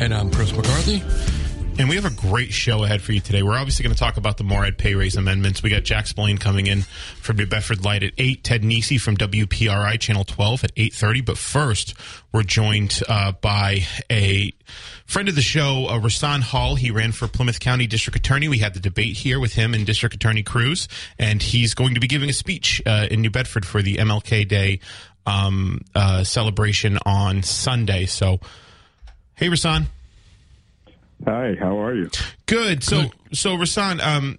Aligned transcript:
And 0.00 0.14
I'm 0.14 0.30
Chris 0.30 0.50
McCarthy. 0.56 1.02
And 1.78 1.86
we 1.86 1.96
have 1.96 2.06
a 2.06 2.10
great 2.10 2.54
show 2.54 2.84
ahead 2.84 3.02
for 3.02 3.12
you 3.12 3.20
today. 3.20 3.42
We're 3.42 3.58
obviously 3.58 3.82
going 3.82 3.94
to 3.94 3.98
talk 3.98 4.16
about 4.16 4.38
the 4.38 4.44
Morad 4.44 4.78
pay 4.78 4.94
raise 4.94 5.14
amendments. 5.14 5.62
We 5.62 5.68
got 5.68 5.82
Jack 5.82 6.06
Spillane 6.06 6.38
coming 6.38 6.68
in 6.68 6.82
from 7.20 7.36
New 7.36 7.44
Bedford 7.44 7.84
Light 7.84 8.02
at 8.02 8.14
8, 8.16 8.42
Ted 8.42 8.62
Nesi 8.62 8.98
from 8.98 9.18
WPRI 9.18 10.00
Channel 10.00 10.24
12 10.24 10.64
at 10.64 10.74
8.30. 10.74 11.26
But 11.26 11.36
first, 11.36 11.92
we're 12.32 12.44
joined 12.44 13.02
uh, 13.10 13.32
by 13.42 13.80
a 14.10 14.54
friend 15.04 15.28
of 15.28 15.34
the 15.34 15.42
show, 15.42 15.84
uh, 15.90 15.98
Rahsaan 15.98 16.40
Hall. 16.40 16.76
He 16.76 16.90
ran 16.90 17.12
for 17.12 17.28
Plymouth 17.28 17.60
County 17.60 17.86
District 17.86 18.16
Attorney. 18.16 18.48
We 18.48 18.60
had 18.60 18.72
the 18.72 18.80
debate 18.80 19.18
here 19.18 19.38
with 19.38 19.52
him 19.52 19.74
and 19.74 19.84
District 19.84 20.14
Attorney 20.14 20.42
Cruz. 20.42 20.88
And 21.18 21.42
he's 21.42 21.74
going 21.74 21.92
to 21.92 22.00
be 22.00 22.06
giving 22.06 22.30
a 22.30 22.34
speech 22.34 22.80
uh, 22.86 23.06
in 23.10 23.20
New 23.20 23.30
Bedford 23.30 23.66
for 23.66 23.82
the 23.82 23.96
MLK 23.96 24.48
Day 24.48 24.80
um, 25.26 25.82
uh, 25.94 26.24
celebration 26.24 26.98
on 27.04 27.42
Sunday. 27.42 28.06
So, 28.06 28.40
hey, 29.40 29.48
Rahsaan. 29.48 29.86
Hi, 31.24 31.56
how 31.58 31.82
are 31.82 31.94
you? 31.94 32.10
Good. 32.44 32.84
So, 32.84 33.10
so 33.32 33.56
Rahsaan, 33.56 34.00
um, 34.00 34.38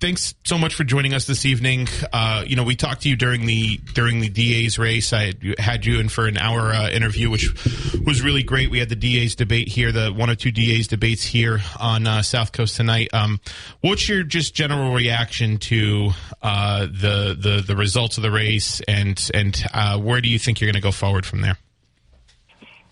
thanks 0.00 0.34
so 0.44 0.58
much 0.58 0.74
for 0.74 0.82
joining 0.82 1.14
us 1.14 1.26
this 1.26 1.46
evening. 1.46 1.86
Uh, 2.12 2.42
you 2.44 2.56
know, 2.56 2.64
we 2.64 2.74
talked 2.74 3.02
to 3.02 3.08
you 3.08 3.14
during 3.14 3.46
the 3.46 3.78
during 3.94 4.18
the 4.20 4.28
DA's 4.28 4.76
race. 4.76 5.12
I 5.12 5.34
had 5.58 5.86
you 5.86 6.00
in 6.00 6.08
for 6.08 6.26
an 6.26 6.36
hour 6.36 6.72
uh, 6.72 6.90
interview, 6.90 7.30
which 7.30 7.48
was 8.04 8.20
really 8.20 8.42
great. 8.42 8.70
We 8.70 8.80
had 8.80 8.88
the 8.88 8.96
DA's 8.96 9.36
debate 9.36 9.68
here, 9.68 9.92
the 9.92 10.12
one 10.12 10.30
or 10.30 10.34
two 10.34 10.50
DA's 10.50 10.88
debates 10.88 11.22
here 11.22 11.60
on 11.78 12.06
uh, 12.06 12.22
South 12.22 12.50
Coast 12.50 12.76
tonight. 12.76 13.08
Um, 13.12 13.40
what's 13.82 14.08
your 14.08 14.24
just 14.24 14.52
general 14.52 14.94
reaction 14.94 15.58
to 15.58 16.10
uh, 16.42 16.86
the 16.86 17.36
the 17.38 17.64
the 17.64 17.76
results 17.76 18.16
of 18.18 18.22
the 18.22 18.32
race, 18.32 18.80
and 18.88 19.30
and 19.32 19.64
uh, 19.72 19.96
where 19.98 20.20
do 20.20 20.28
you 20.28 20.40
think 20.40 20.60
you're 20.60 20.66
going 20.66 20.80
to 20.80 20.86
go 20.86 20.92
forward 20.92 21.24
from 21.24 21.40
there? 21.40 21.56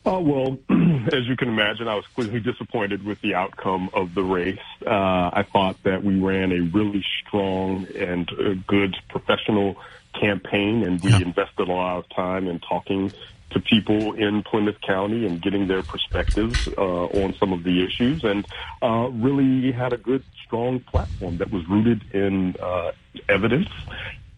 Oh, 0.08 0.20
well, 0.20 0.58
as 1.12 1.26
you 1.26 1.36
can 1.36 1.48
imagine, 1.48 1.88
I 1.88 1.96
was 1.96 2.06
quickly 2.14 2.38
disappointed 2.38 3.04
with 3.04 3.20
the 3.22 3.34
outcome 3.34 3.90
of 3.92 4.14
the 4.14 4.22
race. 4.22 4.60
Uh, 4.86 5.30
I 5.32 5.44
thought 5.52 5.82
that 5.82 6.04
we 6.04 6.20
ran 6.20 6.52
a 6.52 6.60
really 6.60 7.04
strong 7.20 7.88
and 7.96 8.30
uh, 8.30 8.54
good 8.68 8.96
professional 9.08 9.76
campaign, 10.14 10.84
and 10.84 11.00
we 11.02 11.10
yeah. 11.10 11.18
invested 11.18 11.68
a 11.68 11.72
lot 11.72 11.98
of 11.98 12.08
time 12.10 12.46
in 12.46 12.60
talking 12.60 13.12
to 13.50 13.58
people 13.58 14.12
in 14.12 14.44
Plymouth 14.44 14.80
County 14.80 15.26
and 15.26 15.42
getting 15.42 15.66
their 15.66 15.82
perspectives 15.82 16.68
uh, 16.78 17.06
on 17.06 17.34
some 17.34 17.52
of 17.52 17.64
the 17.64 17.84
issues, 17.84 18.22
and 18.22 18.46
uh, 18.82 19.08
really 19.10 19.72
had 19.72 19.92
a 19.92 19.96
good, 19.96 20.22
strong 20.44 20.78
platform 20.78 21.38
that 21.38 21.50
was 21.50 21.68
rooted 21.68 22.14
in 22.14 22.54
uh, 22.62 22.92
evidence 23.28 23.68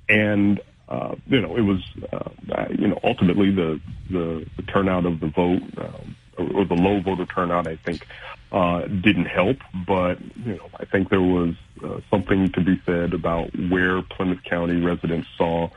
and 0.08 0.62
uh, 0.88 1.14
you 1.26 1.40
know, 1.40 1.56
it 1.56 1.62
was, 1.62 1.82
uh, 2.12 2.64
you 2.70 2.88
know, 2.88 2.98
ultimately 3.04 3.50
the, 3.50 3.80
the, 4.10 4.46
the 4.56 4.62
turnout 4.62 5.04
of 5.04 5.20
the 5.20 5.28
vote, 5.28 5.62
um, 5.78 6.16
or, 6.38 6.60
or 6.60 6.64
the 6.64 6.74
low 6.74 7.00
voter 7.00 7.26
turnout, 7.26 7.66
I 7.66 7.76
think, 7.76 8.06
uh, 8.52 8.82
didn't 8.86 9.26
help. 9.26 9.58
But, 9.86 10.18
you 10.44 10.56
know, 10.56 10.70
I 10.78 10.86
think 10.86 11.10
there 11.10 11.20
was 11.20 11.54
uh, 11.84 12.00
something 12.10 12.50
to 12.52 12.60
be 12.62 12.80
said 12.86 13.12
about 13.12 13.50
where 13.68 14.00
Plymouth 14.02 14.42
County 14.44 14.80
residents 14.80 15.28
saw 15.36 15.68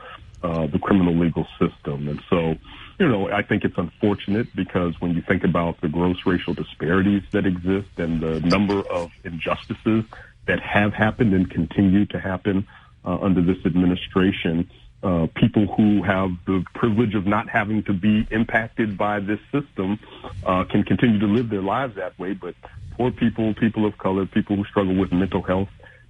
uh, 0.42 0.66
the 0.66 0.78
criminal 0.78 1.14
legal 1.14 1.46
system. 1.58 2.08
And 2.08 2.22
so, 2.30 2.56
you 2.98 3.08
know, 3.08 3.30
I 3.30 3.42
think 3.42 3.64
it's 3.64 3.76
unfortunate 3.76 4.54
because 4.56 5.00
when 5.00 5.14
you 5.14 5.22
think 5.22 5.44
about 5.44 5.80
the 5.80 5.88
gross 5.88 6.16
racial 6.24 6.54
disparities 6.54 7.22
that 7.32 7.46
exist 7.46 7.88
and 7.98 8.20
the 8.20 8.40
number 8.40 8.80
of 8.88 9.10
injustices 9.24 10.04
that 10.46 10.60
have 10.60 10.92
happened 10.94 11.34
and 11.34 11.50
continue 11.50 12.06
to 12.06 12.18
happen 12.18 12.66
uh, 13.04 13.18
under 13.20 13.42
this 13.42 13.64
administration, 13.64 14.70
uh, 15.02 15.26
people 15.34 15.66
who 15.66 16.02
have 16.02 16.30
the 16.46 16.64
privilege 16.74 17.14
of 17.14 17.26
not 17.26 17.48
having 17.48 17.82
to 17.84 17.92
be 17.92 18.26
impacted 18.30 18.96
by 18.96 19.20
this 19.20 19.40
system 19.50 19.98
uh, 20.46 20.64
can 20.64 20.84
continue 20.84 21.18
to 21.18 21.26
live 21.26 21.48
their 21.48 21.62
lives 21.62 21.96
that 21.96 22.18
way. 22.18 22.34
But 22.34 22.54
poor 22.92 23.10
people, 23.10 23.54
people 23.54 23.84
of 23.86 23.98
color, 23.98 24.26
people 24.26 24.56
who 24.56 24.64
struggle 24.64 24.94
with 24.94 25.12
mental 25.12 25.42
health 25.42 25.68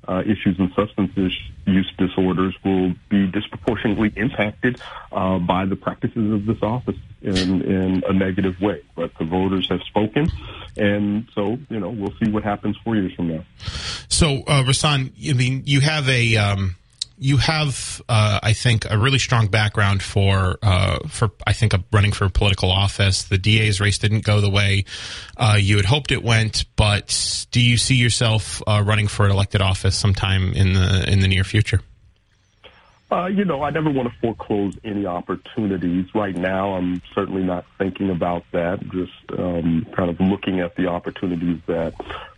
uh, 0.08 0.22
issues 0.26 0.58
and 0.58 0.72
substance 0.74 1.12
use 1.64 1.92
disorders 1.96 2.54
will 2.64 2.92
be 3.08 3.26
disproportionately 3.28 4.12
impacted 4.16 4.80
uh, 5.12 5.38
by 5.38 5.64
the 5.64 5.76
practices 5.76 6.32
of 6.32 6.44
this 6.44 6.60
office 6.62 6.96
in, 7.22 7.62
in 7.62 8.02
a 8.08 8.12
negative 8.12 8.60
way. 8.60 8.82
But 8.96 9.12
the 9.18 9.24
voters 9.24 9.68
have 9.68 9.82
spoken, 9.82 10.28
and 10.76 11.28
so 11.34 11.58
you 11.70 11.78
know 11.78 11.90
we'll 11.90 12.14
see 12.22 12.30
what 12.30 12.42
happens 12.42 12.76
four 12.82 12.96
years 12.96 13.14
from 13.14 13.28
now. 13.28 13.44
So, 14.08 14.42
uh, 14.46 14.64
Rahsaan, 14.64 15.12
I 15.30 15.32
mean, 15.34 15.62
you 15.66 15.80
have 15.80 16.08
a 16.08 16.36
um 16.36 16.76
you 17.22 17.36
have, 17.36 18.02
uh, 18.08 18.40
I 18.42 18.52
think, 18.52 18.84
a 18.90 18.98
really 18.98 19.18
strong 19.18 19.46
background 19.46 20.02
for 20.02 20.58
uh, 20.62 20.98
for 21.08 21.30
I 21.46 21.52
think 21.52 21.72
running 21.92 22.12
for 22.12 22.28
political 22.28 22.70
office. 22.70 23.22
The 23.22 23.38
DA's 23.38 23.80
race 23.80 23.98
didn't 23.98 24.24
go 24.24 24.40
the 24.40 24.50
way 24.50 24.84
uh, 25.36 25.56
you 25.58 25.76
had 25.76 25.86
hoped 25.86 26.10
it 26.10 26.22
went, 26.22 26.64
but 26.76 27.46
do 27.52 27.60
you 27.60 27.76
see 27.76 27.94
yourself 27.94 28.60
uh, 28.66 28.82
running 28.84 29.06
for 29.06 29.24
an 29.24 29.30
elected 29.30 29.60
office 29.60 29.96
sometime 29.96 30.52
in 30.52 30.72
the 30.72 31.04
in 31.10 31.20
the 31.20 31.28
near 31.28 31.44
future? 31.44 31.80
Uh, 33.12 33.26
you 33.26 33.44
know, 33.44 33.62
I 33.62 33.70
never 33.70 33.90
want 33.90 34.08
to 34.08 34.18
foreclose 34.20 34.74
any 34.84 35.04
opportunities. 35.04 36.06
Right 36.14 36.34
now, 36.34 36.74
I'm 36.74 37.02
certainly 37.14 37.42
not 37.42 37.66
thinking 37.76 38.08
about 38.10 38.44
that. 38.52 38.80
Just 38.88 39.38
um, 39.38 39.86
kind 39.94 40.08
of 40.08 40.18
looking 40.18 40.60
at 40.60 40.76
the 40.76 40.86
opportunities 40.86 41.60
that 41.66 41.94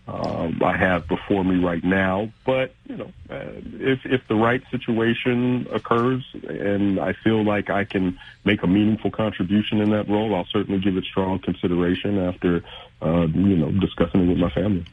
uh, 0.06 0.50
I 0.62 0.76
have 0.76 1.08
before 1.08 1.44
me 1.44 1.64
right 1.64 1.82
now. 1.82 2.30
But 2.44 2.74
you 2.86 2.96
know, 2.96 3.12
uh, 3.30 3.44
if 3.80 4.00
if 4.04 4.26
the 4.28 4.34
right 4.34 4.62
situation 4.70 5.66
occurs 5.72 6.24
and 6.46 7.00
I 7.00 7.14
feel 7.24 7.44
like 7.44 7.70
I 7.70 7.84
can 7.84 8.18
make 8.44 8.62
a 8.62 8.66
meaningful 8.66 9.10
contribution 9.10 9.80
in 9.80 9.90
that 9.90 10.08
role, 10.08 10.34
I'll 10.34 10.48
certainly 10.52 10.80
give 10.80 10.96
it 10.96 11.04
strong 11.04 11.38
consideration 11.38 12.18
after 12.18 12.62
uh, 13.00 13.26
you 13.26 13.56
know 13.56 13.70
discussing 13.72 14.24
it 14.24 14.28
with 14.28 14.38
my 14.38 14.50
family. 14.50 14.84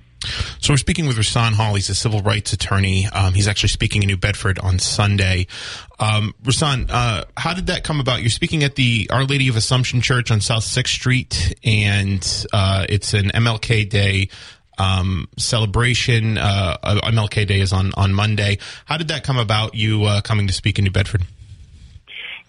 So 0.59 0.73
we're 0.73 0.77
speaking 0.77 1.07
with 1.07 1.17
Rahsaan 1.17 1.53
Hall. 1.53 1.73
He's 1.73 1.89
a 1.89 1.95
civil 1.95 2.21
rights 2.21 2.53
attorney. 2.53 3.07
Um, 3.07 3.33
he's 3.33 3.47
actually 3.47 3.69
speaking 3.69 4.03
in 4.03 4.07
New 4.07 4.17
Bedford 4.17 4.59
on 4.59 4.77
Sunday. 4.77 5.47
Um, 5.99 6.35
Rahsaan, 6.43 6.87
uh, 6.91 7.25
how 7.35 7.55
did 7.55 7.67
that 7.67 7.83
come 7.83 7.99
about? 7.99 8.21
You're 8.21 8.29
speaking 8.29 8.63
at 8.63 8.75
the 8.75 9.09
Our 9.11 9.23
Lady 9.23 9.47
of 9.47 9.55
Assumption 9.55 10.01
Church 10.01 10.29
on 10.29 10.39
South 10.39 10.63
Sixth 10.63 10.93
Street, 10.93 11.55
and 11.63 12.45
uh, 12.53 12.85
it's 12.87 13.15
an 13.15 13.29
MLK 13.29 13.89
Day 13.89 14.29
um, 14.77 15.27
celebration. 15.37 16.37
Uh, 16.37 16.77
MLK 16.83 17.47
Day 17.47 17.61
is 17.61 17.73
on 17.73 17.91
on 17.95 18.13
Monday. 18.13 18.57
How 18.85 18.97
did 18.97 19.09
that 19.09 19.23
come 19.23 19.37
about? 19.37 19.75
You 19.75 20.05
uh, 20.05 20.21
coming 20.21 20.47
to 20.47 20.53
speak 20.53 20.77
in 20.77 20.85
New 20.85 20.91
Bedford? 20.91 21.25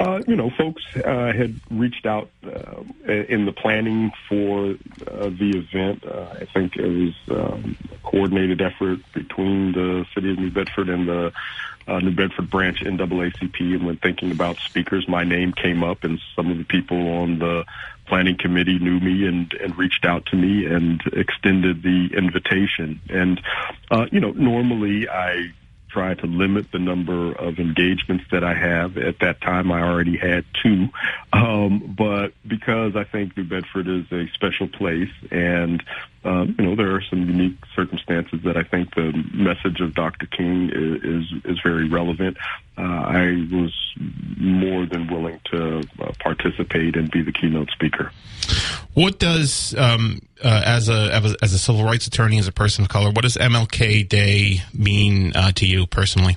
Uh, 0.01 0.21
you 0.27 0.35
know, 0.35 0.51
folks 0.51 0.83
uh, 0.97 1.33
had 1.33 1.61
reached 1.71 2.07
out 2.07 2.29
uh, 2.45 2.83
in 3.07 3.45
the 3.45 3.53
planning 3.53 4.11
for 4.29 4.71
uh, 5.07 5.29
the 5.29 5.53
event. 5.55 6.05
Uh, 6.05 6.27
I 6.41 6.45
think 6.47 6.77
it 6.77 6.89
was 6.89 7.15
um, 7.31 7.77
a 7.93 7.97
coordinated 7.99 8.61
effort 8.61 8.99
between 9.13 9.73
the 9.73 10.05
city 10.13 10.33
of 10.33 10.39
New 10.39 10.51
Bedford 10.51 10.89
and 10.89 11.09
the 11.09 11.33
uh, 11.87 11.99
New 11.99 12.15
Bedford 12.15 12.51
branch 12.51 12.81
NAACP. 12.81 13.75
And 13.75 13.87
when 13.87 13.97
thinking 13.97 14.31
about 14.31 14.57
speakers, 14.59 15.09
my 15.09 15.25
name 15.25 15.53
came 15.53 15.83
up, 15.83 16.05
and 16.05 16.21
some 16.37 16.51
of 16.51 16.59
the 16.59 16.65
people 16.65 17.19
on 17.19 17.39
the 17.39 17.65
planning 18.07 18.37
committee 18.37 18.79
knew 18.79 19.01
me 19.01 19.27
and, 19.27 19.53
and 19.55 19.77
reached 19.79 20.05
out 20.05 20.27
to 20.27 20.37
me 20.37 20.67
and 20.67 21.01
extended 21.13 21.83
the 21.83 22.11
invitation. 22.17 23.01
And, 23.09 23.41
uh, 23.91 24.07
you 24.11 24.21
know, 24.21 24.33
normally 24.33 25.09
I 25.09 25.53
try 25.89 26.15
to 26.15 26.27
limit 26.27 26.73
the 26.73 26.79
number 26.79 27.33
of 27.33 27.59
engagements 27.59 28.25
that 28.31 28.43
I 28.43 28.55
have. 28.55 28.97
At 28.97 29.19
that 29.21 29.41
time, 29.41 29.71
I 29.71 29.83
already 29.83 30.17
had 30.17 30.45
two. 30.63 30.89
Um, 31.33 31.95
but 31.97 32.33
because 32.47 32.97
I 32.97 33.05
think 33.05 33.37
New 33.37 33.45
Bedford 33.45 33.89
is 33.89 34.11
a 34.11 34.27
special 34.33 34.69
place 34.69 35.11
and, 35.31 35.83
um, 36.25 36.55
you 36.59 36.65
know, 36.65 36.77
there 36.77 36.95
are 36.95 37.03
some 37.11 37.21
unique 37.29 37.57
circumstances 37.75 38.41
that 38.45 38.57
I 38.57 38.63
think 38.63 38.95
the 38.95 39.13
message 39.35 39.81
of 39.81 39.95
Dr. 39.95 40.27
King 40.27 40.71
is, 40.71 41.03
is, 41.03 41.45
is 41.45 41.61
very 41.65 41.89
relevant. 41.89 42.37
Uh, 42.79 42.83
I 42.83 43.49
was 43.51 43.75
more 44.39 44.87
than 44.87 45.09
willing 45.13 45.41
to 45.51 45.83
uh, 46.01 46.13
participate 46.21 46.97
and 46.97 47.11
be 47.11 47.23
the 47.23 47.33
keynote 47.33 47.71
speaker. 47.71 48.13
What 48.95 49.19
does, 49.19 49.75
um, 49.77 50.21
uh, 50.43 50.63
as 50.65 50.89
a 50.89 51.13
as 51.43 51.53
a 51.53 51.59
civil 51.59 51.85
rights 51.85 52.07
attorney, 52.07 52.39
as 52.39 52.47
a 52.47 52.53
person 52.53 52.85
of 52.85 52.89
color, 52.89 53.11
what 53.11 53.23
does 53.23 53.37
MLK 53.37 54.09
Day 54.09 54.63
mean 54.73 55.33
uh, 55.35 55.53
to 55.53 55.67
you 55.67 55.87
personally? 55.87 56.37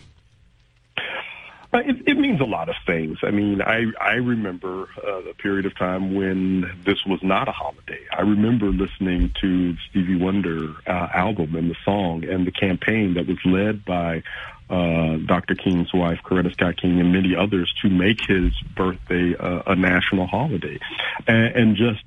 Uh, 1.75 1.79
it, 1.79 2.07
it, 2.07 2.17
means 2.17 2.39
a 2.39 2.45
lot 2.45 2.69
of 2.69 2.75
things. 2.85 3.17
I 3.21 3.31
mean, 3.31 3.61
I 3.61 3.83
I 3.99 4.13
remember 4.13 4.87
uh, 5.05 5.29
a 5.29 5.33
period 5.33 5.65
of 5.65 5.77
time 5.77 6.15
when 6.15 6.61
this 6.85 7.05
was 7.05 7.19
not 7.21 7.49
a 7.49 7.51
holiday. 7.51 7.99
I 8.17 8.21
remember 8.21 8.67
listening 8.67 9.33
to 9.41 9.75
Stevie 9.89 10.15
Wonder 10.15 10.73
uh, 10.87 11.09
album 11.13 11.53
and 11.53 11.69
the 11.69 11.75
song 11.83 12.23
and 12.23 12.47
the 12.47 12.51
campaign 12.51 13.15
that 13.15 13.27
was 13.27 13.39
led 13.43 13.83
by 13.83 14.23
uh, 14.69 15.17
Dr. 15.25 15.55
King's 15.55 15.93
wife, 15.93 16.19
Coretta 16.23 16.53
Scott 16.53 16.77
King, 16.77 17.01
and 17.01 17.11
many 17.11 17.35
others 17.35 17.73
to 17.81 17.89
make 17.89 18.21
his 18.25 18.53
birthday 18.73 19.35
uh, 19.35 19.63
a 19.67 19.75
national 19.75 20.27
holiday, 20.27 20.79
and, 21.27 21.55
and 21.55 21.75
just 21.75 22.05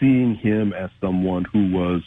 seeing 0.00 0.34
him 0.34 0.72
as 0.72 0.90
someone 1.00 1.44
who 1.44 1.70
was 1.70 2.02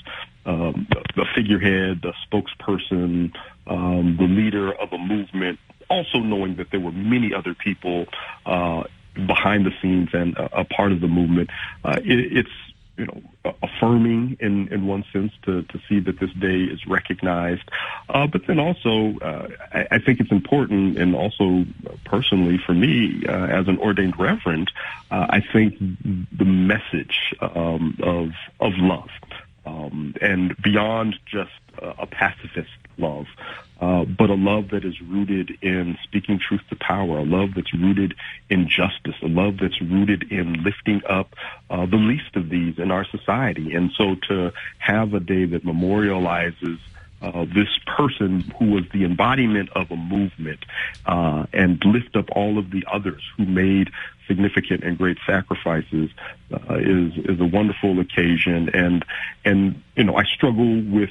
um, 0.46 0.88
the 1.16 1.26
figurehead, 1.34 2.02
the 2.02 2.14
spokesperson, 2.28 3.34
um, 3.68 4.18
the 4.18 4.26
leader 4.26 4.74
of 4.74 4.92
a 4.92 4.98
movement, 4.98 5.60
also 5.90 6.20
knowing 6.20 6.56
that 6.56 6.72
there 6.72 6.80
were 6.80 6.92
many 6.92 7.34
other 7.34 7.54
people 7.54 8.06
uh, 8.46 8.84
behind 9.26 9.66
the 9.66 9.72
scenes 9.82 10.10
and 10.14 10.38
a, 10.38 10.62
a 10.62 10.66
part 10.66 10.92
of 10.92 11.02
the 11.02 11.08
movement. 11.08 11.50
Uh, 11.84 12.00
it, 12.04 12.38
it's 12.38 12.50
you 12.98 13.06
know 13.06 13.54
affirming 13.62 14.38
in 14.40 14.68
in 14.70 14.88
one 14.88 15.04
sense 15.14 15.32
to 15.44 15.62
to 15.64 15.80
see 15.88 16.00
that 16.00 16.20
this 16.20 16.32
day 16.34 16.64
is 16.64 16.86
recognized, 16.88 17.70
uh, 18.10 18.28
but 18.28 18.48
then 18.48 18.60
also 18.60 19.18
uh, 19.20 19.48
I, 19.72 19.88
I, 19.92 20.00
think 20.00 20.20
it's 20.20 20.32
important 20.32 20.98
and 20.98 21.16
also 21.16 21.66
personally 22.06 22.58
for 22.58 22.74
me 22.74 23.24
uh, 23.28 23.32
as 23.32 23.68
an 23.68 23.78
ordained 23.78 24.20
reverend, 24.20 24.72
uh, 25.12 25.28
I 25.30 25.42
think 25.42 25.78
the 25.80 26.46
message 26.46 27.36
um, 27.40 27.98
of 28.02 28.32
of 28.60 28.74
love 28.78 29.10
um, 29.66 30.16
and 30.22 30.56
beyond 30.62 31.20
just 31.26 31.52
a 31.80 32.08
pacifist 32.08 32.72
love, 32.98 33.28
uh, 33.80 34.06
but 34.06 34.30
a 34.30 34.36
love 34.36 34.70
that 34.70 34.84
is 34.84 35.00
rooted 35.02 35.52
in 35.62 35.98
speaking 36.04 36.40
truth 36.40 36.62
to 36.70 36.76
power, 36.76 37.20
a 37.20 37.24
love 37.24 37.50
that's 37.56 37.74
rooted 37.74 38.14
in 38.50 38.68
justice, 38.68 39.16
a 39.22 39.28
love 39.28 39.58
that's 39.60 39.82
rooted 39.82 40.32
in 40.32 40.64
lifting 40.64 41.02
up 41.08 41.36
uh, 41.70 41.86
the 41.86 41.98
least 41.98 42.36
of 42.36 42.50
these 42.50 42.80
in 42.80 42.92
our 42.92 43.06
society. 43.06 43.74
And 43.74 43.92
so 43.98 44.16
to 44.30 44.52
have 44.80 45.14
a 45.14 45.20
day 45.20 45.46
that 45.46 45.64
memorializes 45.66 46.80
uh, 47.22 47.46
this 47.46 47.70
person 47.86 48.42
who 48.60 48.72
was 48.72 48.84
the 48.94 49.04
embodiment 49.04 49.70
of 49.76 49.90
a 49.90 49.96
movement 49.96 50.60
uh, 51.06 51.46
and 51.52 51.84
lift 51.86 52.16
up 52.16 52.26
all 52.36 52.60
of 52.60 52.70
the 52.72 52.86
others 52.92 53.24
who 53.36 53.46
made 53.46 53.90
significant 54.28 54.84
and 54.84 54.98
great 54.98 55.18
sacrifices 55.26 56.12
uh, 56.52 56.76
is 56.76 57.14
is 57.18 57.40
a 57.40 57.46
wonderful 57.46 58.00
occasion 58.00 58.70
and 58.74 59.04
and 59.46 59.82
you 59.96 60.04
know 60.04 60.16
I 60.16 60.26
struggle 60.26 60.82
with 60.82 61.10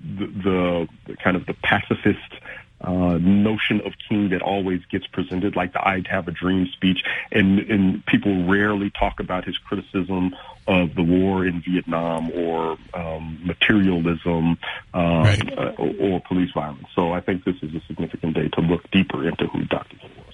the, 0.00 0.88
the, 1.06 1.16
kind 1.16 1.36
of 1.36 1.46
the 1.46 1.54
pacifist 1.54 2.34
uh, 2.80 3.18
notion 3.20 3.80
of 3.80 3.92
King 4.08 4.28
that 4.30 4.42
always 4.42 4.80
gets 4.90 5.06
presented, 5.08 5.56
like 5.56 5.72
the 5.72 5.86
"I'd 5.86 6.06
Have 6.06 6.28
a 6.28 6.30
Dream" 6.30 6.68
speech, 6.72 7.02
and 7.32 7.58
and 7.58 8.06
people 8.06 8.46
rarely 8.46 8.90
talk 8.90 9.18
about 9.18 9.44
his 9.44 9.58
criticism 9.58 10.36
of 10.68 10.94
the 10.94 11.02
war 11.02 11.44
in 11.44 11.60
Vietnam 11.60 12.30
or 12.30 12.78
um, 12.94 13.40
materialism 13.44 14.58
uh, 14.94 15.22
right. 15.24 15.58
uh, 15.58 15.72
or, 15.78 15.94
or 15.98 16.20
police 16.20 16.52
violence. 16.52 16.86
So 16.94 17.12
I 17.12 17.20
think 17.20 17.44
this 17.44 17.56
is 17.62 17.74
a 17.74 17.80
significant 17.86 18.34
day 18.34 18.48
to 18.48 18.60
look 18.60 18.88
deeper 18.90 19.26
into 19.26 19.46
who 19.46 19.64
Dr. 19.64 19.96
King 19.96 20.10
was. 20.18 20.27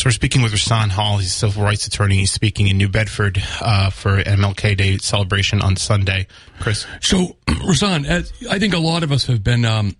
So 0.00 0.06
we're 0.06 0.12
speaking 0.12 0.40
with 0.40 0.52
Rahsaan 0.52 0.88
Hall. 0.88 1.18
He's 1.18 1.26
a 1.26 1.30
civil 1.30 1.62
rights 1.62 1.86
attorney. 1.86 2.16
He's 2.16 2.32
speaking 2.32 2.68
in 2.68 2.78
New 2.78 2.88
Bedford 2.88 3.38
uh, 3.60 3.90
for 3.90 4.22
MLK 4.22 4.74
Day 4.74 4.96
celebration 4.96 5.60
on 5.60 5.76
Sunday. 5.76 6.26
Chris. 6.58 6.86
So, 7.02 7.36
Rahsaan, 7.46 8.06
I 8.48 8.58
think 8.58 8.72
a 8.72 8.78
lot 8.78 9.02
of 9.02 9.12
us 9.12 9.26
have 9.26 9.44
been 9.44 9.66
um, 9.66 9.94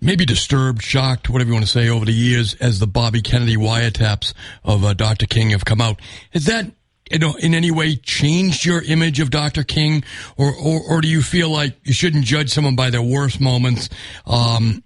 maybe 0.00 0.24
disturbed, 0.24 0.82
shocked, 0.82 1.28
whatever 1.28 1.48
you 1.48 1.52
want 1.52 1.66
to 1.66 1.70
say, 1.70 1.90
over 1.90 2.06
the 2.06 2.12
years 2.14 2.54
as 2.54 2.78
the 2.78 2.86
Bobby 2.86 3.20
Kennedy 3.20 3.58
wiretaps 3.58 4.32
of 4.64 4.82
uh, 4.82 4.94
Dr. 4.94 5.26
King 5.26 5.50
have 5.50 5.66
come 5.66 5.82
out. 5.82 6.00
Has 6.30 6.46
that 6.46 6.72
you 7.10 7.18
know, 7.18 7.34
in 7.34 7.52
any 7.52 7.70
way 7.70 7.96
changed 7.96 8.64
your 8.64 8.80
image 8.80 9.20
of 9.20 9.28
Dr. 9.28 9.62
King, 9.62 10.04
or, 10.38 10.54
or, 10.54 10.80
or 10.88 11.00
do 11.02 11.08
you 11.08 11.20
feel 11.20 11.50
like 11.50 11.76
you 11.84 11.92
shouldn't 11.92 12.24
judge 12.24 12.48
someone 12.48 12.76
by 12.76 12.88
their 12.88 13.02
worst 13.02 13.42
moments 13.42 13.90
um, 14.24 14.82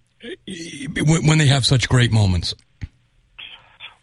when 1.25 1.39
they 1.39 1.47
have 1.47 1.65
such 1.65 1.89
great 1.89 2.11
moments? 2.11 2.57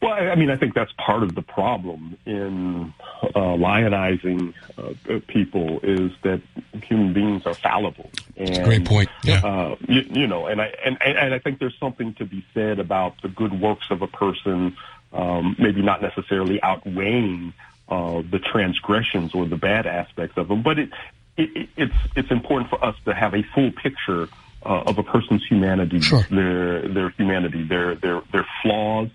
Well, 0.04 0.12
I 0.12 0.36
mean, 0.36 0.50
I 0.50 0.58
think 0.58 0.74
that's 0.74 0.92
part 0.98 1.24
of 1.24 1.34
the 1.34 1.42
problem 1.42 2.18
in 2.26 2.94
uh, 3.24 3.40
lionizing 3.40 4.54
uh, 4.78 5.20
people 5.28 5.80
is 5.82 6.12
that 6.24 6.42
human 6.84 7.14
beings 7.14 7.46
are 7.46 7.54
fallible. 7.54 8.12
And, 8.36 8.66
great 8.66 8.84
point. 8.84 9.10
Yeah. 9.24 9.40
Uh, 9.42 9.76
you, 9.88 10.02
you, 10.10 10.28
know, 10.28 10.48
and 10.48 10.62
I 10.62 10.74
and, 10.84 11.02
and 11.02 11.34
I 11.34 11.40
think 11.40 11.60
there's 11.60 11.78
something 11.80 12.16
to 12.16 12.26
be 12.26 12.46
said 12.54 12.80
about 12.80 13.22
the 13.22 13.30
good 13.30 13.58
works 13.62 13.86
of 13.92 14.02
a 14.02 14.08
person, 14.08 14.76
um, 15.14 15.56
maybe 15.58 15.82
not 15.82 16.02
necessarily 16.02 16.62
outweighing 16.62 17.54
uh, 17.88 18.24
the 18.30 18.40
transgressions 18.40 19.34
or 19.34 19.46
the 19.46 19.58
bad 19.58 19.88
aspects 19.88 20.38
of 20.38 20.50
them, 20.50 20.64
but 20.64 20.80
it, 20.80 20.90
it 21.38 21.70
it's 21.78 21.96
it's 22.18 22.32
important 22.32 22.70
for 22.70 22.84
us 22.84 22.96
to 23.06 23.14
have 23.14 23.34
a 23.34 23.44
full 23.56 23.72
picture 23.72 24.28
uh, 24.66 24.84
of 24.86 24.98
a 24.98 25.04
person's 25.04 25.46
humanity, 25.46 26.02
sure. 26.02 26.24
their 26.30 26.90
their 26.90 27.10
humanity, 27.12 27.64
their 27.64 27.96
their 27.96 28.22
their 28.34 28.46
flaws 28.62 29.10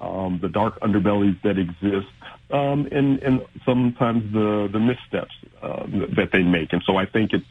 um, 0.00 0.38
the 0.40 0.48
dark 0.48 0.80
underbellies 0.80 1.40
that 1.42 1.58
exist, 1.58 2.12
um, 2.50 2.88
and, 2.92 3.22
and 3.22 3.44
sometimes 3.64 4.32
the, 4.32 4.68
the 4.72 4.80
missteps 4.80 5.34
uh, 5.62 5.86
that 6.16 6.30
they 6.32 6.42
make. 6.42 6.72
And 6.72 6.82
so 6.86 6.96
I 6.96 7.06
think 7.06 7.32
it's, 7.32 7.46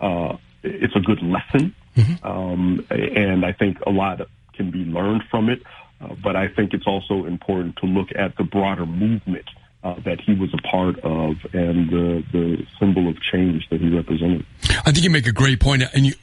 uh, 0.00 0.36
it's 0.62 0.96
a 0.96 1.00
good 1.00 1.22
lesson. 1.22 1.74
Mm-hmm. 1.96 2.26
Um, 2.26 2.86
and 2.90 3.44
I 3.44 3.52
think 3.52 3.78
a 3.86 3.90
lot 3.90 4.20
can 4.54 4.70
be 4.70 4.84
learned 4.84 5.24
from 5.30 5.48
it. 5.48 5.62
Uh, 6.00 6.14
but 6.22 6.36
I 6.36 6.48
think 6.48 6.74
it's 6.74 6.86
also 6.86 7.26
important 7.26 7.76
to 7.76 7.86
look 7.86 8.08
at 8.14 8.36
the 8.36 8.44
broader 8.44 8.86
movement 8.86 9.48
uh, 9.84 9.94
that 10.04 10.20
he 10.20 10.34
was 10.34 10.52
a 10.52 10.62
part 10.68 10.98
of 11.00 11.36
and 11.52 11.88
the, 11.90 12.24
the 12.32 12.66
symbol 12.80 13.08
of 13.08 13.20
change 13.20 13.68
that 13.70 13.80
he 13.80 13.88
represented. 13.88 14.44
I 14.84 14.90
think 14.90 15.04
you 15.04 15.10
make 15.10 15.26
a 15.26 15.32
great 15.32 15.60
point, 15.60 15.82
and 15.94 16.06
you 16.06 16.14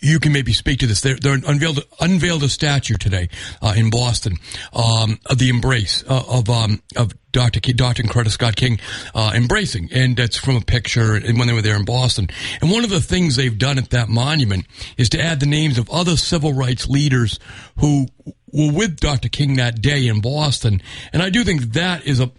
you 0.00 0.20
can 0.20 0.32
maybe 0.32 0.52
speak 0.52 0.80
to 0.80 0.86
this. 0.86 1.00
They're 1.00 1.16
unveiled 1.24 1.80
unveiled 2.00 2.42
a 2.42 2.48
statue 2.48 2.96
today 2.96 3.28
uh, 3.62 3.74
in 3.76 3.90
Boston 3.90 4.36
um, 4.72 5.18
of 5.26 5.38
the 5.38 5.48
embrace 5.48 6.04
uh, 6.08 6.22
of 6.28 6.50
um, 6.50 6.82
of 6.96 7.14
Dr. 7.32 7.60
Dr. 7.60 8.02
Coretta 8.04 8.30
Scott 8.30 8.56
King 8.56 8.78
uh, 9.14 9.32
embracing, 9.34 9.88
and 9.92 10.16
that's 10.16 10.36
from 10.36 10.56
a 10.56 10.60
picture 10.60 11.14
and 11.14 11.38
when 11.38 11.48
they 11.48 11.54
were 11.54 11.62
there 11.62 11.76
in 11.76 11.84
Boston. 11.84 12.28
And 12.60 12.70
one 12.70 12.84
of 12.84 12.90
the 12.90 13.00
things 13.00 13.36
they've 13.36 13.56
done 13.56 13.78
at 13.78 13.90
that 13.90 14.08
monument 14.08 14.66
is 14.96 15.08
to 15.10 15.20
add 15.20 15.40
the 15.40 15.46
names 15.46 15.78
of 15.78 15.88
other 15.90 16.16
civil 16.16 16.52
rights 16.52 16.88
leaders 16.88 17.38
who 17.78 18.06
were 18.52 18.72
with 18.72 19.00
Dr. 19.00 19.28
King 19.28 19.56
that 19.56 19.80
day 19.80 20.08
in 20.08 20.20
Boston. 20.20 20.82
And 21.12 21.22
I 21.22 21.30
do 21.30 21.44
think 21.44 21.72
that 21.72 22.06
is 22.06 22.20
a 22.20 22.30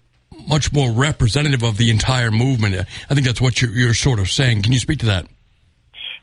much 0.50 0.74
more 0.74 0.92
representative 0.92 1.64
of 1.64 1.78
the 1.78 1.90
entire 1.92 2.32
movement. 2.32 2.76
I 3.10 3.14
think 3.14 3.26
that's 3.26 3.40
what 3.40 3.62
you're, 3.62 3.72
you're 3.72 3.94
sort 3.94 4.20
of 4.20 4.30
saying. 4.30 4.64
Can 4.64 4.74
you 4.74 4.80
speak 4.80 5.00
to 5.00 5.06
that? 5.06 5.28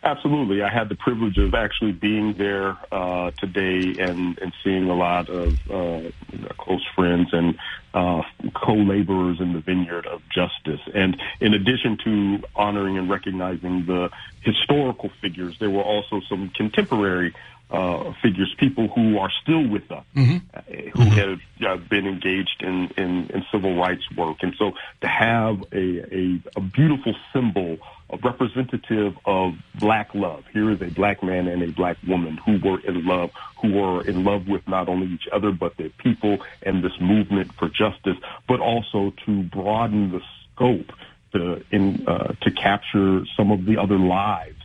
Absolutely. 0.02 0.62
I 0.62 0.68
had 0.72 0.88
the 0.88 0.94
privilege 0.94 1.36
of 1.36 1.54
actually 1.54 1.92
being 1.92 2.34
there 2.34 2.76
uh, 2.92 3.32
today 3.40 3.94
and, 3.98 4.38
and 4.38 4.52
seeing 4.62 4.88
a 4.88 4.94
lot 4.94 5.28
of 5.28 5.58
uh, 5.68 6.10
close 6.58 6.84
friends 6.94 7.30
and 7.32 7.58
uh, 7.92 8.22
co-laborers 8.54 9.40
in 9.40 9.52
the 9.52 9.60
vineyard 9.60 10.06
of 10.06 10.22
justice. 10.32 10.80
And 10.94 11.20
in 11.40 11.54
addition 11.54 11.98
to 12.04 12.38
honoring 12.54 12.98
and 12.98 13.10
recognizing 13.10 13.86
the 13.86 14.10
historical 14.42 15.10
figures, 15.20 15.58
there 15.58 15.70
were 15.70 15.82
also 15.82 16.20
some 16.28 16.50
contemporary 16.50 17.34
uh, 17.70 18.12
figures, 18.22 18.54
people 18.58 18.88
who 18.88 19.18
are 19.18 19.30
still 19.42 19.66
with 19.66 19.90
us, 19.90 20.04
mm-hmm. 20.14 20.36
uh, 20.54 20.60
who 20.92 21.04
mm-hmm. 21.04 21.10
have 21.10 21.40
uh, 21.66 21.76
been 21.88 22.06
engaged 22.06 22.62
in, 22.62 22.90
in, 22.96 23.28
in, 23.30 23.44
civil 23.50 23.76
rights 23.76 24.04
work. 24.16 24.36
And 24.42 24.54
so 24.56 24.72
to 25.00 25.08
have 25.08 25.62
a, 25.72 26.14
a, 26.14 26.42
a 26.56 26.60
beautiful 26.60 27.14
symbol, 27.32 27.78
a 28.10 28.18
representative 28.18 29.16
of 29.24 29.54
black 29.74 30.14
love. 30.14 30.44
Here 30.52 30.70
is 30.70 30.80
a 30.80 30.90
black 30.90 31.24
man 31.24 31.48
and 31.48 31.60
a 31.60 31.72
black 31.72 31.96
woman 32.06 32.36
who 32.36 32.60
were 32.62 32.78
in 32.80 33.04
love, 33.04 33.32
who 33.60 33.72
were 33.72 34.02
in 34.02 34.22
love 34.22 34.46
with 34.46 34.66
not 34.68 34.88
only 34.88 35.08
each 35.08 35.26
other, 35.32 35.50
but 35.50 35.76
their 35.76 35.88
people 35.88 36.38
and 36.62 36.84
this 36.84 37.00
movement 37.00 37.52
for 37.54 37.68
justice, 37.68 38.16
but 38.46 38.60
also 38.60 39.12
to 39.24 39.42
broaden 39.42 40.12
the 40.12 40.20
scope 40.54 40.92
to, 41.32 41.64
in, 41.72 42.06
uh, 42.06 42.32
to 42.42 42.50
capture 42.52 43.24
some 43.36 43.50
of 43.50 43.64
the 43.64 43.76
other 43.76 43.98
lives 43.98 44.55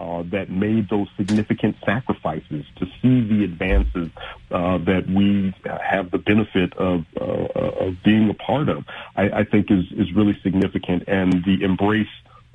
uh, 0.00 0.22
that 0.30 0.50
made 0.50 0.88
those 0.88 1.08
significant 1.16 1.76
sacrifices 1.84 2.64
to 2.76 2.86
see 3.02 3.20
the 3.28 3.44
advances 3.44 4.08
uh, 4.50 4.78
that 4.78 5.04
we 5.08 5.54
have 5.82 6.10
the 6.10 6.18
benefit 6.18 6.72
of, 6.76 7.04
uh, 7.20 7.24
of 7.24 8.02
being 8.04 8.30
a 8.30 8.34
part 8.34 8.68
of, 8.68 8.84
I, 9.16 9.40
I, 9.40 9.44
think 9.44 9.70
is, 9.70 9.84
is 9.92 10.12
really 10.14 10.38
significant. 10.42 11.04
And 11.08 11.44
the 11.44 11.64
Embrace 11.64 12.06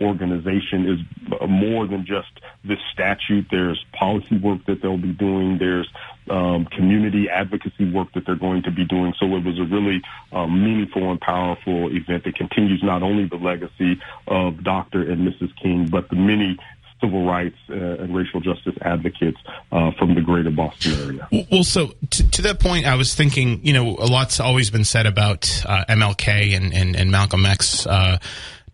organization 0.01 0.89
is 0.89 1.47
more 1.47 1.85
than 1.85 2.05
just 2.05 2.29
this 2.63 2.79
statute. 2.91 3.45
There's 3.51 3.83
policy 3.93 4.37
work 4.37 4.65
that 4.65 4.81
they'll 4.81 4.97
be 4.97 5.13
doing. 5.13 5.57
There's 5.59 5.87
um, 6.29 6.65
community 6.65 7.29
advocacy 7.29 7.91
work 7.91 8.11
that 8.13 8.25
they're 8.25 8.35
going 8.35 8.63
to 8.63 8.71
be 8.71 8.85
doing. 8.85 9.13
So 9.19 9.25
it 9.35 9.43
was 9.43 9.59
a 9.59 9.63
really 9.63 10.01
um, 10.31 10.63
meaningful 10.63 11.11
and 11.11 11.19
powerful 11.19 11.95
event 11.95 12.23
that 12.23 12.35
continues 12.35 12.81
not 12.83 13.03
only 13.03 13.25
the 13.25 13.35
legacy 13.35 13.99
of 14.27 14.63
Dr. 14.63 15.01
and 15.09 15.27
Mrs. 15.27 15.51
King, 15.61 15.87
but 15.89 16.09
the 16.09 16.15
many 16.15 16.57
civil 17.03 17.25
rights 17.25 17.57
uh, 17.69 17.73
and 17.73 18.15
racial 18.15 18.39
justice 18.39 18.75
advocates 18.81 19.37
uh, 19.71 19.91
from 19.99 20.15
the 20.15 20.21
greater 20.21 20.49
Boston 20.49 20.93
area. 21.31 21.45
Well, 21.51 21.63
so 21.63 21.93
to, 22.11 22.29
to, 22.31 22.41
that 22.43 22.59
point, 22.59 22.85
I 22.85 22.95
was 22.95 23.13
thinking, 23.13 23.59
you 23.63 23.73
know, 23.73 23.97
a 23.97 24.07
lot's 24.07 24.39
always 24.39 24.69
been 24.69 24.85
said 24.85 25.05
about 25.05 25.63
uh, 25.65 25.83
MLK 25.89 26.55
and, 26.55 26.73
and, 26.73 26.95
and, 26.95 27.11
Malcolm 27.11 27.45
X 27.45 27.85
uh, 27.85 28.19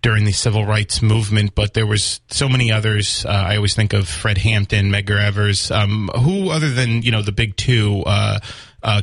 during 0.03 0.25
the 0.25 0.31
civil 0.31 0.65
rights 0.65 1.01
movement, 1.01 1.55
but 1.55 1.73
there 1.73 1.87
was 1.87 2.21
so 2.29 2.47
many 2.47 2.71
others. 2.71 3.25
Uh, 3.25 3.29
I 3.29 3.55
always 3.55 3.73
think 3.73 3.93
of 3.93 4.07
Fred 4.07 4.37
Hampton, 4.37 4.91
Medgar 4.91 5.19
Evers. 5.19 5.71
Um, 5.71 6.09
who, 6.15 6.51
other 6.51 6.69
than 6.69 7.01
you 7.01 7.11
know 7.11 7.21
the 7.21 7.31
big 7.31 7.57
two, 7.57 8.03
uh, 8.05 8.39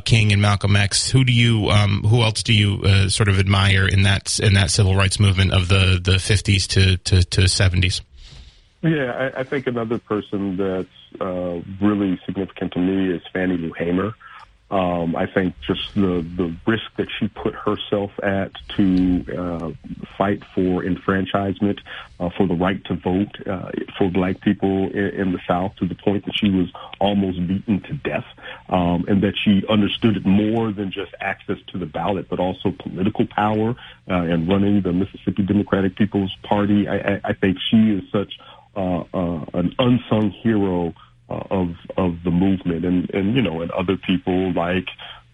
King 0.05 0.31
and 0.31 0.41
Malcolm 0.41 0.75
X, 0.75 1.11
who 1.11 1.23
do 1.23 1.33
you, 1.33 1.69
um, 1.69 2.01
who 2.03 2.21
else 2.21 2.41
do 2.41 2.53
you 2.53 3.09
sort 3.09 3.29
of 3.29 3.37
admire 3.37 3.87
in 3.87 4.03
that 4.03 4.39
in 4.39 4.53
that 4.53 4.71
civil 4.71 4.95
rights 4.95 5.19
movement 5.19 5.53
of 5.53 5.67
the 5.67 5.99
the 6.03 6.17
fifties 6.17 6.65
to 6.67 6.97
to 6.97 7.47
seventies? 7.47 8.01
Yeah, 8.81 9.31
I, 9.35 9.39
I 9.39 9.43
think 9.43 9.67
another 9.67 9.97
person 9.97 10.57
that's 10.57 11.21
uh, 11.21 11.61
really 11.81 12.19
significant 12.25 12.73
to 12.73 12.79
me 12.79 13.11
is 13.11 13.21
Fannie 13.33 13.57
Lou 13.57 13.73
Hamer. 13.73 14.13
Um, 14.69 15.15
I 15.15 15.27
think 15.27 15.55
just 15.61 15.95
the, 15.95 16.25
the 16.35 16.53
risk 16.65 16.83
that 16.97 17.07
she 17.17 17.29
put 17.29 17.55
herself 17.55 18.11
at 18.21 18.51
to 18.75 19.25
uh, 19.33 19.71
fight 20.17 20.43
for 20.53 20.83
enfranchisement, 20.83 21.79
uh, 22.19 22.29
for 22.35 22.47
the 22.47 22.53
right 22.53 22.83
to 22.85 22.95
vote 22.95 23.47
uh, 23.47 23.71
for 23.97 24.09
black 24.09 24.41
people 24.41 24.89
in, 24.89 25.07
in, 25.07 25.31
the 25.31 25.39
South 25.47 25.73
to 25.77 25.87
the 25.87 25.95
point 25.95 26.25
that 26.25 26.33
she 26.35 26.49
was 26.49 26.67
almost 26.99 27.47
beaten 27.47 27.79
to 27.83 27.93
death, 27.93 28.25
um, 28.67 29.05
and 29.07 29.23
that 29.23 29.35
she 29.41 29.63
understood 29.69 30.17
it 30.17 30.25
more 30.25 30.73
than 30.73 30.91
just 30.91 31.13
access 31.21 31.57
to 31.67 31.77
the 31.77 31.85
ballot, 31.85 32.27
but 32.29 32.39
also 32.41 32.71
political 32.77 33.25
power 33.25 33.73
uh, 34.09 34.15
and 34.15 34.49
running 34.49 34.81
the 34.81 34.91
Mississippi 34.91 35.43
Democratic 35.43 35.95
People's 35.95 36.35
Party. 36.43 36.89
I, 36.89 36.97
I, 36.97 37.21
I 37.23 37.33
think 37.33 37.57
she 37.71 37.91
is 37.91 38.03
such 38.11 38.33
uh, 38.77 39.03
uh, 39.13 39.45
an 39.55 39.75
unsung 39.79 40.29
hero 40.29 40.93
uh, 41.29 41.43
of 41.49 41.75
of 41.97 42.23
the 42.23 42.31
movement, 42.31 42.85
and 42.85 43.09
and 43.09 43.35
you 43.35 43.41
know, 43.41 43.61
and 43.61 43.71
other 43.71 43.97
people 43.97 44.53
like 44.53 44.87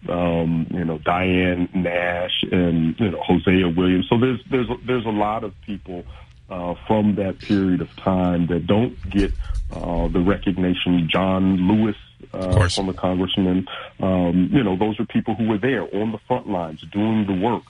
um, 0.08 0.66
you 0.70 0.84
know 0.84 0.98
Diane 0.98 1.68
Nash 1.74 2.42
and 2.50 2.98
you 2.98 3.10
know 3.10 3.20
Hosea 3.20 3.68
Williams. 3.68 4.06
So 4.08 4.18
there's 4.18 4.40
there's 4.50 4.66
there's 4.86 5.04
a 5.04 5.10
lot 5.10 5.44
of 5.44 5.52
people 5.66 6.04
uh, 6.48 6.74
from 6.86 7.16
that 7.16 7.38
period 7.38 7.80
of 7.80 7.94
time 7.96 8.46
that 8.46 8.66
don't 8.66 8.98
get 9.10 9.32
uh, 9.72 10.08
the 10.08 10.20
recognition. 10.20 11.08
John 11.12 11.68
Lewis, 11.68 11.96
uh, 12.32 12.68
former 12.70 12.94
congressman, 12.94 13.66
um, 14.00 14.48
you 14.52 14.62
know, 14.64 14.76
those 14.76 14.98
are 14.98 15.04
people 15.04 15.34
who 15.34 15.48
were 15.48 15.58
there 15.58 15.82
on 15.82 16.12
the 16.12 16.18
front 16.26 16.48
lines 16.48 16.80
doing 16.92 17.26
the 17.26 17.34
work. 17.34 17.62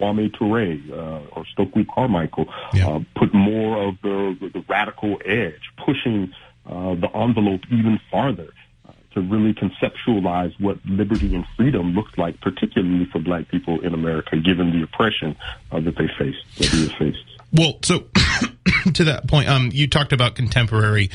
Kwame 0.00 0.32
Ture 0.32 0.78
uh, 0.92 1.20
or 1.32 1.44
Stokely 1.52 1.84
Carmichael 1.84 2.46
yeah. 2.72 2.88
uh, 2.88 3.00
put 3.16 3.34
more 3.34 3.88
of 3.88 3.94
the, 4.02 4.50
the, 4.52 4.64
radical 4.68 5.18
edge, 5.24 5.70
pushing 5.84 6.32
uh, 6.66 6.94
the 6.94 7.08
envelope 7.14 7.60
even 7.70 8.00
farther 8.10 8.52
uh, 8.88 8.92
to 9.14 9.20
really 9.20 9.52
conceptualize 9.52 10.58
what 10.60 10.78
liberty 10.86 11.34
and 11.34 11.44
freedom 11.56 11.92
looks 11.94 12.16
like, 12.16 12.40
particularly 12.40 13.06
for 13.06 13.18
black 13.18 13.48
people 13.48 13.80
in 13.80 13.94
America, 13.94 14.36
given 14.36 14.72
the 14.72 14.82
oppression 14.82 15.36
uh, 15.72 15.80
that 15.80 15.96
they 15.96 16.08
faced, 16.18 16.44
that 16.58 16.72
we 16.72 16.88
have 16.88 16.98
faced. 16.98 17.24
Well, 17.52 17.78
so 17.82 18.04
to 18.94 19.04
that 19.04 19.26
point, 19.26 19.48
um, 19.48 19.70
you 19.72 19.88
talked 19.88 20.12
about 20.12 20.34
contemporary 20.34 21.10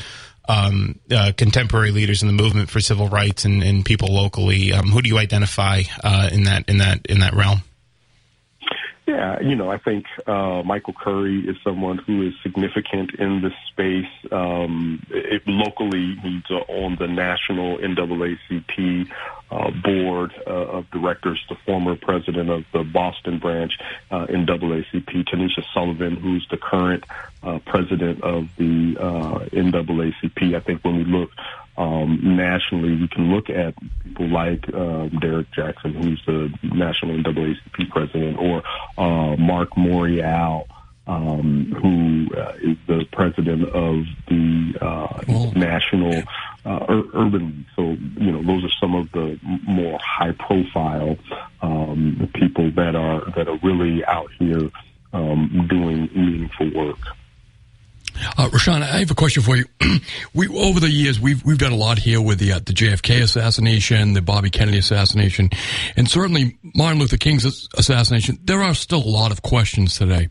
um, 0.48 1.00
uh, 1.10 1.32
contemporary 1.36 1.90
leaders 1.90 2.22
in 2.22 2.28
the 2.28 2.34
movement 2.34 2.70
for 2.70 2.80
civil 2.80 3.08
rights 3.08 3.44
and, 3.44 3.62
and 3.62 3.84
people 3.84 4.14
locally. 4.14 4.72
Um, 4.72 4.86
who 4.86 5.02
do 5.02 5.08
you 5.08 5.18
identify 5.18 5.82
uh, 6.04 6.28
in 6.32 6.44
that 6.44 6.68
in 6.68 6.78
that 6.78 7.06
in 7.06 7.20
that 7.20 7.34
realm? 7.34 7.62
Yeah, 9.06 9.40
you 9.40 9.54
know, 9.54 9.70
I 9.70 9.78
think 9.78 10.04
uh, 10.26 10.62
Michael 10.64 10.92
Curry 10.92 11.46
is 11.46 11.56
someone 11.62 11.98
who 11.98 12.26
is 12.26 12.34
significant 12.42 13.14
in 13.14 13.40
this 13.40 13.52
space. 13.68 14.10
Um, 14.32 15.00
it, 15.10 15.42
locally, 15.46 16.16
he's 16.22 16.50
on 16.50 16.96
the 16.96 17.06
national 17.06 17.78
NAACP 17.78 19.08
uh, 19.52 19.70
board 19.70 20.34
uh, 20.44 20.50
of 20.50 20.90
directors, 20.90 21.40
the 21.48 21.54
former 21.64 21.94
president 21.94 22.50
of 22.50 22.64
the 22.72 22.82
Boston 22.82 23.38
branch 23.38 23.78
uh, 24.10 24.26
NAACP, 24.26 25.28
Tanisha 25.28 25.64
Sullivan, 25.72 26.16
who's 26.16 26.44
the 26.50 26.56
current 26.56 27.04
uh, 27.44 27.60
president 27.60 28.24
of 28.24 28.48
the 28.56 28.96
uh, 28.98 29.38
NAACP. 29.52 30.56
I 30.56 30.60
think 30.60 30.84
when 30.84 30.96
we 30.96 31.04
look 31.04 31.30
um, 31.76 32.36
nationally, 32.36 32.96
we 32.96 33.08
can 33.08 33.34
look 33.34 33.50
at 33.50 33.74
people 34.04 34.28
like 34.28 34.66
uh, 34.72 35.08
Derrick 35.20 35.50
Jackson, 35.52 35.94
who's 35.94 36.22
the 36.26 36.52
national 36.62 37.18
NAACP 37.18 37.90
president, 37.90 38.38
or 38.38 38.62
uh, 38.96 39.36
Marc 39.36 39.70
Morial, 39.70 40.66
um, 41.06 41.72
who 41.80 42.34
uh, 42.36 42.52
is 42.62 42.76
the 42.86 43.04
president 43.12 43.64
of 43.68 44.04
the 44.28 44.74
uh, 44.80 45.22
national 45.54 46.22
uh, 46.64 46.84
ur- 46.88 47.08
urban 47.14 47.46
league. 47.46 47.66
So, 47.76 47.82
you 48.20 48.32
know, 48.32 48.42
those 48.42 48.64
are 48.64 48.74
some 48.80 48.94
of 48.94 49.12
the 49.12 49.38
more 49.66 49.98
high-profile 50.02 51.16
um, 51.62 52.28
people 52.34 52.70
that 52.72 52.96
are 52.96 53.20
that 53.36 53.48
are 53.48 53.58
really 53.62 54.04
out 54.06 54.30
here 54.38 54.70
um, 55.12 55.66
doing 55.68 56.08
meaningful 56.14 56.72
work. 56.74 56.98
Uh, 58.36 58.48
Rashawn, 58.48 58.82
I 58.82 58.98
have 59.00 59.10
a 59.10 59.14
question 59.14 59.42
for 59.42 59.56
you. 59.56 59.64
we 60.34 60.48
over 60.48 60.80
the 60.80 60.90
years 60.90 61.20
we've 61.20 61.44
we've 61.44 61.58
done 61.58 61.72
a 61.72 61.76
lot 61.76 61.98
here 61.98 62.20
with 62.20 62.38
the 62.38 62.52
uh, 62.52 62.58
the 62.58 62.72
JFK 62.72 63.22
assassination, 63.22 64.12
the 64.12 64.22
Bobby 64.22 64.50
Kennedy 64.50 64.78
assassination, 64.78 65.50
and 65.96 66.08
certainly 66.08 66.58
Martin 66.74 66.98
Luther 66.98 67.16
King's 67.16 67.44
assassination. 67.74 68.38
There 68.42 68.62
are 68.62 68.74
still 68.74 69.02
a 69.02 69.08
lot 69.08 69.32
of 69.32 69.42
questions 69.42 69.96
today 69.96 70.28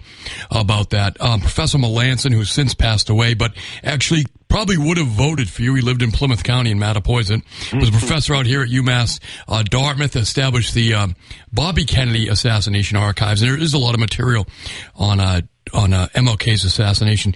about 0.51 0.91
that. 0.91 1.19
Um, 1.21 1.41
Professor 1.41 1.77
Melanson, 1.77 2.33
who's 2.33 2.51
since 2.51 2.73
passed 2.73 3.09
away, 3.09 3.33
but 3.33 3.53
actually 3.83 4.25
probably 4.47 4.77
would 4.77 4.97
have 4.97 5.07
voted 5.07 5.49
for 5.49 5.61
you. 5.61 5.75
He 5.75 5.81
lived 5.81 6.01
in 6.01 6.11
Plymouth 6.11 6.43
County 6.43 6.71
in 6.71 6.79
Mattapoisett. 6.79 7.43
Was 7.73 7.89
a 7.89 7.91
professor 7.91 8.35
out 8.35 8.45
here 8.45 8.61
at 8.61 8.69
UMass 8.69 9.19
uh, 9.47 9.63
Dartmouth. 9.63 10.15
Established 10.15 10.73
the 10.73 10.93
um, 10.93 11.15
Bobby 11.51 11.85
Kennedy 11.85 12.27
assassination 12.29 12.97
archives, 12.97 13.41
and 13.41 13.51
there 13.51 13.59
is 13.59 13.73
a 13.73 13.77
lot 13.77 13.93
of 13.93 13.99
material 13.99 14.47
on 14.95 15.19
uh, 15.19 15.41
on 15.73 15.93
uh, 15.93 16.07
MLK's 16.15 16.63
assassination. 16.63 17.35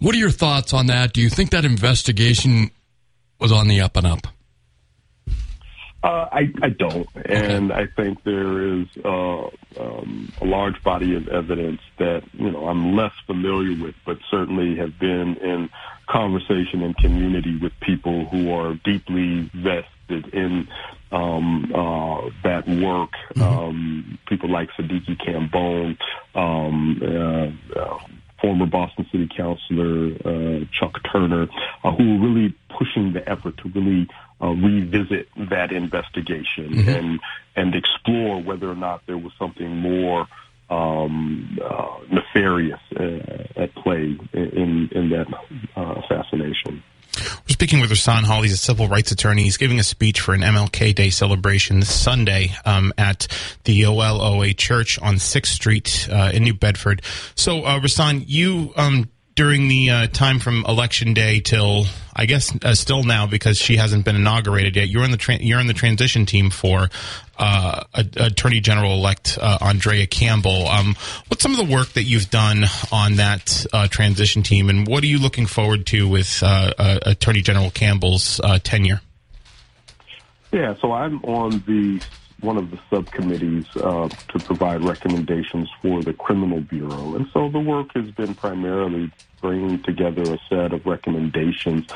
What 0.00 0.14
are 0.14 0.18
your 0.18 0.30
thoughts 0.30 0.72
on 0.72 0.86
that? 0.86 1.12
Do 1.12 1.20
you 1.20 1.28
think 1.28 1.50
that 1.50 1.64
investigation 1.64 2.70
was 3.40 3.52
on 3.52 3.68
the 3.68 3.80
up 3.80 3.96
and 3.96 4.06
up? 4.06 4.26
Uh, 6.00 6.28
I, 6.30 6.52
I 6.62 6.68
don't, 6.68 7.08
and. 7.24 7.72
I 7.72 7.86
think 7.86 8.22
there 8.22 8.62
is 8.62 8.86
uh, 9.04 9.46
um, 9.80 10.32
a 10.40 10.44
large 10.44 10.80
body 10.84 11.16
of 11.16 11.26
evidence 11.26 11.80
that 11.98 12.22
you 12.34 12.52
know 12.52 12.68
I'm 12.68 12.94
less 12.94 13.12
familiar 13.26 13.84
with, 13.84 13.96
but 14.06 14.18
certainly 14.30 14.76
have 14.76 14.96
been 15.00 15.36
in 15.38 15.68
conversation 16.08 16.82
and 16.82 16.96
community 16.96 17.58
with 17.60 17.72
people 17.80 18.26
who 18.26 18.52
are 18.52 18.74
deeply 18.84 19.50
vested 19.52 20.32
in 20.32 20.68
um, 21.10 21.72
uh, 21.74 22.30
that 22.44 22.68
work. 22.68 23.10
Mm-hmm. 23.34 23.42
Um, 23.42 24.18
people 24.28 24.50
like 24.50 24.70
Sadiki 24.78 25.16
Kambon, 25.16 25.98
um, 26.36 27.02
uh, 27.02 27.78
uh, 27.80 27.98
former 28.40 28.66
Boston 28.66 29.06
City 29.10 29.28
Councilor 29.34 30.12
uh, 30.24 30.64
Chuck 30.72 30.98
Turner, 31.10 31.48
uh, 31.84 31.92
who 31.92 32.18
were 32.18 32.28
really 32.28 32.54
pushing 32.68 33.12
the 33.12 33.28
effort 33.28 33.56
to 33.58 33.68
really 33.70 34.08
uh, 34.40 34.48
revisit 34.48 35.28
that 35.50 35.72
investigation 35.72 36.70
mm-hmm. 36.70 36.88
and 36.88 37.20
and 37.56 37.74
explore 37.74 38.40
whether 38.40 38.70
or 38.70 38.76
not 38.76 39.02
there 39.06 39.18
was 39.18 39.32
something 39.38 39.76
more 39.76 40.28
um, 40.70 41.58
uh, 41.64 41.96
nefarious 42.10 42.80
uh, 42.96 43.60
at 43.62 43.74
play 43.74 44.16
in 44.32 44.88
in 44.92 45.10
that 45.10 45.26
uh, 45.76 46.00
assassination. 46.04 46.82
We're 47.18 47.52
speaking 47.52 47.80
with 47.80 47.90
Rahsaan 47.90 48.24
Hall. 48.24 48.42
He's 48.42 48.52
a 48.52 48.56
civil 48.56 48.88
rights 48.88 49.12
attorney. 49.12 49.42
He's 49.42 49.56
giving 49.56 49.78
a 49.78 49.82
speech 49.82 50.20
for 50.20 50.34
an 50.34 50.40
MLK 50.40 50.94
Day 50.94 51.10
celebration 51.10 51.80
this 51.80 51.92
Sunday 51.92 52.54
um, 52.64 52.92
at 52.96 53.26
the 53.64 53.82
OLOA 53.82 54.56
Church 54.56 54.98
on 55.00 55.16
6th 55.16 55.46
Street 55.46 56.08
uh, 56.10 56.30
in 56.32 56.42
New 56.42 56.54
Bedford. 56.54 57.02
So, 57.34 57.64
uh, 57.64 57.80
Rahsaan, 57.80 58.24
you 58.26 58.72
um, 58.76 59.08
during 59.38 59.68
the 59.68 59.88
uh, 59.88 60.06
time 60.08 60.40
from 60.40 60.64
election 60.66 61.14
day 61.14 61.38
till 61.38 61.86
I 62.16 62.26
guess 62.26 62.52
uh, 62.64 62.74
still 62.74 63.04
now 63.04 63.28
because 63.28 63.56
she 63.56 63.76
hasn't 63.76 64.04
been 64.04 64.16
inaugurated 64.16 64.74
yet. 64.74 64.88
You're 64.88 65.04
in 65.04 65.12
the 65.12 65.16
tra- 65.16 65.38
you're 65.38 65.60
in 65.60 65.68
the 65.68 65.74
transition 65.74 66.26
team 66.26 66.50
for 66.50 66.88
uh, 67.38 67.84
Attorney 67.94 68.58
General 68.58 68.94
elect 68.94 69.38
uh, 69.40 69.58
Andrea 69.60 70.08
Campbell. 70.08 70.66
Um, 70.66 70.96
what's 71.28 71.40
some 71.40 71.52
of 71.52 71.58
the 71.58 71.72
work 71.72 71.90
that 71.90 72.02
you've 72.02 72.30
done 72.30 72.64
on 72.90 73.14
that 73.14 73.64
uh, 73.72 73.86
transition 73.86 74.42
team, 74.42 74.68
and 74.70 74.88
what 74.88 75.04
are 75.04 75.06
you 75.06 75.20
looking 75.20 75.46
forward 75.46 75.86
to 75.86 76.08
with 76.08 76.42
uh, 76.42 76.98
Attorney 77.06 77.40
General 77.40 77.70
Campbell's 77.70 78.40
tenure? 78.64 79.00
Yeah, 80.50 80.74
so 80.80 80.90
I'm 80.90 81.22
on 81.22 81.62
the 81.64 82.00
one 82.40 82.56
of 82.56 82.70
the 82.70 82.78
subcommittees 82.90 83.66
uh, 83.76 84.08
to 84.08 84.38
provide 84.38 84.84
recommendations 84.84 85.68
for 85.82 86.02
the 86.02 86.12
Criminal 86.12 86.60
Bureau. 86.60 87.14
And 87.14 87.26
so 87.32 87.48
the 87.48 87.58
work 87.58 87.88
has 87.94 88.10
been 88.12 88.34
primarily 88.34 89.10
bringing 89.40 89.82
together 89.82 90.22
a 90.22 90.38
set 90.48 90.72
of 90.72 90.86
recommendations 90.86 91.86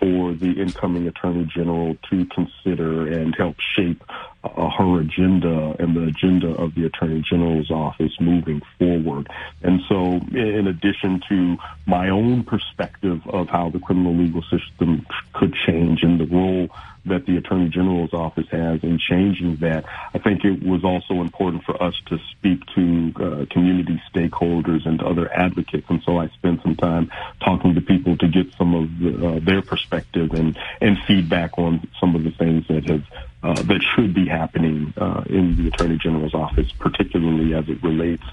for 0.00 0.34
the 0.34 0.60
incoming 0.60 1.06
attorney 1.06 1.44
general 1.44 1.96
to 2.10 2.26
consider 2.26 3.06
and 3.06 3.34
help 3.36 3.56
shape 3.60 4.02
uh, 4.42 4.68
her 4.70 5.00
agenda 5.00 5.74
and 5.78 5.96
the 5.96 6.04
agenda 6.04 6.48
of 6.56 6.74
the 6.74 6.84
attorney 6.84 7.22
general's 7.22 7.70
office 7.70 8.12
moving 8.20 8.60
forward. 8.78 9.28
And 9.62 9.80
so, 9.88 10.20
in 10.36 10.66
addition 10.66 11.22
to 11.28 11.56
my 11.86 12.08
own 12.08 12.44
perspective 12.44 13.22
of 13.28 13.48
how 13.48 13.70
the 13.70 13.78
criminal 13.78 14.14
legal 14.14 14.42
system 14.42 15.06
could 15.32 15.54
change 15.54 16.02
and 16.02 16.20
the 16.20 16.26
role 16.26 16.68
that 17.06 17.26
the 17.26 17.36
Attorney 17.36 17.68
General's 17.68 18.12
office 18.12 18.46
has 18.50 18.82
in 18.82 18.98
changing 18.98 19.56
that. 19.56 19.84
I 20.14 20.18
think 20.18 20.44
it 20.44 20.62
was 20.62 20.84
also 20.84 21.20
important 21.20 21.64
for 21.64 21.80
us 21.82 21.94
to 22.06 22.18
speak 22.30 22.64
to 22.74 23.12
uh, 23.16 23.46
community 23.52 24.00
stakeholders 24.12 24.86
and 24.86 25.02
other 25.02 25.32
advocates, 25.32 25.86
and 25.88 26.02
so 26.02 26.18
I 26.18 26.28
spent 26.28 26.62
some 26.62 26.76
time 26.76 27.10
talking 27.40 27.74
to 27.74 27.80
people 27.80 28.16
to 28.18 28.28
get 28.28 28.52
some 28.54 28.74
of 28.74 28.98
the, 28.98 29.28
uh, 29.28 29.40
their 29.40 29.62
perspective 29.62 30.32
and 30.32 30.58
and 30.80 30.98
feedback 31.06 31.58
on 31.58 31.86
some 32.00 32.14
of 32.14 32.24
the 32.24 32.30
things 32.30 32.66
that 32.68 32.88
have 32.88 33.04
uh, 33.44 33.62
that 33.64 33.82
should 33.94 34.14
be 34.14 34.26
happening 34.26 34.94
uh, 34.96 35.22
in 35.26 35.54
the 35.56 35.68
Attorney 35.68 35.98
General's 35.98 36.32
office, 36.32 36.72
particularly 36.78 37.54
as 37.54 37.68
it 37.68 37.82
relates 37.82 38.24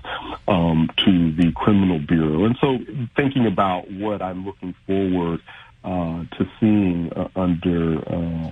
um, 0.48 0.90
to 1.06 1.32
the 1.34 1.52
Criminal 1.52 2.00
Bureau. 2.00 2.46
And 2.46 2.58
so, 2.62 2.80
thinking 3.16 3.46
about 3.46 3.92
what 3.92 4.22
I'm 4.22 4.46
looking 4.46 4.74
forward 4.88 5.42
uh, 5.84 6.24
to 6.38 6.48
seeing 6.60 7.12
uh, 7.14 7.28
under 7.36 7.98
uh, 8.08 8.52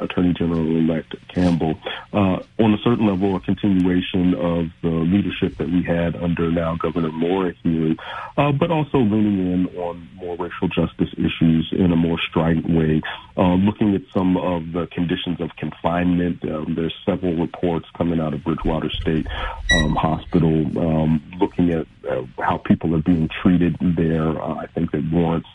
Attorney 0.00 0.32
General-elect 0.32 1.14
Campbell. 1.28 1.74
Uh, 2.12 2.38
on 2.58 2.74
a 2.74 2.78
certain 2.84 3.06
level, 3.06 3.34
a 3.36 3.40
continuation 3.40 4.34
of 4.34 4.68
the 4.82 4.88
leadership 4.88 5.56
that 5.58 5.68
we 5.68 5.82
had 5.82 6.14
under 6.16 6.50
now 6.50 6.76
Governor 6.76 7.10
Healey, 7.62 7.96
uh, 8.36 8.52
but 8.52 8.70
also 8.70 8.98
leaning 8.98 9.52
in 9.52 9.66
on 9.76 10.08
more 10.14 10.36
racial 10.36 10.68
justice 10.68 11.10
issues 11.14 11.68
in 11.72 11.92
a 11.92 11.96
more 11.96 12.18
strident 12.20 12.68
way, 12.70 13.02
uh, 13.36 13.54
looking 13.54 13.94
at 13.94 14.02
some 14.12 14.36
of 14.36 14.72
the 14.72 14.86
conditions 14.86 15.40
of 15.40 15.50
confinement. 15.56 16.44
Um, 16.44 16.74
there's 16.76 16.94
several 17.04 17.34
reports 17.36 17.86
coming 17.96 18.20
out 18.20 18.34
of 18.34 18.44
Bridgewater 18.44 18.90
State 18.90 19.26
um, 19.74 19.96
Hospital 19.96 20.66
um, 20.78 21.22
looking 21.40 21.70
at 21.72 21.86
how 22.38 22.58
people 22.58 22.94
are 22.94 23.02
being 23.02 23.28
treated 23.42 23.76
there. 23.80 24.40
I 24.40 24.66
think 24.66 24.92
that 24.92 25.04
warrants 25.10 25.48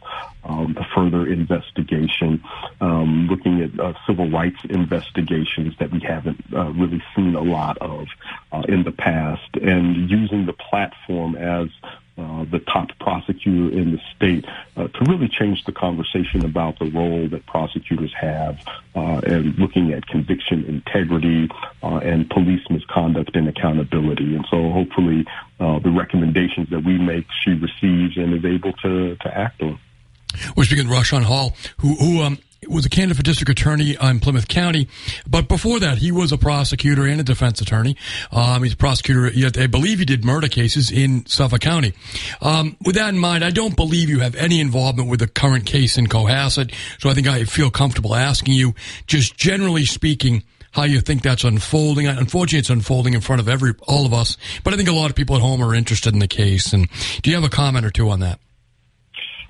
um, 0.48 0.76
further 0.96 1.28
investigation, 1.28 2.44
um, 2.82 3.28
looking 3.30 3.62
at 3.62 3.80
uh, 3.80 3.94
civil 4.08 4.30
rights 4.30 4.60
investigations 4.70 5.76
that 5.80 5.92
we 5.92 6.00
haven't 6.00 6.44
uh, 6.54 6.72
really 6.72 7.04
seen 7.16 7.36
a 7.36 7.42
lot 7.42 7.78
of 7.80 8.08
uh, 8.52 8.64
in 8.68 8.84
the 8.84 8.92
past, 8.92 9.56
and 9.62 10.10
using 10.10 10.46
the 10.46 10.54
platform 10.54 11.36
as 11.36 11.70
uh, 12.18 12.46
the 12.52 12.58
top 12.60 12.90
prosecutor 13.00 13.78
in 13.78 13.92
the 13.92 14.02
state 14.16 14.44
uh, 14.76 14.88
to 14.88 15.06
really 15.06 15.28
change 15.28 15.64
the 15.66 15.72
conversation 15.72 16.44
about 16.44 16.80
the 16.80 16.90
role 16.90 17.28
that 17.28 17.46
prosecutors 17.46 18.12
have 18.20 18.60
uh, 18.96 19.22
and 19.28 19.56
looking 19.60 19.94
at 19.94 20.08
conviction 20.08 20.66
integrity 20.66 21.48
uh, 21.84 21.98
and 21.98 22.28
police 22.32 22.68
misconduct 22.72 23.36
and 23.36 23.48
accountability. 23.48 24.36
And 24.36 24.44
so 24.50 24.72
hopefully 24.72 25.28
uh, 25.60 25.78
the 25.78 25.92
recommendations 25.92 26.72
that 26.72 26.84
we 26.84 26.98
make 26.98 27.28
she 27.44 27.52
receives 27.52 28.18
and 28.18 28.34
is 28.34 28.46
able 28.46 28.74
to, 28.74 29.16
to 29.18 29.38
act 29.38 29.62
on. 29.62 29.80
We're 30.56 30.66
speaking 30.66 30.88
to 30.88 30.92
Rashan 30.92 31.24
Hall, 31.24 31.56
who, 31.78 31.96
who 31.96 32.22
um, 32.22 32.38
was 32.68 32.86
a 32.86 32.90
candidate 32.90 33.18
for 33.18 33.24
district 33.24 33.50
attorney 33.50 33.96
in 34.02 34.20
Plymouth 34.20 34.48
County, 34.48 34.88
but 35.28 35.48
before 35.48 35.80
that, 35.80 36.00
he 36.00 36.12
was 36.12 36.32
a 36.32 36.38
prosecutor 36.38 37.06
and 37.06 37.20
a 37.20 37.24
defense 37.24 37.62
attorney. 37.62 37.96
Um, 38.32 38.64
he's 38.64 38.74
a 38.74 38.78
prosecutor. 38.78 39.32
I 39.60 39.68
believe 39.68 40.00
he 40.00 40.06
did 40.06 40.26
murder 40.26 40.48
cases 40.48 40.92
in 40.92 41.26
Suffolk 41.26 41.62
County. 41.62 41.94
Um, 42.42 42.78
with 42.84 42.96
that 42.96 43.10
in 43.10 43.20
mind, 43.20 43.44
I 43.44 43.52
don't 43.52 43.76
believe 43.76 44.10
you 44.10 44.20
have 44.20 44.36
any 44.36 44.60
involvement 44.60 45.10
with 45.10 45.20
the 45.20 45.28
current 45.28 45.66
case 45.66 45.98
in 45.98 46.08
Cohasset, 46.08 46.74
so 47.00 47.10
I 47.10 47.14
think 47.14 47.28
I 47.28 47.44
feel 47.44 47.70
comfortable 47.70 48.16
asking 48.16 48.54
you, 48.54 48.74
just 49.06 49.38
generally 49.38 49.86
speaking, 49.86 50.44
how 50.72 50.84
you 50.84 51.02
think 51.02 51.24
that's 51.24 51.44
unfolding. 51.44 52.08
Unfortunately, 52.08 52.60
it's 52.60 52.70
unfolding 52.70 53.14
in 53.14 53.22
front 53.22 53.40
of 53.40 53.48
every 53.48 53.74
all 53.88 54.06
of 54.06 54.14
us, 54.14 54.38
but 54.64 54.74
I 54.74 54.78
think 54.78 54.90
a 54.90 54.94
lot 54.94 55.10
of 55.10 55.16
people 55.16 55.36
at 55.36 55.42
home 55.42 55.64
are 55.64 55.74
interested 55.74 56.14
in 56.14 56.20
the 56.20 56.28
case. 56.28 56.74
And 56.74 56.88
do 57.22 57.30
you 57.30 57.36
have 57.36 57.46
a 57.46 57.50
comment 57.50 57.86
or 57.86 57.90
two 57.90 58.10
on 58.10 58.20
that? 58.20 58.40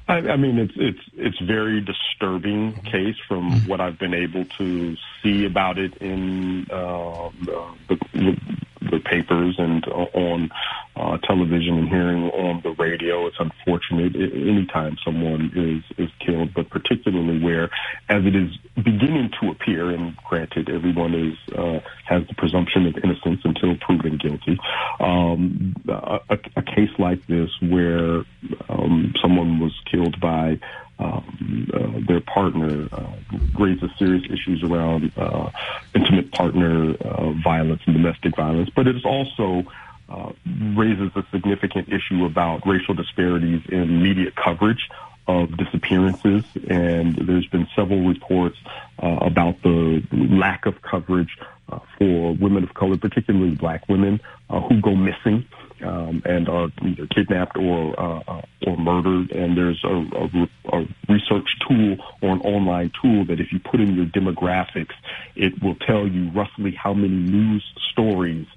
I, 0.07 0.17
I 0.19 0.37
mean, 0.37 0.57
it's 0.57 0.73
it's 0.77 0.99
it's 1.15 1.39
very 1.39 1.81
disturbing 1.81 2.73
case 2.83 3.15
from 3.27 3.67
what 3.67 3.81
I've 3.81 3.99
been 3.99 4.13
able 4.13 4.45
to 4.57 4.95
see 5.21 5.45
about 5.45 5.77
it 5.77 5.95
in 5.97 6.65
uh, 6.71 7.29
the, 7.45 7.99
the, 8.13 8.37
the 8.81 8.99
papers 8.99 9.55
and 9.57 9.85
on 9.87 10.49
uh, 10.95 11.17
television 11.19 11.77
and 11.77 11.89
hearing 11.89 12.23
on 12.31 12.61
the 12.63 12.71
radio. 12.71 13.27
It's 13.27 13.37
unfortunate 13.39 14.15
anytime 14.15 14.97
someone 15.03 15.51
is 15.55 15.97
is 15.97 16.11
killed, 16.25 16.53
but 16.53 16.69
particularly 16.69 17.39
where, 17.39 17.65
as 18.09 18.25
it 18.25 18.35
is 18.35 18.57
beginning 18.75 19.31
to 19.41 19.49
appear, 19.51 19.89
and 19.91 20.15
granted, 20.17 20.69
everyone 20.69 21.13
is 21.13 21.55
uh, 21.55 21.79
has 22.05 22.27
the 22.27 22.33
presumption 22.35 22.87
of 22.87 22.97
innocence 23.03 23.41
until 23.43 23.75
proven 23.77 24.17
guilty. 24.17 24.57
Um, 24.99 25.75
a, 25.87 26.39
a, 26.55 26.61
case 26.61 26.91
like 26.99 27.25
this, 27.27 27.49
where 27.61 28.23
um, 28.69 29.13
someone 29.21 29.59
was 29.59 29.73
killed 29.89 30.19
by 30.19 30.59
um, 30.99 31.69
uh, 31.73 32.07
their 32.07 32.21
partner 32.21 32.87
uh, 32.91 33.13
raises 33.59 33.89
serious 33.97 34.23
issues 34.25 34.63
around 34.63 35.11
uh, 35.17 35.49
intimate 35.93 36.31
partner 36.31 36.95
uh, 36.95 37.31
violence 37.43 37.81
and 37.85 37.95
domestic 37.95 38.35
violence, 38.35 38.69
but 38.75 38.87
it 38.87 38.95
is 38.95 39.05
also 39.05 39.63
uh, 40.09 40.31
raises 40.75 41.11
a 41.15 41.23
significant 41.31 41.89
issue 41.89 42.25
about 42.25 42.65
racial 42.65 42.93
disparities 42.93 43.61
in 43.69 44.01
media 44.01 44.31
coverage 44.31 44.89
of 45.27 45.55
disappearances, 45.57 46.43
and 46.69 47.15
there's 47.15 47.47
been 47.47 47.67
several 47.75 48.07
reports 48.07 48.57
uh, 49.01 49.17
about 49.21 49.61
the 49.61 50.01
lack 50.11 50.65
of 50.65 50.81
coverage 50.81 51.37
uh, 51.69 51.79
for 51.97 52.33
women 52.35 52.63
of 52.63 52.73
color, 52.73 52.97
particularly 52.97 53.55
black 53.55 53.87
women, 53.89 54.21
uh, 54.49 54.61
who 54.61 54.79
go 54.81 54.95
missing 54.95 55.45
um, 55.83 56.21
and 56.25 56.49
are 56.49 56.69
either 56.81 57.07
kidnapped 57.07 57.57
or 57.57 57.99
uh, 57.99 58.23
uh, 58.27 58.41
or 58.65 58.77
murdered. 58.77 59.31
And 59.31 59.57
there's 59.57 59.83
a, 59.83 59.87
a, 59.87 60.77
a, 60.77 60.87
research 61.09 61.47
tool 61.67 61.97
or 62.21 62.31
an 62.31 62.41
online 62.41 62.91
tool 63.01 63.25
that 63.25 63.39
if 63.39 63.51
you 63.51 63.59
put 63.59 63.79
in 63.79 63.95
your 63.95 64.05
demographics, 64.05 64.93
it 65.35 65.61
will 65.61 65.75
tell 65.75 66.07
you 66.07 66.29
roughly 66.31 66.71
how 66.71 66.93
many 66.93 67.15
news 67.15 67.63
stories 67.91 68.47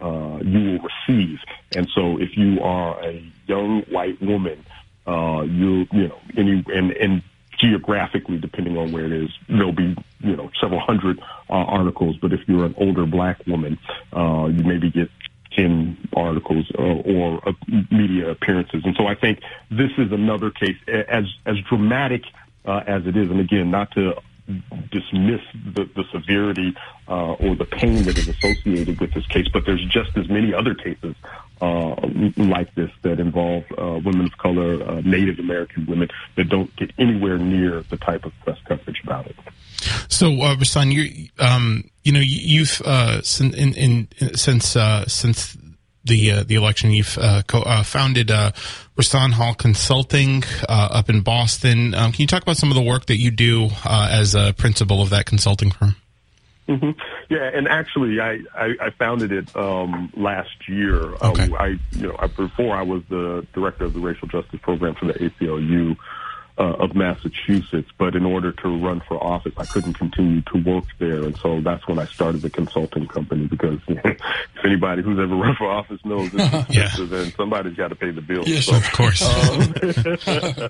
uh, 0.00 0.38
you 0.42 0.60
will 0.60 0.88
receive. 1.08 1.38
And 1.76 1.88
so 1.94 2.18
if 2.18 2.36
you 2.36 2.60
are 2.62 3.02
a 3.04 3.22
young 3.46 3.82
white 3.90 4.20
woman, 4.22 4.64
uh, 5.10 5.42
you 5.42 5.86
you 5.92 6.08
know 6.08 6.18
any 6.36 6.64
and 6.68 6.92
and 6.92 7.22
geographically, 7.58 8.38
depending 8.38 8.78
on 8.78 8.92
where 8.92 9.04
it 9.04 9.12
is, 9.12 9.30
there'll 9.48 9.72
be 9.72 9.96
you 10.20 10.36
know 10.36 10.50
several 10.60 10.80
hundred 10.80 11.18
uh, 11.48 11.52
articles. 11.52 12.16
But 12.20 12.32
if 12.32 12.40
you're 12.46 12.64
an 12.64 12.74
older 12.78 13.06
black 13.06 13.46
woman, 13.46 13.78
uh, 14.12 14.46
you 14.46 14.62
maybe 14.64 14.90
get 14.90 15.10
10 15.56 16.08
articles 16.16 16.70
uh, 16.78 16.82
or 16.82 17.48
uh, 17.48 17.52
media 17.90 18.30
appearances. 18.30 18.82
And 18.84 18.94
so 18.96 19.06
I 19.06 19.14
think 19.14 19.40
this 19.70 19.90
is 19.98 20.12
another 20.12 20.50
case 20.50 20.76
as, 20.86 21.24
as 21.44 21.56
dramatic 21.68 22.22
uh, 22.64 22.82
as 22.86 23.06
it 23.06 23.16
is. 23.16 23.30
And 23.30 23.40
again, 23.40 23.70
not 23.70 23.90
to 23.92 24.14
dismiss 24.90 25.40
the, 25.74 25.88
the 25.94 26.04
severity 26.12 26.74
uh, 27.08 27.32
or 27.32 27.54
the 27.54 27.64
pain 27.64 28.04
that 28.04 28.18
is 28.18 28.28
associated 28.28 29.00
with 29.00 29.12
this 29.14 29.26
case, 29.26 29.46
but 29.52 29.64
there's 29.66 29.84
just 29.86 30.16
as 30.16 30.28
many 30.28 30.52
other 30.54 30.74
cases 30.74 31.14
uh, 31.60 31.94
like 32.36 32.74
this 32.74 32.90
that 33.02 33.20
involve 33.20 33.64
uh, 33.76 34.00
women 34.04 34.26
of 34.26 34.38
color, 34.38 34.82
uh, 34.82 35.00
Native 35.02 35.38
American 35.38 35.86
women 35.86 36.08
that 36.36 36.48
don't 36.48 36.74
get 36.76 36.90
anywhere 36.98 37.38
near 37.38 37.82
the 37.82 37.96
type 37.96 38.24
of 38.24 38.32
press 38.40 38.58
coverage 38.66 39.00
about 39.04 39.26
it. 39.26 39.36
So, 40.08 40.32
uh, 40.42 40.56
Rashan, 40.56 40.92
you 40.92 41.28
um, 41.38 41.84
you 42.04 42.12
know 42.12 42.20
you've 42.22 42.80
uh, 42.84 43.20
in, 43.40 43.54
in, 43.54 43.74
in, 43.74 44.34
since 44.36 44.76
uh, 44.76 45.06
since 45.06 45.56
the 46.04 46.44
the 46.44 46.54
election, 46.54 46.90
you've 46.90 47.18
co- 47.46 47.82
founded 47.82 48.28
Rashan 48.28 49.32
Hall 49.32 49.54
Consulting 49.54 50.44
up 50.68 51.08
in 51.10 51.20
Boston. 51.20 51.94
Um, 51.94 52.12
can 52.12 52.22
you 52.22 52.26
talk 52.26 52.42
about 52.42 52.56
some 52.56 52.70
of 52.70 52.74
the 52.74 52.82
work 52.82 53.06
that 53.06 53.18
you 53.18 53.30
do 53.30 53.70
as 53.84 54.34
a 54.34 54.52
principal 54.54 55.02
of 55.02 55.10
that 55.10 55.26
consulting 55.26 55.70
firm? 55.70 55.96
Mm-hmm. 56.70 56.90
Yeah, 57.28 57.50
and 57.52 57.66
actually, 57.66 58.20
I, 58.20 58.38
I, 58.54 58.74
I 58.80 58.90
founded 58.96 59.32
it 59.32 59.54
um, 59.56 60.12
last 60.16 60.68
year. 60.68 61.14
Okay. 61.14 61.52
I 61.58 61.78
you 61.90 62.08
know 62.08 62.16
I, 62.16 62.28
before 62.28 62.76
I 62.76 62.82
was 62.82 63.02
the 63.08 63.44
director 63.52 63.86
of 63.86 63.92
the 63.92 63.98
racial 63.98 64.28
justice 64.28 64.60
program 64.62 64.94
for 64.94 65.06
the 65.06 65.14
ACLU 65.14 65.96
uh, 66.60 66.74
of 66.74 66.94
Massachusetts, 66.94 67.88
but 67.96 68.14
in 68.14 68.26
order 68.26 68.52
to 68.52 68.68
run 68.68 69.00
for 69.08 69.22
office, 69.22 69.54
I 69.56 69.64
couldn't 69.64 69.94
continue 69.94 70.42
to 70.42 70.62
work 70.62 70.84
there, 70.98 71.24
and 71.24 71.36
so 71.38 71.60
that's 71.60 71.88
when 71.88 71.98
I 71.98 72.04
started 72.04 72.42
the 72.42 72.50
consulting 72.50 73.08
company. 73.08 73.46
Because 73.46 73.80
you 73.88 73.94
know, 74.04 74.04
if 74.04 74.64
anybody 74.64 75.02
who's 75.02 75.18
ever 75.18 75.34
run 75.34 75.56
for 75.56 75.70
office 75.70 76.04
knows 76.04 76.30
it's 76.34 76.54
expensive, 76.68 77.10
yeah. 77.10 77.18
and 77.18 77.32
somebody's 77.32 77.76
got 77.76 77.88
to 77.88 77.96
pay 77.96 78.10
the 78.10 78.20
bills. 78.20 78.46
Yes, 78.46 78.66
so, 78.66 78.76
of 78.76 78.92
course. 78.92 79.22
Um, 79.22 79.74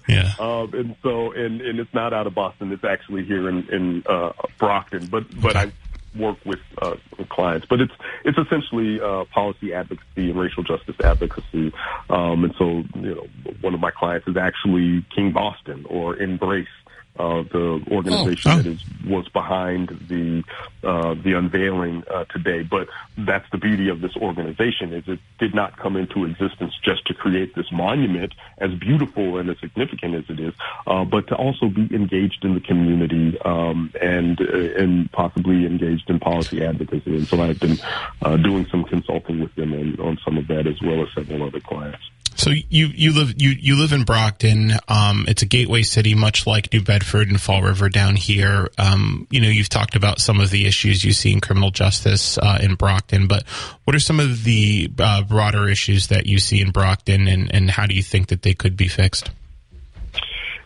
yeah. 0.09 0.33
Um, 0.39 0.73
and 0.73 0.97
so, 1.03 1.33
and, 1.33 1.61
and 1.61 1.81
it's 1.81 1.93
not 1.93 2.13
out 2.13 2.29
of 2.29 2.35
Boston; 2.35 2.71
it's 2.73 2.85
actually 2.85 3.25
here 3.25 3.49
in 3.49 3.69
in 3.71 4.05
uh, 4.09 4.33
Brockton. 4.59 5.07
But 5.07 5.25
but 5.41 5.57
okay. 5.57 5.69
I 5.69 5.73
work 6.19 6.39
with, 6.45 6.59
uh, 6.83 6.95
with 7.19 7.29
clients, 7.29 7.67
but 7.69 7.81
it's 7.81 7.93
it's 8.25 8.39
essentially 8.39 9.01
uh, 9.01 9.25
policy 9.33 9.73
advocacy 9.73 10.31
and 10.31 10.39
racial 10.39 10.63
justice 10.63 10.97
advocacy. 11.05 11.73
Um, 12.09 12.45
and 12.45 12.55
so, 12.59 12.83
you 12.95 13.15
know, 13.15 13.27
one 13.61 13.75
of 13.75 13.81
my 13.81 13.91
clients 13.91 14.27
is 14.27 14.37
actually 14.37 15.05
King 15.15 15.33
Boston 15.33 15.87
or 15.89 16.17
Embrace, 16.17 16.67
uh, 17.21 17.43
the 17.43 17.85
organization 17.91 18.51
oh. 18.51 18.57
that 18.57 18.67
is 18.67 18.83
was 19.07 19.29
behind 19.29 19.89
the 20.09 20.43
uh, 20.83 21.15
the 21.15 21.33
unveiling 21.37 22.03
uh, 22.11 22.25
today. 22.25 22.63
But 22.63 22.89
that's 23.19 23.49
the 23.51 23.59
beauty 23.59 23.89
of 23.89 24.01
this 24.01 24.17
organization 24.17 24.93
is 24.93 25.05
it 25.07 25.21
did 25.39 25.55
not 25.55 25.77
come 25.77 25.97
into 25.97 26.25
existence 26.25 26.73
just 26.83 27.07
to 27.07 27.15
create 27.15 27.55
this 27.55 27.71
monument, 27.71 28.33
as 28.59 28.73
beautiful 28.75 29.39
and 29.39 29.51
as 29.51 29.59
significant 29.59 30.15
as 30.15 30.25
it 30.29 30.41
is, 30.41 30.55
uh, 30.87 31.05
but 31.05 31.27
to 31.29 31.35
also 31.35 31.69
be 31.69 31.95
engaged 31.95 32.45
in 32.45 32.55
the 32.55 32.61
community 32.61 33.39
um, 33.45 33.93
and 34.01 34.41
uh, 34.41 34.83
and 34.83 35.13
possibly 35.13 35.67
engaged 35.67 36.09
in 36.09 36.19
policy 36.19 36.65
advocacy. 36.65 37.17
And 37.17 37.27
so 37.27 37.43
I've 37.43 37.61
been 37.61 37.79
uh, 38.23 38.37
doing 38.37 38.67
some 38.71 38.85
consulting 38.85 39.41
with 39.41 39.55
them 39.57 39.75
on, 39.75 40.01
on 40.01 40.19
some 40.25 40.39
of 40.39 40.47
that 40.49 40.67
as 40.67 40.81
well 40.83 41.03
as 41.03 41.09
several 41.15 41.43
other 41.43 41.61
clients. 41.61 42.03
So 42.41 42.53
you 42.71 42.87
you 42.87 43.13
live 43.13 43.35
you 43.37 43.51
you 43.51 43.77
live 43.77 43.93
in 43.93 44.05
Brockton. 44.05 44.73
Um, 44.89 45.27
it's 45.29 45.43
a 45.43 45.47
gateway 45.47 45.83
city, 45.83 46.15
much 46.15 46.47
like 46.47 46.73
New 46.73 46.81
Bedford 46.81 47.29
and 47.29 47.39
Fall 47.39 47.61
River 47.61 47.91
down 47.91 48.17
here. 48.17 48.71
Um, 48.79 49.27
you 49.31 49.43
know, 49.43 49.49
you've 49.49 49.69
talked 49.69 49.95
about 49.95 50.21
some 50.21 50.41
of 50.41 50.49
the 50.49 50.65
issues 50.65 51.05
you 51.05 51.13
see 51.13 51.35
in 51.35 51.43
criminal 51.43 51.71
justice 51.71 52.39
uh, 52.39 52.59
in 52.63 52.77
Brockton, 52.77 53.29
but 53.29 53.47
what 53.85 53.95
are 53.95 54.01
some 54.01 54.19
of 54.21 54.45
the 54.45 54.91
uh, 54.99 55.23
broader 55.25 55.69
issues 55.69 56.07
that 56.07 56.25
you 56.25 56.39
see 56.39 56.63
in 56.63 56.71
Brockton, 56.71 57.29
and, 57.29 57.55
and 57.55 57.71
how 57.71 57.85
do 57.85 57.95
you 57.95 58.03
think 58.03 58.29
that 58.29 58.41
they 58.41 58.55
could 58.55 58.75
be 58.75 58.89
fixed? 58.89 59.31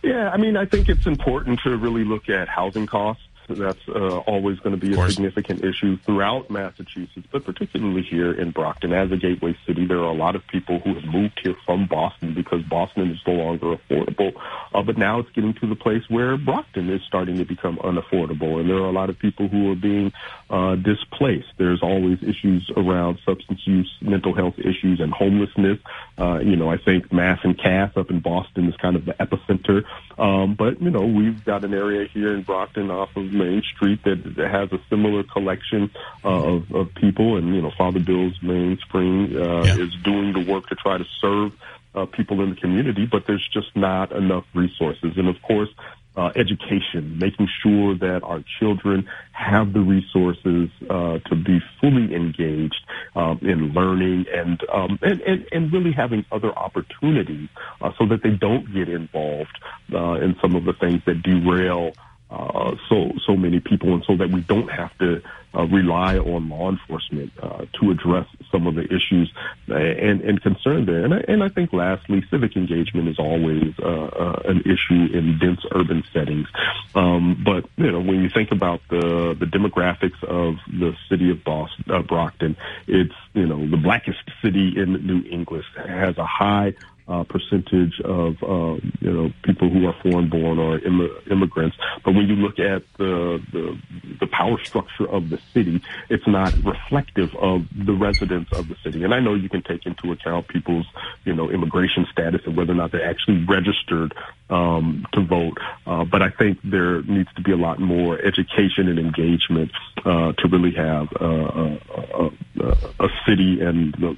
Yeah, 0.04 0.30
I 0.30 0.36
mean, 0.36 0.56
I 0.56 0.66
think 0.66 0.88
it's 0.88 1.06
important 1.06 1.58
to 1.64 1.76
really 1.76 2.04
look 2.04 2.28
at 2.28 2.46
housing 2.48 2.86
costs. 2.86 3.24
That's 3.48 3.78
uh, 3.88 4.18
always 4.18 4.58
going 4.60 4.78
to 4.78 4.86
be 4.86 4.94
a 4.94 5.10
significant 5.10 5.64
issue 5.64 5.98
throughout 5.98 6.50
Massachusetts, 6.50 7.26
but 7.30 7.44
particularly 7.44 8.02
here 8.02 8.32
in 8.32 8.50
Brockton. 8.50 8.92
As 8.92 9.12
a 9.12 9.16
gateway 9.16 9.56
city, 9.66 9.86
there 9.86 9.98
are 9.98 10.10
a 10.10 10.14
lot 10.14 10.34
of 10.34 10.46
people 10.46 10.80
who 10.80 10.94
have 10.94 11.04
moved 11.04 11.40
here 11.42 11.54
from 11.66 11.86
Boston 11.86 12.34
because 12.34 12.62
Boston 12.62 13.10
is 13.10 13.18
no 13.26 13.34
longer 13.34 13.76
affordable. 13.76 14.32
Uh, 14.74 14.82
but 14.82 14.96
now 14.96 15.18
it's 15.20 15.30
getting 15.30 15.54
to 15.54 15.66
the 15.66 15.76
place 15.76 16.02
where 16.08 16.36
Brockton 16.36 16.90
is 16.90 17.02
starting 17.06 17.36
to 17.36 17.44
become 17.44 17.76
unaffordable, 17.78 18.60
and 18.60 18.68
there 18.68 18.76
are 18.76 18.88
a 18.88 18.92
lot 18.92 19.10
of 19.10 19.18
people 19.18 19.48
who 19.48 19.70
are 19.70 19.76
being 19.76 20.12
uh, 20.54 20.76
displaced. 20.76 21.48
There's 21.58 21.82
always 21.82 22.22
issues 22.22 22.70
around 22.76 23.18
substance 23.26 23.60
use, 23.66 23.92
mental 24.00 24.32
health 24.32 24.54
issues, 24.56 25.00
and 25.00 25.12
homelessness. 25.12 25.80
Uh, 26.16 26.38
you 26.38 26.54
know, 26.54 26.70
I 26.70 26.76
think 26.76 27.12
Mass 27.12 27.40
and 27.42 27.58
Cass 27.58 27.96
up 27.96 28.08
in 28.08 28.20
Boston 28.20 28.68
is 28.68 28.76
kind 28.76 28.94
of 28.94 29.04
the 29.04 29.14
epicenter. 29.14 29.82
Um, 30.16 30.54
but 30.54 30.80
you 30.80 30.90
know, 30.90 31.06
we've 31.06 31.44
got 31.44 31.64
an 31.64 31.74
area 31.74 32.06
here 32.06 32.32
in 32.32 32.42
Brockton 32.42 32.88
off 32.88 33.16
of 33.16 33.32
Main 33.32 33.62
Street 33.74 34.04
that, 34.04 34.22
that 34.36 34.48
has 34.48 34.70
a 34.70 34.78
similar 34.88 35.24
collection 35.24 35.90
uh, 36.24 36.28
of, 36.28 36.72
of 36.72 36.94
people, 36.94 37.36
and 37.36 37.52
you 37.52 37.60
know, 37.60 37.72
Father 37.76 37.98
Bill's 37.98 38.40
Mainspring 38.40 39.36
uh, 39.36 39.64
yeah. 39.64 39.78
is 39.78 39.92
doing 40.04 40.34
the 40.34 40.52
work 40.52 40.68
to 40.68 40.76
try 40.76 40.98
to 40.98 41.04
serve 41.20 41.52
uh, 41.96 42.06
people 42.06 42.42
in 42.42 42.50
the 42.50 42.56
community, 42.56 43.06
but 43.06 43.26
there's 43.26 43.46
just 43.52 43.74
not 43.74 44.12
enough 44.12 44.44
resources. 44.54 45.14
And 45.16 45.26
of 45.26 45.42
course, 45.42 45.70
uh, 46.16 46.30
education, 46.36 47.18
making 47.18 47.48
sure 47.62 47.96
that 47.96 48.20
our 48.22 48.42
children 48.58 49.08
have 49.32 49.72
the 49.72 49.80
resources 49.80 50.70
uh, 50.88 51.18
to 51.28 51.34
be 51.34 51.60
fully 51.80 52.14
engaged 52.14 52.80
um, 53.16 53.38
in 53.42 53.72
learning 53.72 54.26
and, 54.32 54.60
um, 54.72 54.98
and, 55.02 55.20
and 55.22 55.46
and 55.52 55.72
really 55.72 55.92
having 55.92 56.24
other 56.30 56.56
opportunities 56.56 57.48
uh, 57.80 57.90
so 57.98 58.06
that 58.06 58.22
they 58.22 58.30
don't 58.30 58.72
get 58.72 58.88
involved 58.88 59.58
uh, 59.92 60.14
in 60.14 60.36
some 60.40 60.54
of 60.54 60.64
the 60.64 60.72
things 60.72 61.02
that 61.06 61.22
derail 61.22 61.92
uh, 62.30 62.74
so 62.88 63.12
so 63.26 63.36
many 63.36 63.60
people, 63.60 63.94
and 63.94 64.04
so 64.04 64.16
that 64.16 64.30
we 64.30 64.40
don't 64.40 64.70
have 64.70 64.96
to 64.98 65.22
uh, 65.56 65.66
rely 65.66 66.18
on 66.18 66.48
law 66.48 66.70
enforcement 66.70 67.32
uh, 67.40 67.64
to 67.80 67.90
address 67.90 68.26
some 68.50 68.66
of 68.66 68.74
the 68.74 68.82
issues 68.82 69.32
uh, 69.68 69.74
and, 69.74 70.20
and 70.22 70.42
concern 70.42 70.84
there. 70.86 71.04
And 71.04 71.14
I, 71.14 71.18
and 71.28 71.44
I 71.44 71.48
think 71.48 71.72
lastly, 71.72 72.24
civic 72.30 72.56
engagement 72.56 73.08
is 73.08 73.18
always 73.18 73.78
uh, 73.78 74.40
an 74.46 74.62
issue 74.62 75.16
in 75.16 75.38
dense 75.38 75.60
urban 75.72 76.02
settings. 76.12 76.48
Um, 76.94 77.42
but 77.44 77.68
you 77.76 77.92
know, 77.92 78.00
when 78.00 78.22
you 78.22 78.30
think 78.30 78.50
about 78.50 78.80
the 78.88 79.36
the 79.38 79.46
demographics 79.46 80.22
of 80.24 80.56
the 80.66 80.96
city 81.08 81.30
of 81.30 81.44
Boston, 81.44 81.84
Brockton, 82.06 82.56
it's 82.86 83.14
you 83.34 83.46
know 83.46 83.68
the 83.68 83.76
blackest 83.76 84.18
city 84.42 84.74
in 84.76 85.06
New 85.06 85.22
England 85.30 85.64
has 85.76 86.18
a 86.18 86.26
high 86.26 86.74
uh, 87.06 87.24
percentage 87.24 88.00
of 88.00 88.42
uh, 88.42 88.80
you 89.00 89.12
know 89.12 89.30
people 89.42 89.68
who 89.68 89.86
are 89.86 89.94
foreign 90.02 90.28
born 90.28 90.58
or 90.58 90.78
Im- 90.78 91.16
immigrants. 91.30 91.76
But 92.04 92.14
when 92.14 92.26
you 92.26 92.36
look 92.36 92.58
at 92.58 92.82
the, 92.96 93.42
the 93.52 93.78
the 94.20 94.26
power 94.26 94.56
structure 94.64 95.06
of 95.08 95.28
the 95.28 95.38
city, 95.52 95.82
it's 96.08 96.26
not 96.26 96.54
reflective 96.64 97.34
of 97.36 97.66
the 97.74 97.92
residents 97.92 98.50
of 98.52 98.68
the 98.68 98.76
city. 98.82 99.04
And 99.04 99.12
I 99.12 99.20
know 99.20 99.34
you 99.34 99.48
can 99.48 99.62
take 99.62 99.84
into 99.86 100.12
account 100.12 100.48
people's 100.48 100.86
you 101.24 101.34
know 101.34 101.50
immigration 101.50 102.06
status 102.10 102.40
and 102.46 102.56
whether 102.56 102.72
or 102.72 102.76
not 102.76 102.92
they're 102.92 103.08
actually 103.08 103.44
registered 103.44 104.14
um, 104.54 105.04
to 105.12 105.20
vote. 105.20 105.58
Uh, 105.84 106.04
but 106.04 106.22
I 106.22 106.30
think 106.30 106.58
there 106.62 107.02
needs 107.02 107.28
to 107.34 107.42
be 107.42 107.50
a 107.50 107.56
lot 107.56 107.80
more 107.80 108.18
education 108.20 108.88
and 108.88 108.98
engagement 108.98 109.72
uh, 110.04 110.32
to 110.32 110.48
really 110.48 110.72
have 110.72 111.08
uh, 111.20 111.26
a, 111.26 111.80
a, 112.14 112.76
a, 113.00 113.08
city 113.26 113.60
and 113.60 113.94
uh, 114.04 114.14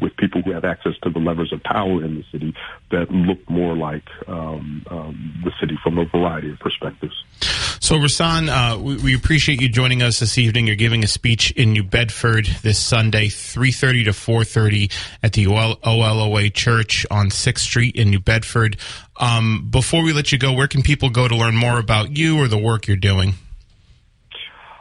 with 0.00 0.16
people 0.16 0.42
who 0.42 0.52
have 0.52 0.64
access 0.64 0.92
to 1.02 1.10
the 1.10 1.18
levers 1.18 1.52
of 1.52 1.62
power 1.64 2.04
in 2.04 2.14
the 2.14 2.24
city 2.30 2.54
that 2.90 3.10
look 3.10 3.38
more 3.50 3.74
like 3.74 4.04
um, 4.28 4.84
um, 4.90 5.42
the 5.44 5.50
city 5.60 5.76
from 5.82 5.98
a 5.98 6.04
variety 6.04 6.50
of 6.52 6.58
perspectives. 6.60 7.24
So, 7.82 7.96
Rahsaan, 7.96 8.48
uh, 8.48 8.78
we, 8.78 8.96
we, 8.98 9.14
appreciate 9.14 9.60
you 9.60 9.68
joining 9.68 10.02
us 10.02 10.20
this 10.20 10.36
evening. 10.36 10.66
You're 10.66 10.76
giving 10.76 11.02
a 11.02 11.08
speech 11.08 11.50
in 11.52 11.72
New 11.72 11.82
Bedford 11.82 12.46
this 12.62 12.78
Sunday, 12.78 13.28
3.30 13.28 14.04
to 14.04 14.10
4.30 14.10 14.92
at 15.22 15.32
the 15.32 15.46
OLOA 15.46 16.52
Church 16.52 17.06
on 17.10 17.30
6th 17.30 17.58
Street 17.58 17.96
in 17.96 18.10
New 18.10 18.20
Bedford. 18.20 18.76
Um, 19.20 19.68
before 19.70 20.02
we 20.02 20.14
let 20.14 20.32
you 20.32 20.38
go, 20.38 20.52
where 20.54 20.66
can 20.66 20.82
people 20.82 21.10
go 21.10 21.28
to 21.28 21.36
learn 21.36 21.54
more 21.54 21.78
about 21.78 22.16
you 22.16 22.38
or 22.38 22.48
the 22.48 22.58
work 22.58 22.88
you're 22.88 22.96
doing? 22.96 23.34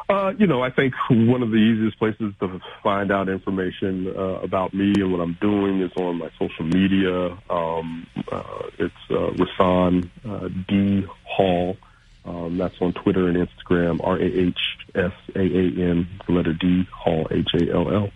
Uh, 0.10 0.34
you 0.40 0.48
know, 0.48 0.64
I 0.64 0.72
think 0.72 0.96
one 1.10 1.44
of 1.44 1.52
the 1.52 1.58
easiest 1.58 2.00
places 2.00 2.34
to 2.40 2.60
find 2.82 3.12
out 3.12 3.30
information 3.30 4.08
uh, 4.08 4.40
about 4.42 4.74
me 4.74 4.94
and 4.96 5.12
what 5.12 5.22
I'm 5.22 5.38
doing 5.40 5.82
is 5.82 5.92
on 5.98 6.18
my 6.18 6.32
social 6.40 6.66
media. 6.66 7.38
Um, 7.50 8.08
uh, 8.32 8.70
it's 8.80 8.96
uh, 9.12 9.36
Rahsaan 9.38 10.10
uh, 10.28 10.50
D 10.68 11.06
Hall. 11.26 11.78
Um, 12.26 12.58
that's 12.58 12.76
on 12.82 12.94
Twitter 12.94 13.28
and 13.28 13.38
Instagram. 13.38 14.00
R 14.04 14.18
A 14.18 14.26
H 14.26 14.60
S 14.96 15.14
A 15.36 15.40
A 15.40 15.90
N, 15.90 16.08
the 16.26 16.34
letter 16.34 16.54
D 16.54 16.88
Hall 16.92 17.28
H 17.30 17.50
A 17.54 17.72
L 17.72 17.94
L. 17.94 18.10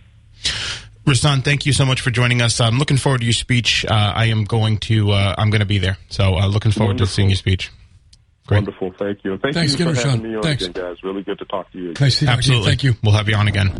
Rahsaan, 1.04 1.44
thank 1.44 1.66
you 1.66 1.72
so 1.72 1.84
much 1.84 2.00
for 2.00 2.10
joining 2.10 2.40
us. 2.40 2.60
I'm 2.60 2.78
looking 2.78 2.96
forward 2.96 3.18
to 3.20 3.26
your 3.26 3.34
speech. 3.34 3.84
Uh, 3.84 3.92
I 3.92 4.26
am 4.26 4.44
going 4.44 4.78
to. 4.78 5.10
Uh, 5.10 5.34
I'm 5.36 5.50
going 5.50 5.60
to 5.60 5.66
be 5.66 5.78
there. 5.78 5.98
So 6.08 6.36
uh, 6.36 6.46
looking 6.46 6.72
forward 6.72 6.92
Wonderful. 6.92 7.06
to 7.06 7.12
seeing 7.12 7.28
your 7.28 7.36
speech. 7.36 7.70
Great. 8.46 8.58
Wonderful. 8.58 8.92
Thank 8.98 9.24
you. 9.24 9.38
Thank 9.38 9.54
Thanks 9.54 9.78
you 9.78 9.94
for 9.94 10.08
having 10.08 10.22
me 10.22 10.36
on 10.36 10.42
Thanks. 10.42 10.64
again, 10.64 10.82
guys. 10.82 11.02
Really 11.02 11.22
good 11.22 11.38
to 11.38 11.44
talk 11.46 11.70
to 11.72 11.78
you. 11.78 11.90
Again. 11.90 12.04
Nice 12.04 12.22
Absolutely. 12.22 12.68
Thank 12.68 12.84
you. 12.84 12.94
We'll 13.02 13.14
have 13.14 13.28
you 13.28 13.36
on 13.36 13.48
again. 13.48 13.78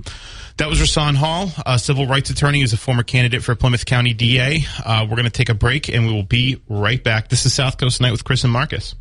That 0.56 0.68
was 0.68 0.80
Rahsaan 0.80 1.16
Hall, 1.16 1.50
a 1.66 1.78
civil 1.78 2.06
rights 2.06 2.30
attorney 2.30 2.60
who's 2.60 2.72
a 2.72 2.76
former 2.78 3.02
candidate 3.02 3.42
for 3.42 3.54
Plymouth 3.54 3.84
County 3.84 4.14
DA. 4.14 4.64
Uh, 4.84 5.04
we're 5.08 5.16
going 5.16 5.24
to 5.24 5.30
take 5.30 5.48
a 5.48 5.54
break 5.54 5.88
and 5.88 6.06
we 6.06 6.12
will 6.12 6.22
be 6.22 6.62
right 6.68 7.02
back. 7.02 7.28
This 7.28 7.44
is 7.44 7.52
South 7.52 7.76
Coast 7.76 7.98
Tonight 7.98 8.12
with 8.12 8.24
Chris 8.24 8.44
and 8.44 8.52
Marcus. 8.52 8.94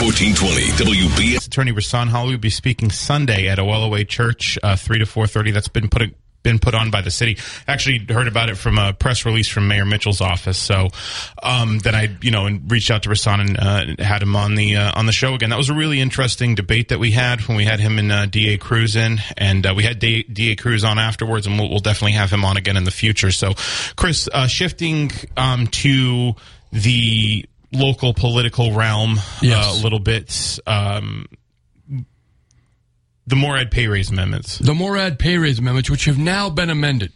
1420 0.00 0.94
WB. 0.94 1.46
Attorney 1.46 1.72
Rahsaan 1.72 2.08
Hall 2.08 2.26
will 2.26 2.38
be 2.38 2.50
speaking 2.50 2.90
Sunday 2.90 3.48
at 3.48 3.58
OLOA 3.58 4.06
Church, 4.06 4.58
uh, 4.62 4.76
3 4.76 4.98
to 5.00 5.04
4.30. 5.04 5.52
That's 5.52 5.68
been 5.68 5.88
put 5.88 6.02
been 6.44 6.60
put 6.60 6.74
on 6.74 6.92
by 6.92 7.00
the 7.00 7.10
city. 7.10 7.38
Actually, 7.66 8.06
heard 8.08 8.28
about 8.28 8.48
it 8.48 8.56
from 8.56 8.78
a 8.78 8.92
press 8.92 9.26
release 9.26 9.48
from 9.48 9.66
Mayor 9.66 9.84
Mitchell's 9.84 10.20
office. 10.20 10.58
So 10.58 10.90
um, 11.42 11.80
then 11.80 11.96
I, 11.96 12.16
you 12.22 12.30
know, 12.30 12.46
and 12.46 12.70
reached 12.70 12.92
out 12.92 13.02
to 13.02 13.08
Rahsaan 13.08 13.40
and 13.40 13.98
uh, 13.98 14.04
had 14.04 14.22
him 14.22 14.36
on 14.36 14.54
the 14.54 14.76
uh, 14.76 14.92
on 14.94 15.06
the 15.06 15.12
show 15.12 15.34
again. 15.34 15.50
That 15.50 15.58
was 15.58 15.70
a 15.70 15.74
really 15.74 16.00
interesting 16.00 16.54
debate 16.54 16.90
that 16.90 17.00
we 17.00 17.10
had 17.10 17.40
when 17.48 17.56
we 17.56 17.64
had 17.64 17.80
him 17.80 17.98
and 17.98 18.12
uh, 18.12 18.26
Da 18.26 18.56
Cruz 18.58 18.94
in, 18.94 19.20
and 19.36 19.66
uh, 19.66 19.74
we 19.74 19.82
had 19.82 19.98
Da, 19.98 20.22
Da 20.22 20.54
Cruz 20.54 20.84
on 20.84 21.00
afterwards, 21.00 21.46
and 21.48 21.58
we'll, 21.58 21.70
we'll, 21.70 21.80
definitely 21.80 22.12
have 22.12 22.30
him 22.30 22.44
on 22.44 22.56
again 22.56 22.76
in 22.76 22.84
the 22.84 22.90
future. 22.90 23.30
So, 23.30 23.54
Chris, 23.96 24.28
uh, 24.32 24.46
shifting 24.46 25.10
um, 25.36 25.66
to 25.68 26.34
the 26.72 27.44
local 27.72 28.14
political 28.14 28.72
realm 28.72 29.18
uh, 29.18 29.22
yes. 29.42 29.80
a 29.80 29.82
little 29.82 29.98
bit. 29.98 30.58
Um, 30.66 31.26
the 33.26 33.36
Morad 33.36 33.70
pay 33.70 33.86
raise 33.86 34.10
amendments. 34.10 34.58
The 34.58 34.74
Morad 34.74 35.18
pay 35.18 35.38
raise 35.38 35.58
amendments, 35.58 35.90
which 35.90 36.04
have 36.04 36.18
now 36.18 36.50
been 36.50 36.70
amended. 36.70 37.12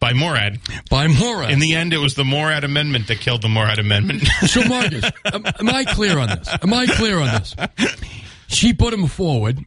By 0.00 0.12
Morad. 0.12 0.58
By 0.90 1.06
Morad. 1.06 1.52
In 1.52 1.60
the 1.60 1.76
end, 1.76 1.92
it 1.92 1.98
was 1.98 2.16
the 2.16 2.24
Morad 2.24 2.64
amendment 2.64 3.06
that 3.06 3.20
killed 3.20 3.42
the 3.42 3.48
Morad 3.48 3.78
amendment. 3.78 4.26
so, 4.46 4.64
Marcus, 4.64 5.04
am, 5.24 5.44
am 5.46 5.68
I 5.68 5.84
clear 5.84 6.18
on 6.18 6.28
this? 6.28 6.48
Am 6.60 6.74
I 6.74 6.86
clear 6.86 7.20
on 7.20 7.28
this? 7.28 7.54
She 8.48 8.72
put 8.72 8.90
them 8.90 9.06
forward. 9.06 9.60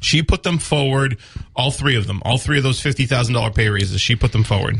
She 0.00 0.22
put 0.22 0.42
them 0.42 0.58
forward, 0.58 1.18
all 1.54 1.70
three 1.70 1.96
of 1.96 2.06
them, 2.06 2.20
all 2.24 2.36
three 2.36 2.58
of 2.58 2.64
those 2.64 2.82
$50,000 2.82 3.54
pay 3.54 3.68
raises. 3.68 4.00
She 4.00 4.16
put 4.16 4.32
them 4.32 4.42
forward. 4.42 4.76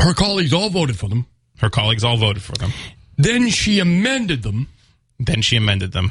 Her 0.00 0.14
colleagues 0.14 0.52
all 0.52 0.68
voted 0.68 0.98
for 0.98 1.08
them. 1.08 1.26
Her 1.58 1.70
colleagues 1.70 2.02
all 2.02 2.16
voted 2.16 2.42
for 2.42 2.52
them. 2.56 2.72
Then 3.16 3.48
she 3.48 3.78
amended 3.78 4.42
them. 4.42 4.68
Then 5.20 5.42
she 5.42 5.56
amended 5.56 5.92
them. 5.92 6.10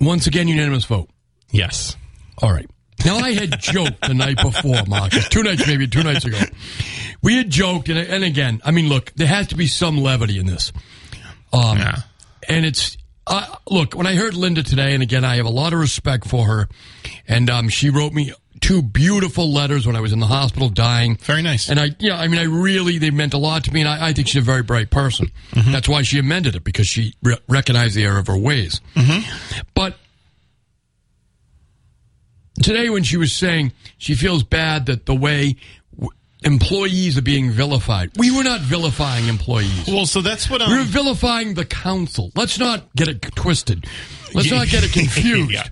Once 0.00 0.26
again, 0.26 0.48
unanimous 0.48 0.86
vote. 0.86 1.10
Yes. 1.50 1.96
All 2.42 2.52
right. 2.52 2.68
Now 3.04 3.16
I 3.18 3.32
had 3.32 3.60
joked 3.60 4.02
the 4.02 4.14
night 4.14 4.36
before, 4.42 4.84
Marcus. 4.86 5.28
Two 5.28 5.42
nights, 5.42 5.66
maybe 5.66 5.86
two 5.86 6.02
nights 6.02 6.24
ago. 6.24 6.38
We 7.22 7.36
had 7.36 7.48
joked, 7.48 7.88
and, 7.88 7.98
and 7.98 8.24
again, 8.24 8.60
I 8.64 8.70
mean, 8.70 8.88
look, 8.88 9.12
there 9.14 9.26
has 9.26 9.48
to 9.48 9.56
be 9.56 9.66
some 9.66 9.98
levity 9.98 10.38
in 10.38 10.46
this. 10.46 10.72
Um, 11.52 11.78
yeah. 11.78 11.96
And 12.48 12.66
it's 12.66 12.96
uh, 13.26 13.46
look, 13.70 13.94
when 13.94 14.06
I 14.06 14.14
heard 14.14 14.34
Linda 14.34 14.62
today, 14.62 14.94
and 14.94 15.02
again, 15.02 15.24
I 15.24 15.36
have 15.36 15.46
a 15.46 15.50
lot 15.50 15.72
of 15.72 15.78
respect 15.78 16.26
for 16.26 16.46
her, 16.46 16.68
and 17.26 17.48
um, 17.50 17.68
she 17.68 17.90
wrote 17.90 18.12
me 18.12 18.32
two 18.60 18.82
beautiful 18.82 19.52
letters 19.52 19.86
when 19.86 19.94
I 19.94 20.00
was 20.00 20.12
in 20.12 20.18
the 20.18 20.26
hospital 20.26 20.68
dying. 20.68 21.16
Very 21.16 21.42
nice. 21.42 21.68
And 21.68 21.78
I, 21.78 21.90
yeah, 22.00 22.18
I 22.18 22.26
mean, 22.26 22.40
I 22.40 22.44
really, 22.44 22.98
they 22.98 23.10
meant 23.10 23.34
a 23.34 23.38
lot 23.38 23.64
to 23.64 23.72
me, 23.72 23.80
and 23.80 23.88
I, 23.88 24.08
I 24.08 24.12
think 24.12 24.28
she's 24.28 24.42
a 24.42 24.44
very 24.44 24.62
bright 24.62 24.90
person. 24.90 25.30
Mm-hmm. 25.52 25.72
That's 25.72 25.88
why 25.88 26.02
she 26.02 26.18
amended 26.18 26.56
it, 26.56 26.64
because 26.64 26.88
she 26.88 27.14
re- 27.22 27.38
recognized 27.48 27.94
the 27.94 28.04
error 28.04 28.18
of 28.18 28.26
her 28.26 28.38
ways. 28.38 28.80
Mm-hmm. 28.94 29.62
But 29.74 29.96
today, 32.62 32.90
when 32.90 33.02
she 33.02 33.16
was 33.16 33.32
saying 33.32 33.72
she 33.98 34.14
feels 34.14 34.42
bad 34.42 34.86
that 34.86 35.06
the 35.06 35.14
way 35.14 35.56
w- 35.94 36.10
employees 36.44 37.16
are 37.18 37.22
being 37.22 37.50
vilified, 37.50 38.10
we 38.16 38.30
were 38.30 38.44
not 38.44 38.60
vilifying 38.60 39.28
employees. 39.28 39.86
Well, 39.86 40.06
so 40.06 40.20
that's 40.20 40.48
what 40.50 40.60
We 40.66 40.74
were 40.74 40.80
I'm. 40.80 40.86
vilifying 40.86 41.54
the 41.54 41.64
council. 41.64 42.30
Let's 42.34 42.58
not 42.58 42.94
get 42.94 43.08
it 43.08 43.22
twisted. 43.34 43.86
Let's 44.34 44.50
not 44.50 44.68
get 44.68 44.84
it 44.84 44.92
confused. 44.92 45.50
Yeah. 45.52 45.66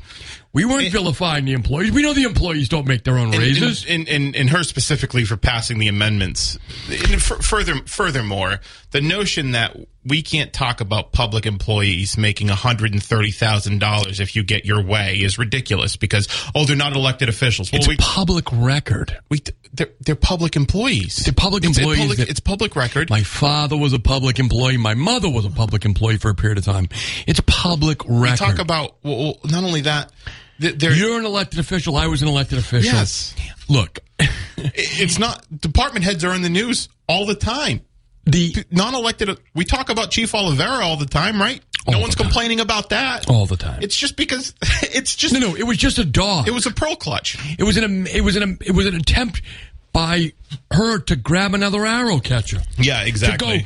We 0.57 0.65
weren't 0.65 0.87
eh. 0.87 0.89
vilifying 0.89 1.45
the 1.45 1.53
employees. 1.53 1.93
We 1.93 2.01
know 2.01 2.15
the 2.15 2.23
employees 2.23 2.71
don't 2.71 2.87
make 2.87 3.05
their 3.05 3.19
own 3.19 3.31
raises. 3.31 3.85
And, 3.85 4.09
and, 4.09 4.25
and, 4.25 4.37
and 4.37 4.49
her 4.49 4.63
specifically 4.63 5.27
for 5.27 5.37
passing 5.37 5.79
the 5.79 5.89
amendments. 5.89 6.59
And 6.89 7.21
further, 7.21 7.75
furthermore, 7.85 8.61
the 8.91 9.03
notion 9.03 9.51
that 9.51 9.77
we 10.03 10.23
can't 10.23 10.55
talk 10.55 10.81
about 10.81 11.13
public 11.13 11.45
employees 11.45 12.17
making 12.17 12.49
$130,000 12.49 14.21
if 14.21 14.35
you 14.35 14.45
get 14.45 14.65
your 14.65 14.83
way 14.83 15.17
is 15.17 15.37
ridiculous 15.39 15.97
because, 15.97 16.27
oh, 16.55 16.65
they're 16.65 16.75
not 16.75 16.97
elected 16.97 17.29
officials. 17.29 17.71
Well, 17.71 17.81
it's 17.81 17.89
we, 17.89 17.99
public 17.99 18.47
record. 18.51 19.15
we, 19.29 19.43
they're, 19.75 19.91
they're 20.01 20.15
public 20.15 20.57
employees. 20.57 21.17
They're 21.17 21.35
public 21.35 21.65
It's- 21.65 21.77
employees 21.77 21.99
It's 21.99 22.07
public, 22.07 22.19
that- 22.19 22.31
it's 22.31 22.41
public 22.41 22.77
record. 22.77 23.11
My 23.11 23.25
father 23.25 23.77
was 23.77 23.93
a 23.93 23.99
public 23.99 24.39
employee. 24.39 24.79
My 24.79 24.95
mother 24.95 25.29
was 25.29 25.45
a 25.45 25.51
public 25.51 25.85
employee 25.85 26.17
for 26.17 26.31
a 26.31 26.35
period 26.35 26.57
of 26.57 26.65
time. 26.65 26.89
It's 27.27 27.41
public 27.47 28.07
we 28.07 28.17
record. 28.17 28.39
talk 28.39 28.59
about, 28.59 28.97
well, 29.03 29.35
not 29.45 29.63
only 29.63 29.83
that, 29.83 30.11
th- 30.25 30.37
they're, 30.59 30.93
You're 30.93 31.19
an 31.19 31.25
elected 31.27 31.59
official. 31.59 31.97
I 31.97 32.07
was 32.07 32.23
an 32.23 32.29
elected 32.29 32.59
official. 32.59 32.93
Yes. 32.93 33.35
Look, 33.69 33.99
it's 34.57 35.19
not, 35.19 35.45
department 35.61 36.05
heads 36.05 36.25
are 36.25 36.35
in 36.35 36.43
the 36.43 36.49
news 36.49 36.89
all 37.09 37.27
the 37.27 37.35
time. 37.35 37.81
the 38.25 38.65
non-elected 38.71 39.39
we 39.55 39.65
talk 39.65 39.89
about 39.91 40.11
chief 40.11 40.35
Oliveira 40.35 40.85
all 40.85 40.97
the 40.97 41.07
time 41.07 41.41
right 41.41 41.63
no 41.89 42.01
one's 42.01 42.17
time. 42.17 42.25
complaining 42.25 42.59
about 42.59 42.89
that 42.91 43.31
all 43.31 43.47
the 43.47 43.57
time. 43.57 43.81
it's 43.81 43.97
just 43.97 44.17
because 44.17 44.53
it's 44.83 45.15
just 45.15 45.33
no, 45.35 45.39
no. 45.39 45.55
It 45.55 45.63
was 45.63 45.77
just 45.77 45.99
a 45.99 46.05
dog. 46.05 46.49
it 46.49 46.51
was 46.55 46.67
a 46.67 46.73
pearl 46.73 46.97
clutch 46.97 47.39
It 47.59 47.63
was 47.63 47.77
an. 47.77 48.09
It 48.09 48.23
was 48.23 48.35
an. 48.35 48.59
It 48.67 48.73
was 48.73 48.87
an 48.87 48.97
attempt 48.97 49.43
by 49.93 50.33
her 50.73 50.99
to 50.99 51.15
grab 51.15 51.55
another 51.55 51.87
arrow 51.87 52.19
catcher. 52.19 52.61
yeah 52.79 53.05
to 53.05 53.37
go. 53.39 53.57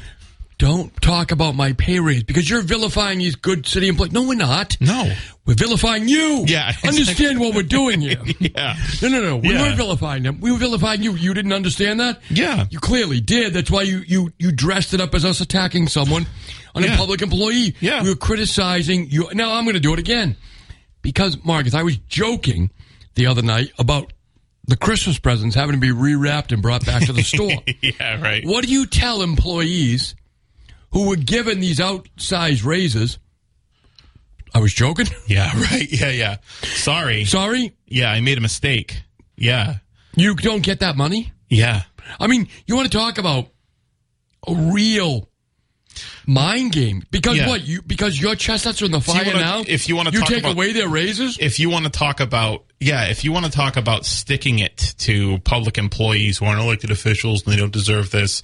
Don't 0.60 0.94
talk 1.00 1.30
about 1.32 1.54
my 1.54 1.72
pay 1.72 2.00
raise 2.00 2.22
because 2.22 2.48
you're 2.48 2.60
vilifying 2.60 3.18
these 3.18 3.34
good 3.34 3.66
city 3.66 3.88
employees. 3.88 4.12
No, 4.12 4.28
we're 4.28 4.34
not. 4.34 4.76
No. 4.78 5.10
we're 5.46 5.54
vilifying 5.54 6.06
you. 6.06 6.44
Yeah, 6.46 6.70
understand 6.86 7.40
what 7.40 7.54
we're 7.54 7.62
doing 7.62 8.02
here. 8.02 8.20
yeah 8.38 8.76
No, 9.00 9.08
no, 9.08 9.22
no. 9.22 9.36
We 9.38 9.54
Yeah. 9.54 9.62
weren't 9.62 9.76
vilifying 9.78 10.22
them. 10.22 10.38
We 10.40 10.52
were 10.52 10.58
vilifying 10.58 11.02
you. 11.02 11.14
You 11.14 11.32
didn't 11.32 11.54
understand 11.54 11.98
that. 12.00 12.20
Yeah. 12.28 12.66
you 12.70 12.78
clearly 12.78 13.22
did. 13.22 13.54
That's 13.54 13.70
why 13.70 13.82
you 13.82 14.02
you 14.06 14.32
you 14.38 14.52
dressed 14.52 14.92
it 14.92 15.00
up 15.00 15.14
as 15.14 15.24
us 15.24 15.40
attacking 15.40 15.88
someone 15.88 16.26
on 16.74 16.84
a 16.84 16.94
public 16.94 17.22
employee. 17.22 17.74
Yeah. 17.80 18.02
we 18.02 18.10
were 18.10 18.16
criticizing 18.16 19.08
you. 19.10 19.28
Now 19.32 19.54
I'm 19.54 19.64
going 19.64 19.74
to 19.74 19.80
do 19.80 19.94
it 19.94 19.98
again 19.98 20.36
because 21.00 21.42
Marcus, 21.42 21.72
I 21.74 21.84
was 21.84 21.96
joking 21.96 22.70
the 23.14 23.26
other 23.28 23.40
night 23.42 23.70
about 23.78 24.12
the 24.66 24.76
Christmas 24.76 25.18
presents 25.18 25.56
having 25.56 25.74
to 25.74 25.80
be 25.80 25.88
rewrapped 25.88 26.52
and 26.52 26.60
brought 26.60 26.84
back 26.84 27.06
to 27.06 27.14
the 27.14 27.22
store. 27.22 27.50
yeah 27.80 28.20
right 28.20 28.44
What 28.44 28.64
do 28.66 28.70
you 28.70 28.84
tell 28.84 29.22
employees 29.22 30.14
who 30.92 31.08
were 31.08 31.16
given 31.16 31.60
these 31.60 31.78
outsized 31.78 32.64
raises? 32.64 33.18
I 34.54 34.58
was 34.60 34.72
joking. 34.74 35.06
yeah 35.26 35.50
right 35.60 35.86
yeah 35.90 36.10
yeah 36.10 36.36
sorry 36.62 37.24
Sorry, 37.24 37.72
yeah 37.86 38.10
i 38.10 38.20
made 38.20 38.36
a 38.36 38.40
mistake 38.40 39.02
yeah 39.36 39.76
you 40.16 40.34
don't 40.34 40.62
get 40.62 40.80
that 40.80 40.96
money. 40.96 41.32
yeah 41.48 41.82
I 42.18 42.26
mean, 42.26 42.48
you 42.66 42.74
want 42.74 42.90
to 42.90 42.98
talk 42.98 43.18
about 43.18 43.46
a 44.48 44.52
real 44.72 45.28
mind 46.26 46.72
game 46.72 47.02
because 47.12 47.36
Yeah. 47.36 47.46
what 47.48 47.64
you 47.66 47.82
because 47.82 48.20
your 48.20 48.34
chestnuts 48.34 48.82
are 48.82 48.86
in 48.86 48.90
the 48.90 48.98
you 48.98 49.02
fire 49.02 49.24
wanna- 49.26 49.38
now. 49.40 49.64
if 49.68 49.88
you 49.88 49.94
wanna 49.96 50.10
you 50.10 50.18
talk 50.20 50.28
take 50.28 50.38
about- 50.40 50.52
away 50.52 50.72
their 50.72 50.88
raises. 50.88 51.38
if 51.40 51.60
you 51.60 51.70
want 51.70 51.84
to 51.84 51.90
talk 51.90 52.18
about 52.20 52.64
yeah 52.80 53.04
if 53.04 53.22
you 53.24 53.30
want 53.32 53.46
to 53.46 53.52
talk 53.52 53.76
about 53.76 54.04
sticking 54.06 54.58
it 54.58 54.94
to 54.98 55.38
public 55.40 55.78
employees 55.78 56.38
who 56.38 56.46
aren't 56.46 56.60
elected 56.60 56.90
officials 56.90 57.44
and 57.44 57.52
they 57.52 57.56
don't 57.56 57.72
deserve 57.72 58.10
this 58.10 58.42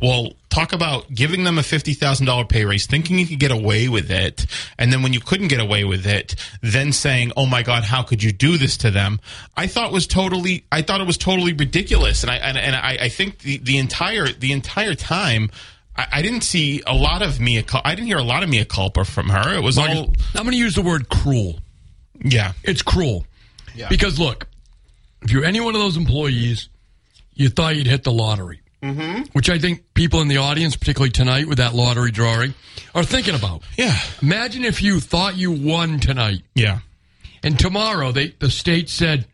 well 0.00 0.32
talk 0.50 0.72
about 0.72 1.12
giving 1.12 1.44
them 1.44 1.58
a 1.58 1.62
$50000 1.62 2.48
pay 2.48 2.64
raise 2.64 2.86
thinking 2.86 3.18
you 3.18 3.26
could 3.26 3.38
get 3.40 3.50
away 3.50 3.88
with 3.88 4.10
it 4.10 4.46
and 4.78 4.92
then 4.92 5.02
when 5.02 5.12
you 5.12 5.20
couldn't 5.20 5.48
get 5.48 5.60
away 5.60 5.84
with 5.84 6.06
it 6.06 6.34
then 6.62 6.92
saying 6.92 7.32
oh 7.36 7.46
my 7.46 7.62
god 7.62 7.84
how 7.84 8.02
could 8.02 8.22
you 8.22 8.32
do 8.32 8.56
this 8.56 8.76
to 8.78 8.90
them 8.90 9.18
i 9.56 9.66
thought 9.66 9.92
was 9.92 10.06
totally 10.06 10.64
i 10.70 10.82
thought 10.82 11.00
it 11.00 11.06
was 11.06 11.18
totally 11.18 11.52
ridiculous 11.52 12.22
and 12.22 12.30
i 12.30 12.36
and, 12.36 12.56
and 12.58 12.76
I, 12.76 12.98
I 13.02 13.08
think 13.08 13.38
the, 13.38 13.58
the 13.58 13.78
entire 13.78 14.28
the 14.28 14.52
entire 14.52 14.94
time 14.94 15.50
I, 15.96 16.06
I 16.14 16.22
didn't 16.22 16.42
see 16.42 16.82
a 16.86 16.94
lot 16.94 17.22
of 17.22 17.40
mea 17.40 17.62
cul- 17.62 17.82
I 17.84 17.94
didn't 17.94 18.08
hear 18.08 18.18
a 18.18 18.22
lot 18.24 18.42
of 18.42 18.48
mea 18.48 18.64
culpa 18.64 19.04
from 19.04 19.28
her. 19.28 19.54
It 19.54 19.62
was 19.62 19.78
all, 19.78 19.86
I'm 19.86 20.42
going 20.42 20.50
to 20.50 20.56
use 20.56 20.74
the 20.74 20.82
word 20.82 21.08
cruel. 21.08 21.60
yeah, 22.20 22.52
It's 22.64 22.82
cruel. 22.82 23.26
Yeah. 23.76 23.88
Because 23.88 24.18
look, 24.18 24.48
if 25.22 25.30
you're 25.30 25.44
any 25.44 25.60
one 25.60 25.74
of 25.76 25.80
those 25.80 25.96
employees, 25.96 26.68
you 27.34 27.48
thought 27.48 27.76
you'd 27.76 27.86
hit 27.86 28.02
the 28.02 28.10
lottery, 28.12 28.60
mm-hmm. 28.84 29.22
which 29.32 29.48
I 29.50 29.58
think 29.58 29.94
people 29.94 30.20
in 30.20 30.28
the 30.28 30.36
audience, 30.38 30.76
particularly 30.76 31.10
tonight 31.10 31.46
with 31.48 31.58
that 31.58 31.74
lottery 31.74 32.10
drawing, 32.10 32.54
are 32.94 33.04
thinking 33.04 33.34
about. 33.34 33.62
yeah, 33.76 33.96
Imagine 34.22 34.64
if 34.64 34.82
you 34.82 35.00
thought 35.00 35.36
you 35.36 35.50
won 35.52 36.00
tonight, 36.00 36.42
yeah. 36.54 36.80
and 37.42 37.58
tomorrow 37.58 38.12
they 38.12 38.28
the 38.38 38.50
state 38.50 38.88
said, 38.88 39.26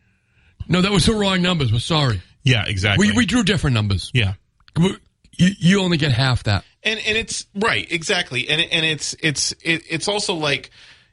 "No, 0.67 0.81
that 0.81 0.91
was 0.91 1.05
the 1.05 1.13
wrong 1.13 1.41
numbers. 1.41 1.71
We're 1.71 1.79
sorry. 1.79 2.21
Yeah, 2.43 2.63
exactly. 2.67 3.07
We 3.11 3.17
we 3.17 3.25
drew 3.25 3.43
different 3.43 3.73
numbers. 3.75 4.09
yeah. 4.13 4.33
We- 4.79 4.97
You, 5.37 5.49
you 5.59 5.81
only 5.81 5.97
get 5.97 6.11
half 6.11 6.43
that." 6.43 6.63
And 6.83 6.99
and 7.07 7.17
it's 7.17 7.45
right, 7.55 7.85
exactly. 7.91 8.49
And 8.49 8.61
and 8.61 8.85
it's 8.85 9.15
it's 9.21 9.51
it, 9.61 9.83
it's 9.89 10.07
also 10.07 10.33
like, 10.33 10.71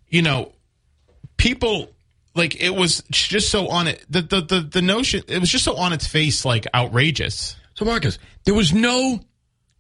you 0.09 0.23
know, 0.23 0.53
people 1.37 1.91
like 2.35 2.61
it 2.63 2.71
was 2.75 3.03
just 3.11 3.51
so 3.51 3.69
on 3.69 3.87
it 3.89 4.05
the, 4.09 4.23
the 4.23 4.41
the 4.41 4.61
the 4.61 4.83
notion 4.83 5.23
it 5.29 5.39
was 5.41 5.51
just 5.51 5.65
so 5.65 5.77
on 5.77 5.93
its 5.93 6.07
face 6.07 6.45
like 6.45 6.67
outrageous. 6.75 7.57
So, 7.79 7.85
Marcus, 7.85 8.19
there 8.45 8.55
was 8.55 8.73
no 8.73 9.21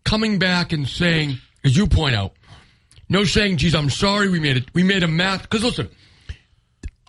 coming 0.05 0.39
back 0.39 0.73
and 0.73 0.87
saying, 0.87 1.39
as 1.65 1.77
you 1.77 1.89
point 1.89 2.15
out, 2.15 2.33
no 3.09 3.25
saying, 3.25 3.57
"Geez, 3.57 3.75
I'm 3.75 3.91
sorry, 3.91 4.29
we 4.29 4.39
made 4.39 4.57
it. 4.57 4.73
We 4.73 4.85
made 4.85 5.03
a 5.03 5.09
math." 5.09 5.43
Because 5.43 5.65
listen, 5.65 5.89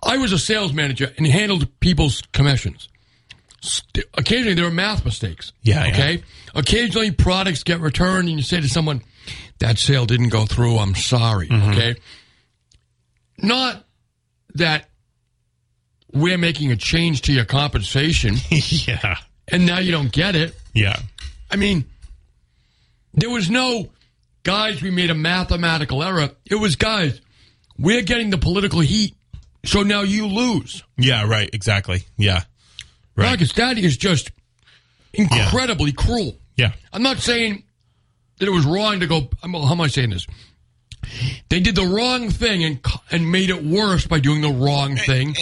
I 0.02 0.16
was 0.16 0.32
a 0.32 0.38
sales 0.38 0.72
manager 0.72 1.12
and 1.16 1.28
handled 1.28 1.68
people's 1.78 2.22
commissions. 2.32 2.88
St- 3.60 4.04
Occasionally, 4.14 4.54
there 4.54 4.64
are 4.64 4.70
math 4.72 5.04
mistakes. 5.04 5.52
Yeah, 5.62 5.84
yeah. 5.84 5.92
Okay. 5.92 6.22
Occasionally, 6.56 7.12
products 7.12 7.62
get 7.62 7.78
returned, 7.78 8.28
and 8.28 8.36
you 8.38 8.42
say 8.42 8.60
to 8.60 8.68
someone, 8.68 9.02
"That 9.60 9.78
sale 9.78 10.06
didn't 10.06 10.30
go 10.30 10.44
through. 10.44 10.76
I'm 10.78 10.96
sorry." 10.96 11.46
Mm-hmm. 11.46 11.70
Okay. 11.70 11.96
Not 13.38 13.84
that 14.54 14.88
we're 16.12 16.36
making 16.36 16.72
a 16.72 16.76
change 16.76 17.22
to 17.22 17.32
your 17.32 17.44
compensation, 17.44 18.34
yeah. 18.50 19.18
And 19.52 19.66
now 19.66 19.78
you 19.78 19.92
don't 19.92 20.10
get 20.12 20.36
it. 20.36 20.54
Yeah. 20.74 20.96
I 21.50 21.56
mean, 21.56 21.84
there 23.14 23.30
was 23.30 23.50
no 23.50 23.88
guys, 24.42 24.82
we 24.82 24.90
made 24.90 25.10
a 25.10 25.14
mathematical 25.14 26.02
error. 26.02 26.30
It 26.46 26.54
was 26.56 26.76
guys, 26.76 27.20
we're 27.78 28.02
getting 28.02 28.30
the 28.30 28.38
political 28.38 28.80
heat, 28.80 29.14
so 29.64 29.82
now 29.82 30.02
you 30.02 30.26
lose. 30.26 30.82
Yeah, 30.96 31.26
right, 31.28 31.50
exactly. 31.52 32.04
Yeah. 32.16 32.42
Right. 33.16 33.26
Marcus, 33.30 33.52
that 33.54 33.76
is 33.78 33.96
just 33.96 34.30
incredibly 35.12 35.92
cruel. 35.92 36.36
Yeah. 36.56 36.72
I'm 36.92 37.02
not 37.02 37.18
saying 37.18 37.64
that 38.38 38.46
it 38.46 38.52
was 38.52 38.64
wrong 38.64 39.00
to 39.00 39.06
go. 39.06 39.28
I'm- 39.42 39.52
How 39.52 39.72
am 39.72 39.80
I 39.80 39.88
saying 39.88 40.10
this? 40.10 40.26
They 41.48 41.60
did 41.60 41.74
the 41.74 41.86
wrong 41.86 42.30
thing 42.30 42.62
and 42.62 42.78
and 43.10 43.32
made 43.32 43.50
it 43.50 43.64
worse 43.64 44.06
by 44.06 44.20
doing 44.20 44.42
the 44.42 44.50
wrong 44.50 44.96
thing 44.96 45.34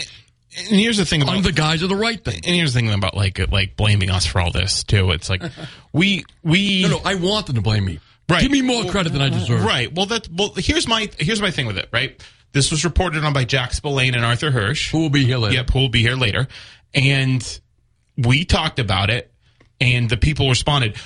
And 0.59 0.81
here's 0.81 0.97
the 0.97 1.05
thing 1.05 1.23
about 1.23 1.37
under 1.37 1.49
the 1.49 1.55
guise 1.55 1.83
of 1.83 1.89
the 1.89 1.97
right 1.97 2.23
thing. 2.23 2.37
and 2.45 2.55
here's 2.55 2.73
the 2.75 2.81
thing 2.81 2.93
about 2.93 3.15
like 3.17 3.39
like 3.53 3.77
blaming 3.77 4.11
us 4.11 4.27
for 4.27 4.41
all 4.41 4.51
this 4.51 4.83
too. 4.85 5.11
It's 5.13 5.31
like 5.31 5.43
we 5.93 6.25
we 6.43 6.83
No, 6.89 6.89
no, 6.89 7.01
I 7.05 7.15
want 7.15 7.47
them 7.47 7.57
to 7.57 7.63
blame 7.63 7.85
me. 7.85 8.01
Right. 8.29 8.43
Give 8.43 8.51
me 8.51 8.61
more 8.61 8.85
credit 8.85 9.13
than 9.13 9.23
I 9.23 9.31
deserve. 9.31 9.65
Right. 9.65 9.93
Well, 9.95 10.07
that 10.07 10.29
well. 10.31 10.53
Here's 10.57 10.87
my 10.87 11.09
here's 11.19 11.41
my 11.41 11.51
thing 11.51 11.67
with 11.67 11.79
it. 11.79 11.89
Right. 11.93 12.23
This 12.53 12.71
was 12.71 12.85
reported 12.85 13.25
on 13.25 13.33
by 13.33 13.45
Jack 13.45 13.73
Spillane 13.73 14.15
and 14.15 14.25
Arthur 14.25 14.51
Hirsch. 14.51 14.91
Who 14.91 15.01
will 15.01 15.11
be 15.11 15.25
here 15.25 15.39
later? 15.39 15.55
Yep. 15.55 15.71
Who 15.71 15.79
will 15.81 15.89
be 15.89 16.03
here 16.03 16.17
later. 16.17 16.49
And 16.95 17.61
we 18.17 18.45
talked 18.45 18.79
about 18.79 19.11
it, 19.11 19.33
and 19.81 20.09
the 20.11 20.17
people 20.17 20.49
responded. 20.49 20.97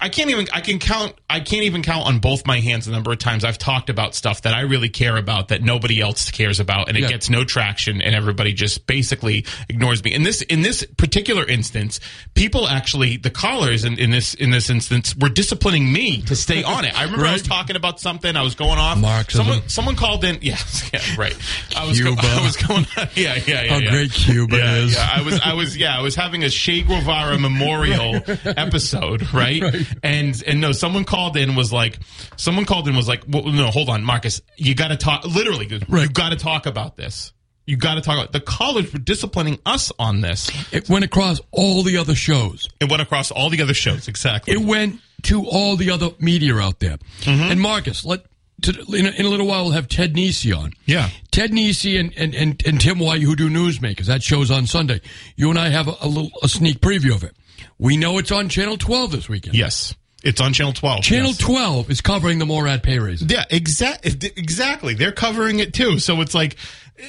I 0.00 0.08
can't 0.08 0.30
even 0.30 0.48
I 0.52 0.60
can 0.62 0.78
count 0.78 1.14
I 1.28 1.40
can't 1.40 1.64
even 1.64 1.82
count 1.82 2.06
on 2.06 2.20
both 2.20 2.46
my 2.46 2.58
hands 2.60 2.86
the 2.86 2.92
number 2.92 3.12
of 3.12 3.18
times 3.18 3.44
I've 3.44 3.58
talked 3.58 3.90
about 3.90 4.14
stuff 4.14 4.42
that 4.42 4.54
I 4.54 4.62
really 4.62 4.88
care 4.88 5.16
about 5.16 5.48
that 5.48 5.62
nobody 5.62 6.00
else 6.00 6.30
cares 6.30 6.58
about 6.58 6.88
and 6.88 6.96
it 6.96 7.02
Yeah. 7.02 7.08
gets 7.08 7.28
no 7.28 7.44
traction 7.44 8.00
and 8.00 8.14
everybody 8.14 8.54
just 8.54 8.86
basically 8.86 9.44
ignores 9.68 10.02
me. 10.02 10.14
In 10.14 10.22
this 10.22 10.40
in 10.42 10.62
this 10.62 10.84
particular 10.96 11.44
instance, 11.46 12.00
people 12.34 12.66
actually 12.66 13.18
the 13.18 13.30
callers 13.30 13.84
in, 13.84 13.98
in 13.98 14.10
this 14.10 14.32
in 14.34 14.50
this 14.50 14.70
instance 14.70 15.14
were 15.16 15.28
disciplining 15.28 15.92
me 15.92 16.22
to 16.22 16.34
stay 16.34 16.62
on 16.62 16.84
it. 16.86 16.98
I 16.98 17.04
remember 17.04 17.26
I 17.26 17.34
was 17.34 17.42
talking 17.42 17.76
about 17.76 18.00
something, 18.00 18.34
I 18.36 18.42
was 18.42 18.54
going 18.54 18.78
off. 18.78 18.96
Marxism. 18.98 19.44
Someone 19.44 19.68
someone 19.68 19.96
called 19.96 20.24
in 20.24 20.38
yeah, 20.42 20.56
yeah 20.94 21.00
right. 21.18 21.36
I 21.76 21.86
was 21.86 22.00
go, 22.00 22.14
Cuba. 22.14 22.22
I 22.26 22.42
was 22.42 22.56
going 22.56 22.86
yeah, 22.96 23.06
yeah, 23.14 23.40
yeah. 23.46 23.66
How 23.68 23.78
yeah. 23.78 23.90
great 23.90 24.12
Cuba 24.12 24.56
is. 24.78 24.94
Yeah, 24.94 25.08
I 25.12 25.22
was, 25.22 25.40
I 25.40 25.52
was, 25.52 25.76
yeah, 25.76 25.98
I 25.98 26.00
was 26.00 26.14
having 26.14 26.42
a 26.42 26.48
Che 26.48 26.82
Guevara 26.82 27.38
memorial 27.38 28.22
episode, 28.44 29.32
right? 29.34 29.57
And 30.02 30.42
and 30.46 30.60
no, 30.60 30.72
someone 30.72 31.04
called 31.04 31.36
in 31.36 31.54
was 31.54 31.72
like, 31.72 31.98
someone 32.36 32.64
called 32.64 32.88
in 32.88 32.96
was 32.96 33.08
like, 33.08 33.24
well, 33.28 33.44
no, 33.44 33.70
hold 33.70 33.88
on, 33.88 34.04
Marcus, 34.04 34.40
you 34.56 34.74
got 34.74 34.88
to 34.88 34.96
talk. 34.96 35.24
Literally, 35.24 35.66
you 35.66 36.08
got 36.08 36.30
to 36.30 36.36
talk 36.36 36.66
about 36.66 36.96
this. 36.96 37.32
You 37.66 37.76
got 37.76 37.96
to 37.96 38.00
talk 38.00 38.16
about 38.16 38.32
the 38.32 38.40
callers 38.40 38.90
were 38.92 38.98
disciplining 38.98 39.58
us 39.66 39.92
on 39.98 40.22
this. 40.22 40.50
It 40.72 40.88
went 40.88 41.04
across 41.04 41.40
all 41.50 41.82
the 41.82 41.98
other 41.98 42.14
shows. 42.14 42.66
It 42.80 42.88
went 42.88 43.02
across 43.02 43.30
all 43.30 43.50
the 43.50 43.60
other 43.60 43.74
shows. 43.74 44.08
Exactly. 44.08 44.54
It 44.54 44.60
went 44.60 45.00
to 45.24 45.44
all 45.44 45.76
the 45.76 45.90
other 45.90 46.10
media 46.18 46.56
out 46.56 46.80
there. 46.80 46.96
Mm-hmm. 47.20 47.50
And 47.50 47.60
Marcus, 47.60 48.04
let 48.06 48.24
to, 48.62 48.70
in, 48.94 49.06
a, 49.06 49.10
in 49.10 49.26
a 49.26 49.28
little 49.28 49.46
while 49.46 49.64
we'll 49.64 49.72
have 49.72 49.88
Ted 49.88 50.14
Nesi 50.14 50.52
on. 50.52 50.72
Yeah. 50.86 51.10
Ted 51.30 51.52
Nesi 51.52 51.98
and, 51.98 52.12
and, 52.16 52.34
and, 52.34 52.62
and 52.66 52.80
Tim 52.80 52.98
White 52.98 53.22
who 53.22 53.36
do 53.36 53.48
Newsmakers. 53.48 54.06
That 54.06 54.22
show's 54.22 54.50
on 54.50 54.66
Sunday. 54.66 55.00
You 55.36 55.50
and 55.50 55.58
I 55.58 55.68
have 55.68 55.88
a, 55.88 55.94
a 56.00 56.08
little 56.08 56.30
a 56.42 56.48
sneak 56.48 56.80
preview 56.80 57.14
of 57.14 57.22
it. 57.22 57.36
We 57.78 57.96
know 57.96 58.18
it's 58.18 58.32
on 58.32 58.48
Channel 58.48 58.76
12 58.76 59.12
this 59.12 59.28
weekend. 59.28 59.54
yes, 59.56 59.94
it's 60.24 60.40
on 60.40 60.52
Channel 60.52 60.72
Twelve. 60.72 61.02
Channel 61.04 61.28
yes. 61.28 61.38
12 61.38 61.90
is 61.90 62.00
covering 62.00 62.38
the 62.40 62.46
Morad 62.46 62.82
pay 62.82 62.98
raise. 62.98 63.22
Yeah, 63.22 63.44
exactly. 63.50 64.10
Exactly. 64.36 64.94
They're 64.94 65.12
covering 65.12 65.60
it 65.60 65.72
too. 65.72 66.00
So 66.00 66.20
it's 66.22 66.34
like, 66.34 66.56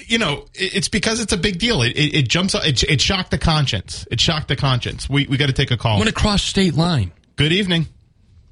you 0.05 0.19
know, 0.19 0.45
it's 0.53 0.89
because 0.89 1.19
it's 1.19 1.33
a 1.33 1.37
big 1.37 1.57
deal. 1.57 1.81
It, 1.81 1.93
it, 1.97 2.15
it 2.15 2.29
jumps. 2.29 2.53
up- 2.53 2.67
It, 2.67 2.83
it 2.83 3.01
shocked 3.01 3.31
the 3.31 3.39
conscience. 3.39 4.05
It 4.11 4.21
shocked 4.21 4.47
the 4.47 4.55
conscience. 4.55 5.09
We 5.09 5.25
we 5.25 5.37
got 5.37 5.47
to 5.47 5.53
take 5.53 5.71
a 5.71 5.77
call. 5.77 5.97
Went 5.97 6.09
across 6.11 6.43
state 6.43 6.75
line. 6.75 7.11
Good 7.35 7.51
evening. 7.51 7.87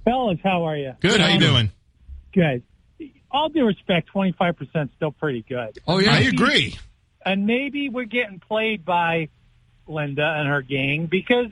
Fellas, 0.06 0.40
how 0.44 0.64
are 0.64 0.76
you? 0.78 0.94
Good. 1.02 1.22
How 1.22 1.28
you 1.28 1.40
doing? 1.40 1.72
Good. 2.34 2.64
All 3.30 3.50
due 3.50 3.66
respect, 3.66 4.10
25% 4.16 4.58
is 4.62 4.90
still 4.96 5.12
pretty 5.12 5.44
good. 5.48 5.78
Oh, 5.86 6.00
yeah. 6.00 6.14
I 6.14 6.20
agree. 6.22 6.80
And 7.26 7.46
maybe 7.46 7.90
we're 7.90 8.06
getting 8.06 8.40
played 8.40 8.86
by 8.86 9.28
Linda 9.86 10.24
and 10.26 10.48
her 10.48 10.62
gang 10.62 11.06
because 11.08 11.48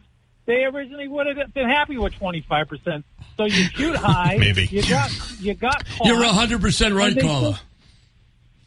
they 0.45 0.63
originally 0.65 1.07
would 1.07 1.27
have 1.27 1.53
been 1.53 1.67
happy 1.69 1.97
with 1.97 2.13
25%. 2.13 3.03
So 3.37 3.45
you 3.45 3.49
shoot 3.51 3.95
high. 3.95 4.37
Maybe. 4.39 4.65
You 4.65 4.81
got, 4.87 5.11
you 5.39 5.53
got 5.55 5.85
caught, 5.85 6.07
You're 6.07 6.17
100% 6.23 6.95
right, 6.95 7.07
And 7.09 7.15
they 7.17 7.21
caller. 7.21 7.53
still- 7.53 7.65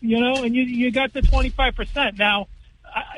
you 0.00 0.20
know, 0.20 0.44
and 0.44 0.54
you, 0.54 0.62
you 0.62 0.92
got 0.92 1.12
the 1.12 1.22
25%. 1.22 2.18
Now, 2.18 2.46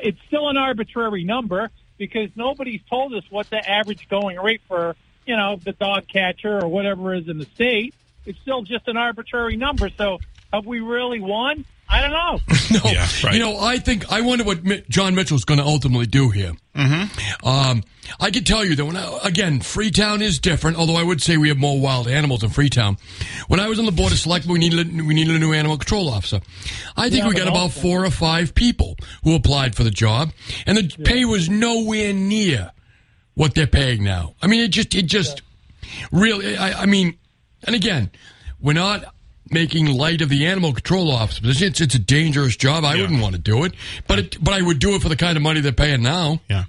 it's 0.01 0.17
still 0.27 0.49
an 0.49 0.57
arbitrary 0.57 1.23
number 1.23 1.69
because 1.99 2.29
nobody's 2.35 2.81
told 2.89 3.13
us 3.13 3.23
what 3.29 3.49
the 3.51 3.57
average 3.69 4.09
going 4.09 4.37
rate 4.39 4.61
for, 4.67 4.95
you 5.27 5.35
know, 5.37 5.57
the 5.63 5.73
dog 5.73 6.07
catcher 6.07 6.59
or 6.59 6.67
whatever 6.67 7.13
is 7.13 7.27
in 7.27 7.37
the 7.37 7.45
state. 7.53 7.93
It's 8.25 8.39
still 8.39 8.63
just 8.63 8.87
an 8.87 8.97
arbitrary 8.97 9.57
number. 9.57 9.89
So 9.95 10.19
have 10.51 10.65
we 10.65 10.79
really 10.79 11.19
won? 11.19 11.65
I 11.91 12.01
don't 12.01 12.11
know. 12.11 12.39
No, 12.71 12.89
Yeah, 12.89 13.05
right. 13.21 13.33
you 13.33 13.39
know, 13.41 13.59
I 13.59 13.77
think 13.79 14.09
I 14.11 14.21
wonder 14.21 14.45
what 14.45 14.63
Mi- 14.63 14.81
Jon 14.87 15.13
Mitchell's 15.13 15.43
going 15.43 15.57
to 15.59 15.65
ultimately 15.65 16.05
do 16.05 16.29
here. 16.29 16.53
Mm-hmm. 16.73 17.45
Um, 17.45 17.83
I 18.17 18.31
can 18.31 18.45
tell 18.45 18.63
you 18.63 18.77
that 18.77 18.85
when 18.85 18.95
I, 18.95 19.19
again, 19.25 19.59
Freetown 19.59 20.21
is 20.21 20.39
different. 20.39 20.77
Although 20.77 20.95
I 20.95 21.03
would 21.03 21.21
say 21.21 21.35
we 21.35 21.49
have 21.49 21.57
more 21.57 21.81
wild 21.81 22.07
animals 22.07 22.43
in 22.43 22.49
Freetown. 22.49 22.95
When 23.49 23.59
I 23.59 23.67
was 23.67 23.77
on 23.77 23.85
the 23.85 23.91
board 23.91 24.13
of 24.13 24.19
selectmen, 24.19 24.53
we 24.53 24.59
needed 24.59 24.87
a, 24.87 25.03
we 25.03 25.13
needed 25.13 25.35
a 25.35 25.39
new 25.39 25.51
animal 25.51 25.77
control 25.77 26.07
officer. 26.07 26.39
I 26.95 27.09
think 27.09 27.23
Yeah, 27.23 27.27
we 27.27 27.35
got 27.35 27.47
about 27.49 27.57
also- 27.57 27.81
four 27.81 28.05
or 28.05 28.09
five 28.11 28.55
people 28.55 28.95
who 29.25 29.35
applied 29.35 29.75
for 29.75 29.83
the 29.83 29.91
job, 29.91 30.31
and 30.65 30.77
the 30.77 30.87
pay 31.03 31.25
was 31.25 31.49
nowhere 31.49 32.13
near 32.13 32.71
what 33.33 33.53
they're 33.53 33.67
paying 33.67 34.01
now. 34.01 34.35
I 34.41 34.47
mean, 34.47 34.61
it 34.61 34.69
just 34.69 34.95
it 34.95 35.07
just 35.07 35.41
really. 36.11 36.55
I, 36.55 36.83
I 36.83 36.85
mean, 36.85 37.17
and 37.65 37.75
again, 37.75 38.11
we're 38.61 38.73
not 38.73 39.13
making 39.51 39.87
light 39.87 40.21
of 40.21 40.29
the 40.29 40.45
animal 40.47 40.73
control 40.73 41.11
officer 41.11 41.41
position. 41.41 41.67
It's, 41.67 41.81
it's 41.81 41.95
a 41.95 41.99
dangerous 41.99 42.55
job. 42.55 42.83
I 42.83 42.95
Yeah. 42.95 43.01
wouldn't 43.01 43.21
want 43.21 43.35
to 43.35 43.41
do 43.41 43.63
it, 43.65 43.73
but 44.07 44.19
it, 44.19 44.43
but 44.43 44.53
I 44.53 44.61
would 44.61 44.79
do 44.79 44.95
it 44.95 45.01
for 45.01 45.09
the 45.09 45.15
kind 45.15 45.37
of 45.37 45.43
money 45.43 45.59
they're 45.61 45.71
paying 45.71 46.01
now. 46.01 46.39
Yeah. 46.49 46.65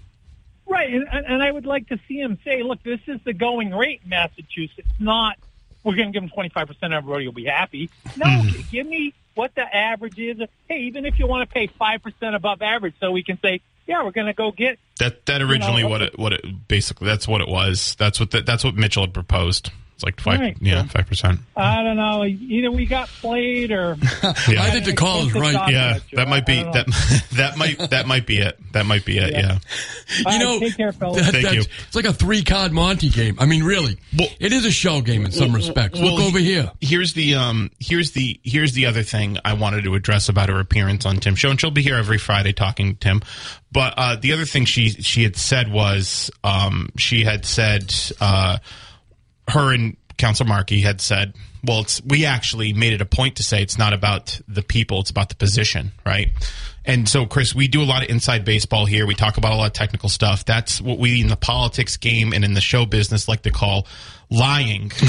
Right, 0.67 0.91
and, 0.93 1.07
and 1.13 1.27
and 1.27 1.43
I 1.43 1.51
would 1.51 1.67
like 1.67 1.89
to 1.89 1.99
see 2.09 2.19
him 2.19 2.39
say, 2.45 2.63
"Look, 2.63 2.83
this 2.83 3.01
is 3.07 3.21
the 3.25 3.35
going 3.35 3.75
rate 3.75 4.01
in 4.05 4.09
Massachusetts. 4.09 4.89
Not 4.99 5.37
we're 5.85 5.97
going 5.97 6.09
to 6.09 6.13
give 6.13 6.23
them 6.23 6.31
twenty 6.31 6.49
five 6.49 6.67
percent. 6.69 6.93
Everybody 6.95 7.27
will 7.27 7.35
be 7.35 7.45
happy. 7.45 7.91
No, 8.17 8.25
Mm-hmm. 8.27 8.61
give 8.71 8.87
me 8.87 9.13
what 9.35 9.55
the 9.55 9.63
average 9.63 10.19
is. 10.19 10.39
Hey, 10.69 10.81
even 10.85 11.05
if 11.05 11.19
you 11.19 11.27
want 11.27 11.47
to 11.49 11.53
pay 11.53 11.67
five 11.67 12.03
percent 12.03 12.35
above 12.35 12.63
average, 12.63 12.95
so 13.01 13.11
we 13.11 13.23
can 13.23 13.39
say, 13.43 13.61
yeah, 13.87 14.03
we're 14.03 14.13
going 14.13 14.29
to 14.29 14.33
go 14.33 14.51
get. 14.51 14.79
That 14.99 15.27
that 15.27 15.43
originally 15.43 15.83
know, 15.83 15.89
what 15.91 16.01
it 16.03 16.19
what 16.19 16.33
it 16.33 16.69
basically 16.69 17.07
that's 17.07 17.29
what 17.29 17.43
it 17.43 17.49
was. 17.49 17.95
That's 17.99 18.19
what 18.19 18.31
the, 18.31 18.41
that's 18.41 18.65
what 18.65 18.75
Mitchell 18.75 19.03
had 19.03 19.13
proposed. 19.13 19.71
It's 19.95 20.05
like 20.05 20.21
five. 20.21 20.41
Right. 20.41 20.57
Yeah, 20.61 20.85
five 20.87 21.07
percent. 21.07 21.41
I 21.57 21.83
don't 21.83 21.97
know. 21.97 22.25
Either 22.25 22.71
we 22.71 22.87
got 22.87 23.09
played 23.09 23.71
or 23.71 23.97
Yeah. 24.23 24.63
I 24.63 24.71
think 24.71 24.85
the 24.87 24.95
call 24.95 25.27
is 25.27 25.35
right. 25.35 25.71
Yeah, 25.71 25.99
that 26.15 26.29
might 26.29 26.47
be 26.47 26.63
that 26.63 26.87
that 27.33 27.57
might 27.57 27.79
that 27.91 28.07
might 28.07 28.27
be 28.27 28.39
it. 28.39 28.59
That 28.73 28.87
might 28.87 29.05
be 29.05 29.19
it. 29.19 29.33
Yeah. 29.33 29.59
Yeah. 30.25 30.33
You 30.33 30.39
know, 30.39 30.59
take 30.61 30.77
care, 30.77 30.93
fellas. 30.93 31.25
that- 31.25 31.33
Thank 31.33 31.53
you. 31.53 31.61
It's 31.87 31.95
like 31.97 32.05
a 32.07 32.13
three 32.13 32.43
card 32.43 32.73
Monty 32.73 33.11
game. 33.11 33.37
I 33.39 33.47
mean, 33.47 33.63
really, 33.63 33.99
Well- 34.19 34.29
it 34.41 34.53
is 34.53 34.65
a 34.65 34.71
shell 34.73 35.03
game 35.03 35.25
in 35.25 35.31
some 35.33 35.53
respects. 35.55 36.01
well, 36.01 36.15
Look 36.17 36.25
over 36.25 36.39
here. 36.39 36.71
Here's 36.81 37.13
the 37.13 37.35
um 37.37 37.71
here's 37.79 38.13
the 38.13 38.41
here's 38.43 38.73
the 38.73 38.87
other 38.87 39.03
thing 39.03 39.39
I 39.45 39.53
wanted 39.55 39.85
to 39.85 39.95
address 39.95 40.29
about 40.29 40.49
her 40.49 40.59
appearance 40.59 41.07
on 41.07 41.19
Tim's 41.19 41.39
show, 41.39 41.51
and 41.51 41.61
she'll 41.61 41.71
be 41.71 41.83
here 41.83 41.97
every 41.97 42.19
Friday 42.19 42.53
talking 42.53 42.95
to 42.95 42.99
Tim. 42.99 43.23
But 43.71 43.95
uh, 43.97 44.17
the 44.17 44.33
other 44.33 44.45
thing 44.47 44.65
she 44.65 44.89
she 44.91 45.23
had 45.23 45.37
said 45.37 45.71
was 45.71 46.31
um 46.43 46.89
she 46.97 47.25
had 47.25 47.45
said 47.47 47.95
uh 48.21 48.59
her 49.53 49.73
and 49.73 49.97
Council 50.17 50.47
Markey 50.47 50.81
had 50.81 51.01
said, 51.01 51.35
well, 51.65 51.81
it's 51.81 52.03
we 52.05 52.25
actually 52.27 52.73
made 52.73 52.93
it 52.93 53.01
a 53.01 53.07
point 53.07 53.37
to 53.37 53.43
say 53.43 53.63
it's 53.63 53.79
not 53.79 53.93
about 53.93 54.41
the 54.49 54.63
people, 54.63 55.01
it's 55.01 55.11
about 55.11 55.29
the 55.29 55.35
position, 55.37 55.93
right? 56.05 56.31
And 56.85 57.09
so, 57.09 57.27
Chris, 57.27 57.55
we 57.55 57.69
do 57.69 57.83
a 57.83 57.85
lot 57.85 58.03
of 58.03 58.11
inside 58.11 58.45
baseball 58.45 58.87
here. 58.87 59.07
We 59.07 59.15
talk 59.15 59.37
about 59.37 59.53
a 59.53 59.57
lot 59.57 59.67
of 59.67 59.73
technical 59.73 60.09
stuff. 60.09 60.45
That's 60.45 60.81
what 60.81 60.99
we 60.99 61.21
in 61.21 61.29
the 61.29 61.37
politics 61.37 61.97
game 61.97 62.33
and 62.33 62.45
in 62.45 62.55
the 62.55 62.61
show 62.61 62.87
business 62.87 63.29
like 63.29 63.43
to 63.43 63.53
call 63.53 63.87
lying. 64.33 64.91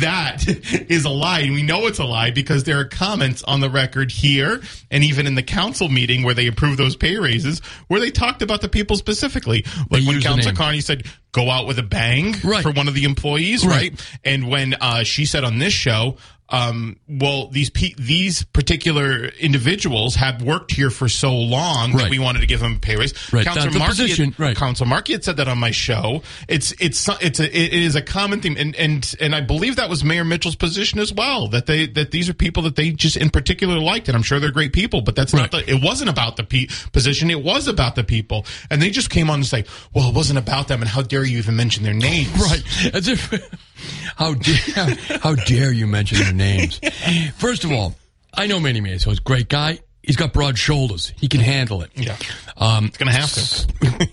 that 0.00 0.44
is 0.88 1.04
a 1.04 1.10
lie. 1.10 1.40
And 1.40 1.54
we 1.54 1.62
know 1.62 1.86
it's 1.86 1.98
a 1.98 2.04
lie 2.04 2.30
because 2.30 2.64
there 2.64 2.78
are 2.80 2.84
comments 2.84 3.42
on 3.44 3.60
the 3.60 3.70
record 3.70 4.10
here 4.10 4.60
and 4.90 5.04
even 5.04 5.26
in 5.26 5.34
the 5.34 5.42
council 5.42 5.88
meeting 5.88 6.22
where 6.22 6.34
they 6.34 6.46
approved 6.46 6.78
those 6.78 6.96
pay 6.96 7.16
raises 7.18 7.60
where 7.88 8.00
they 8.00 8.10
talked 8.10 8.42
about 8.42 8.60
the 8.60 8.68
people 8.68 8.96
specifically. 8.96 9.64
Like 9.90 10.04
when 10.04 10.14
use 10.14 10.22
the 10.24 10.28
Council. 10.28 10.52
Carney 10.52 10.80
said, 10.80 11.06
go 11.32 11.50
out 11.50 11.66
with 11.66 11.78
a 11.78 11.82
bang 11.82 12.34
Right. 12.44 12.62
for 12.62 12.72
one 12.72 12.88
of 12.88 12.94
the 12.94 13.04
employees, 13.04 13.64
Right. 13.66 13.90
right? 13.92 14.18
And 14.24 14.48
when 14.48 14.74
uh, 14.74 15.02
she 15.04 15.24
said 15.26 15.44
on 15.44 15.58
this 15.58 15.72
show, 15.72 16.16
um, 16.48 16.98
well, 17.08 17.48
these 17.48 17.70
pe- 17.70 17.94
these 17.96 18.44
particular 18.44 19.24
individuals 19.40 20.16
have 20.16 20.42
worked 20.42 20.70
here 20.72 20.90
for 20.90 21.08
so 21.08 21.34
long 21.34 21.92
that 21.92 22.10
we 22.10 22.18
wanted 22.18 22.40
to 22.40 22.46
give 22.46 22.60
them 22.60 22.74
a 22.76 22.78
pay 22.78 22.96
raise. 22.96 23.32
Right, 23.32 23.44
Markey 23.78 23.94
had- 24.08 24.38
right. 24.38 24.56
Council 24.56 24.84
Markey 24.86 25.12
had 25.14 25.24
said 25.24 25.38
that 25.38 25.48
on 25.48 25.56
my 25.58 25.70
show. 25.70 26.22
It's 26.48 26.72
it's 26.78 27.08
it's 27.22 27.40
a 27.40 27.44
it 27.44 27.72
is 27.72 27.96
a 27.96 28.02
common 28.02 28.40
theme, 28.42 28.56
and 28.58 28.76
and 28.76 29.14
and 29.20 29.34
I 29.34 29.40
believe 29.40 29.76
that 29.76 29.88
was 29.88 30.04
Mayor 30.04 30.24
Mitchell's 30.24 30.56
position 30.56 30.98
as 31.00 31.12
well. 31.12 31.48
That 31.48 31.66
they 31.66 31.86
that 31.86 32.10
these 32.10 32.28
are 32.28 32.34
people 32.34 32.62
that 32.64 32.76
they 32.76 32.90
just 32.90 33.16
in 33.16 33.30
particular 33.30 33.78
liked, 33.78 34.08
and 34.08 34.16
I'm 34.16 34.22
sure 34.22 34.38
they're 34.38 34.50
great 34.50 34.72
people. 34.74 35.00
But 35.00 35.16
that's 35.16 35.32
not 35.32 35.52
the. 35.52 35.68
It 35.70 35.82
wasn't 35.82 36.10
about 36.10 36.36
the 36.36 36.44
pe- 36.44 36.66
position. 36.92 37.30
It 37.30 37.42
was 37.42 37.66
about 37.66 37.94
the 37.94 38.04
people, 38.04 38.44
and 38.70 38.82
they 38.82 38.90
just 38.90 39.08
came 39.08 39.30
on 39.30 39.36
and 39.36 39.46
say, 39.46 39.64
"Well, 39.94 40.10
it 40.10 40.14
wasn't 40.14 40.38
about 40.38 40.68
them." 40.68 40.82
And 40.82 40.88
how 40.90 41.00
dare 41.02 41.24
you 41.24 41.38
even 41.38 41.56
mention 41.56 41.82
their 41.82 41.94
names? 41.94 42.28
Right. 42.42 42.94
As 42.94 43.06
if 43.08 43.30
how 44.16 44.34
dare 44.34 44.94
how 45.20 45.34
dare 45.34 45.72
you 45.72 45.86
mention 45.86 46.18
their 46.36 46.46
names? 46.56 46.80
First 47.38 47.64
of 47.64 47.72
all, 47.72 47.94
I 48.34 48.46
know 48.46 48.60
Manny 48.60 48.80
Mays, 48.80 49.04
he's 49.04 49.18
a 49.18 49.22
great 49.22 49.48
guy. 49.48 49.78
He's 50.02 50.16
got 50.16 50.32
broad 50.32 50.58
shoulders. 50.58 51.12
He 51.18 51.28
can 51.28 51.40
handle 51.40 51.82
it. 51.82 51.90
Yeah, 51.94 52.16
Um, 52.56 52.86
it's 52.86 52.96
gonna 52.98 53.12
have 53.12 53.30
to. 53.32 53.40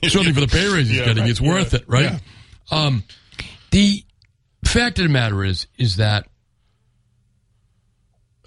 certainly 0.10 0.34
for 0.34 0.42
the 0.42 0.48
pay 0.48 0.68
raise 0.68 0.88
he's 0.88 0.98
Yeah, 1.00 1.06
getting, 1.06 1.24
right. 1.24 1.30
it's 1.32 1.42
worth 1.42 1.74
it, 1.74 1.84
right? 1.88 2.12
Yeah. 2.12 2.20
Um, 2.72 3.04
the 3.72 4.04
fact 4.66 5.00
of 5.00 5.04
the 5.08 5.10
matter 5.10 5.44
is, 5.44 5.66
is 5.78 5.96
that 5.98 6.28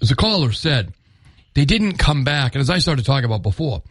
as 0.01 0.09
the 0.09 0.15
caller 0.15 0.51
said, 0.51 0.93
they 1.53 1.65
didn't 1.65 1.97
come 1.97 2.23
back, 2.23 2.55
and 2.55 2.61
as 2.61 2.69
I 2.69 2.79
started 2.79 3.05
talking 3.05 3.25
about 3.25 3.43
before, 3.43 3.83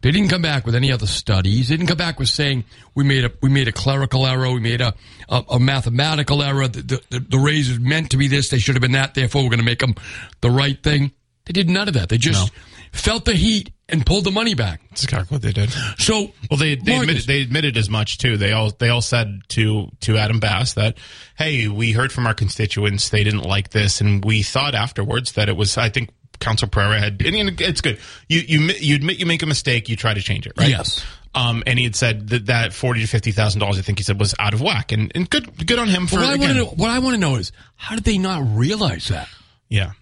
they 0.00 0.10
didn't 0.10 0.28
come 0.28 0.42
back 0.42 0.66
with 0.66 0.74
any 0.74 0.92
other 0.92 1.06
studies. 1.06 1.68
They 1.68 1.76
didn't 1.76 1.88
come 1.88 1.96
back 1.96 2.18
with 2.18 2.28
saying 2.28 2.64
we 2.94 3.04
made 3.04 3.24
a 3.24 3.32
we 3.40 3.48
made 3.48 3.68
a 3.68 3.72
clerical 3.72 4.26
error, 4.26 4.50
we 4.50 4.60
made 4.60 4.80
a 4.80 4.94
a, 5.28 5.44
a 5.52 5.58
mathematical 5.60 6.42
error. 6.42 6.68
The, 6.68 7.00
the, 7.10 7.20
the 7.20 7.38
raise 7.38 7.70
is 7.70 7.78
meant 7.80 8.10
to 8.10 8.16
be 8.16 8.28
this; 8.28 8.50
they 8.50 8.58
should 8.58 8.74
have 8.74 8.82
been 8.82 8.92
that. 8.92 9.14
Therefore, 9.14 9.42
we're 9.42 9.50
going 9.50 9.60
to 9.60 9.64
make 9.64 9.78
them 9.78 9.94
the 10.40 10.50
right 10.50 10.80
thing. 10.82 11.12
They 11.46 11.52
did 11.52 11.68
none 11.70 11.88
of 11.88 11.94
that. 11.94 12.08
They 12.08 12.18
just 12.18 12.52
felt 12.92 13.24
the 13.24 13.34
heat 13.34 13.70
and 13.88 14.04
pulled 14.06 14.24
the 14.24 14.30
money 14.30 14.54
back. 14.54 14.80
That's 14.90 15.04
exactly 15.04 15.34
what 15.34 15.42
they 15.42 15.52
did. 15.52 15.70
So, 15.98 16.32
Well, 16.50 16.58
they 16.58 16.74
they 16.76 16.92
Marcus- 16.92 17.02
admitted, 17.02 17.26
they 17.26 17.42
admitted 17.42 17.76
as 17.76 17.90
much 17.90 18.18
too. 18.18 18.36
They 18.36 18.52
all 18.52 18.70
they 18.70 18.88
all 18.88 19.02
said 19.02 19.42
to 19.50 19.88
to 20.00 20.16
Adam 20.16 20.38
Bass 20.40 20.74
that, 20.74 20.96
hey, 21.38 21.68
we 21.68 21.92
heard 21.92 22.12
from 22.12 22.26
our 22.26 22.34
constituents 22.34 23.08
they 23.10 23.24
didn't 23.24 23.42
like 23.42 23.70
this, 23.70 24.00
and 24.00 24.24
we 24.24 24.42
thought 24.42 24.74
afterwards 24.74 25.32
that 25.32 25.48
it 25.48 25.56
was. 25.56 25.76
I 25.78 25.88
think 25.88 26.10
Council 26.40 26.68
Pereira 26.68 27.00
had. 27.00 27.20
Mean, 27.22 27.56
it's 27.58 27.80
good. 27.80 27.98
You 28.28 28.40
you 28.40 28.60
you 28.78 28.96
admit 28.96 29.18
you 29.18 29.26
make 29.26 29.42
a 29.42 29.46
mistake, 29.46 29.88
you 29.88 29.96
try 29.96 30.14
to 30.14 30.20
change 30.22 30.46
it, 30.46 30.52
right? 30.56 30.68
Yes. 30.70 31.04
Um, 31.36 31.64
and 31.66 31.78
he 31.78 31.84
had 31.84 31.96
said 31.96 32.28
that 32.28 32.46
that 32.46 32.72
forty 32.72 33.00
to 33.00 33.06
fifty 33.08 33.32
thousand 33.32 33.60
dollars, 33.60 33.78
I 33.78 33.82
think 33.82 33.98
he 33.98 34.04
said, 34.04 34.20
was 34.20 34.34
out 34.38 34.54
of 34.54 34.60
whack, 34.60 34.92
and 34.92 35.10
and 35.14 35.28
good 35.28 35.66
good 35.66 35.78
on 35.78 35.88
him 35.88 36.06
for 36.06 36.16
what 36.16 36.24
I 36.26 36.28
want 36.36 36.40
to 36.42 36.44
again- 36.50 36.56
know, 36.58 36.66
what 36.66 36.90
I 36.90 36.98
want 37.00 37.14
to 37.14 37.20
know 37.20 37.36
is 37.36 37.50
how 37.76 37.94
did 37.96 38.04
they 38.04 38.18
not 38.18 38.42
realize 38.56 39.08
that? 39.08 39.28
yeah. 39.68 39.92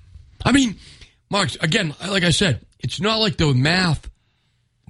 I 0.44 0.50
mean, 0.52 0.76
Mark, 1.30 1.50
again, 1.62 1.94
like 2.06 2.24
I 2.24 2.30
said, 2.30 2.66
it's 2.80 3.00
not 3.00 3.20
like 3.20 3.36
the 3.36 3.54
math 3.54 4.10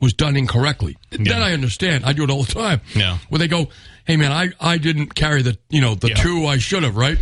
was 0.01 0.15
done 0.15 0.37
incorrectly. 0.37 0.97
Yeah. 1.13 1.35
That 1.35 1.43
I 1.43 1.53
understand. 1.53 2.05
I 2.05 2.13
do 2.15 2.25
it 2.25 2.31
all 2.31 2.43
the 2.43 2.53
time. 2.53 2.81
Yeah. 2.95 3.19
Where 3.29 3.39
they 3.39 3.49
go, 3.49 3.69
hey 4.07 4.17
man, 4.17 4.33
I, 4.33 4.49
I 4.61 4.79
didn't 4.79 5.15
carry 5.15 5.43
the 5.43 5.57
you 5.69 5.81
know 5.81 5.95
the 5.95 6.09
Yeah. 6.09 6.15
two 6.15 6.47
I 6.47 6.57
should 6.59 6.83
have, 6.83 6.97
right? 6.97 7.19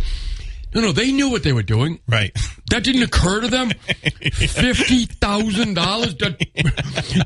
No, 0.73 0.81
no, 0.81 0.91
they 0.91 1.11
knew 1.11 1.29
what 1.29 1.43
they 1.43 1.53
were 1.53 1.63
doing. 1.63 1.99
Right. 2.07 2.35
That 2.69 2.83
didn't 2.83 3.03
occur 3.03 3.41
to 3.41 3.47
them. 3.47 3.69
Fifty 4.33 5.05
thousand 5.05 5.73
dollars. 5.73 6.15
That, 6.15 6.39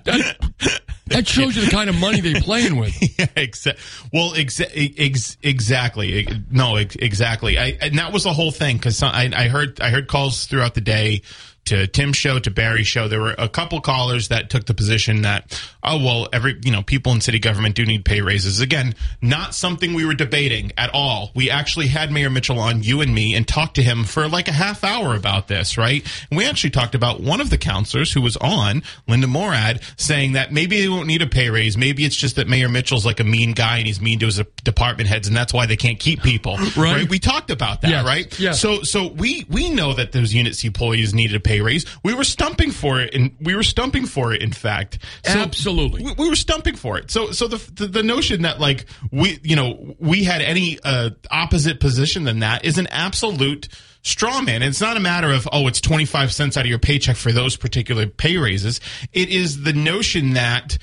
that 0.05 0.81
that 1.07 1.27
shows 1.27 1.55
you 1.55 1.65
the 1.65 1.71
kind 1.71 1.89
of 1.89 1.99
money 1.99 2.19
they're 2.21 2.41
playing 2.41 2.77
with. 2.77 2.99
yeah, 3.19 3.25
exa- 3.37 3.77
well, 4.11 4.31
exa- 4.31 4.95
ex- 4.97 5.37
exactly. 5.43 6.27
No, 6.49 6.77
ex- 6.77 6.95
exactly. 6.95 7.59
I, 7.59 7.77
and 7.79 7.99
that 7.99 8.11
was 8.11 8.23
the 8.23 8.33
whole 8.33 8.51
thing 8.51 8.77
because 8.77 9.01
I, 9.03 9.29
I 9.35 9.47
heard 9.47 9.79
I 9.81 9.89
heard 9.89 10.07
calls 10.07 10.47
throughout 10.47 10.73
the 10.73 10.81
day 10.81 11.21
to 11.65 11.87
Tim's 11.87 12.17
show 12.17 12.39
to 12.39 12.51
Barry's 12.51 12.87
show. 12.87 13.07
There 13.07 13.19
were 13.21 13.35
a 13.37 13.49
couple 13.49 13.81
callers 13.81 14.27
that 14.29 14.49
took 14.49 14.65
the 14.65 14.73
position 14.73 15.23
that 15.23 15.59
oh 15.83 15.97
well, 15.97 16.27
every 16.33 16.59
you 16.63 16.71
know 16.71 16.81
people 16.83 17.11
in 17.11 17.21
city 17.21 17.39
government 17.39 17.75
do 17.75 17.85
need 17.85 18.05
pay 18.05 18.21
raises. 18.21 18.59
Again, 18.59 18.95
not 19.21 19.53
something 19.55 19.93
we 19.93 20.05
were 20.05 20.13
debating 20.13 20.71
at 20.77 20.89
all. 20.93 21.31
We 21.35 21.49
actually 21.49 21.87
had 21.87 22.11
Mayor 22.11 22.29
Mitchell 22.29 22.59
on 22.59 22.83
you 22.83 23.01
and 23.01 23.13
me 23.13 23.35
and 23.35 23.47
talked 23.47 23.75
to 23.75 23.83
him 23.83 24.03
for 24.03 24.27
like 24.27 24.47
a 24.47 24.51
half 24.53 24.83
hour 24.83 25.15
about 25.15 25.47
this, 25.47 25.77
right? 25.77 26.03
And 26.29 26.37
we 26.37 26.45
actually 26.45 26.69
talked 26.71 26.95
about 26.95 27.19
one 27.21 27.41
of 27.41 27.49
the 27.49 27.57
councilors 27.57 28.11
who 28.13 28.21
was 28.21 28.37
on, 28.37 28.83
Linda 29.07 29.27
Morad, 29.27 29.81
saying 29.97 30.33
that 30.33 30.51
maybe 30.53 30.81
they 30.81 30.87
won't 30.87 31.07
need 31.07 31.21
a 31.21 31.27
pay 31.27 31.49
raise. 31.49 31.77
Maybe 31.77 32.05
it's 32.05 32.15
just 32.15 32.35
that 32.37 32.47
Mayor 32.47 32.69
Mitchell's 32.69 33.05
like 33.05 33.19
a 33.19 33.23
mean 33.23 33.53
guy 33.53 33.77
and 33.77 33.87
he's 33.87 33.99
mean 34.01 34.19
to 34.19 34.27
his 34.27 34.41
department 34.63 35.09
heads, 35.09 35.27
and 35.27 35.35
that's 35.35 35.53
why 35.53 35.65
they 35.65 35.77
can't 35.77 35.99
keep 35.99 36.21
people. 36.21 36.57
Right. 36.77 37.09
We 37.09 37.19
talked 37.19 37.49
about 37.51 37.81
that, 37.81 37.89
Yes. 37.89 38.05
right? 38.05 38.39
Yes. 38.39 38.59
So, 38.61 38.83
so 38.83 39.07
we 39.07 39.45
we 39.49 39.69
know 39.69 39.93
that 39.93 40.11
those 40.11 40.33
unit 40.33 40.55
C 40.55 40.67
employees 40.67 41.13
needed 41.13 41.35
a 41.35 41.39
pay 41.39 41.54
raise. 41.61 41.85
We 42.03 42.13
were 42.13 42.23
stumping 42.23 42.71
for 42.71 42.99
it, 42.99 43.13
and 43.13 43.35
we 43.41 43.55
were 43.55 43.63
stumping 43.63 44.05
for 44.05 44.33
it. 44.33 44.41
In 44.41 44.51
fact, 44.51 44.99
So 45.23 45.39
Absolutely. 45.39 46.03
we, 46.03 46.13
we 46.13 46.29
were 46.29 46.35
stumping 46.35 46.75
for 46.75 46.97
it. 46.97 47.11
So, 47.11 47.31
so 47.31 47.47
the, 47.47 47.57
the 47.73 47.87
the 47.87 48.03
notion 48.03 48.43
that 48.43 48.59
like 48.59 48.85
we, 49.11 49.39
you 49.43 49.55
know, 49.55 49.95
we 49.99 50.23
had 50.23 50.41
any 50.41 50.79
uh, 50.83 51.11
opposite 51.31 51.79
position 51.79 52.23
than 52.23 52.39
that 52.39 52.65
is 52.65 52.77
an 52.77 52.87
absolute 52.87 53.67
straw 54.01 54.41
man. 54.41 54.61
It's 54.61 54.81
not 54.81 54.97
a 54.97 54.99
matter 54.99 55.31
of 55.31 55.47
oh, 55.51 55.67
it's 55.67 55.81
twenty 55.81 56.05
five 56.05 56.31
cents 56.31 56.57
out 56.57 56.61
of 56.61 56.69
your 56.69 56.79
paycheck 56.79 57.15
for 57.15 57.31
those 57.31 57.57
particular 57.57 58.07
pay 58.07 58.37
raises. 58.37 58.79
It 59.13 59.29
is 59.29 59.63
the 59.63 59.73
notion 59.73 60.33
that 60.33 60.77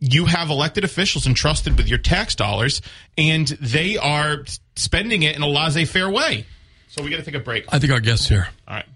you 0.00 0.26
have 0.26 0.48
elected 0.50 0.84
officials 0.84 1.26
entrusted 1.26 1.76
with 1.76 1.88
your 1.88 1.98
tax 1.98 2.36
dollars, 2.36 2.80
and 3.16 3.48
they 3.60 3.96
are 3.96 4.44
spending 4.76 5.24
it 5.24 5.34
in 5.34 5.42
a 5.42 5.48
laissez-faire 5.48 6.08
way. 6.08 6.46
So 6.86 7.02
we 7.02 7.10
got 7.10 7.16
to 7.16 7.24
take 7.24 7.34
a 7.34 7.40
break. 7.40 7.64
I 7.68 7.80
think 7.80 7.92
our 7.92 8.00
guests 8.00 8.28
here. 8.28 8.48
All 8.68 8.76
right. 8.76 8.86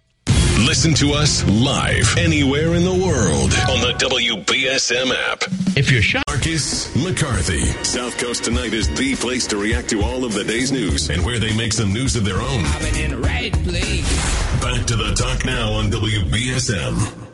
Listen 0.59 0.95
to 0.95 1.13
us 1.13 1.45
live 1.49 2.15
anywhere 2.17 2.75
in 2.75 2.85
the 2.85 2.91
world 2.93 3.53
on 3.69 3.81
the 3.81 3.95
WBSM 3.99 5.13
app. 5.33 5.43
If 5.77 5.91
you're 5.91 6.03
shocked. 6.03 6.29
Marcus 6.29 6.95
McCarthy. 6.97 7.61
South 7.85 8.17
Coast 8.19 8.45
Tonight 8.45 8.73
is 8.73 8.89
the 8.97 9.15
place 9.17 9.47
to 9.49 9.57
react 9.57 9.91
to 9.91 10.03
all 10.03 10.25
of 10.25 10.33
the 10.33 10.45
day's 10.45 10.73
news 10.73 11.09
and 11.11 11.25
where 11.25 11.39
they 11.39 11.55
make 11.57 11.73
some 11.73 11.93
news 11.93 12.17
of 12.17 12.25
their 12.25 12.41
own. 12.41 12.65
in 12.97 13.11
the 13.13 13.19
right 13.19 13.53
place. 13.65 14.61
Back 14.61 14.87
to 14.87 14.97
the 14.97 15.15
talk 15.15 15.45
now 15.45 15.73
on 15.73 15.91
WBSM. 15.91 17.29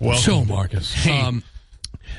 Well, 0.00 0.16
So, 0.18 0.44
Marcus, 0.44 1.06
um, 1.06 1.42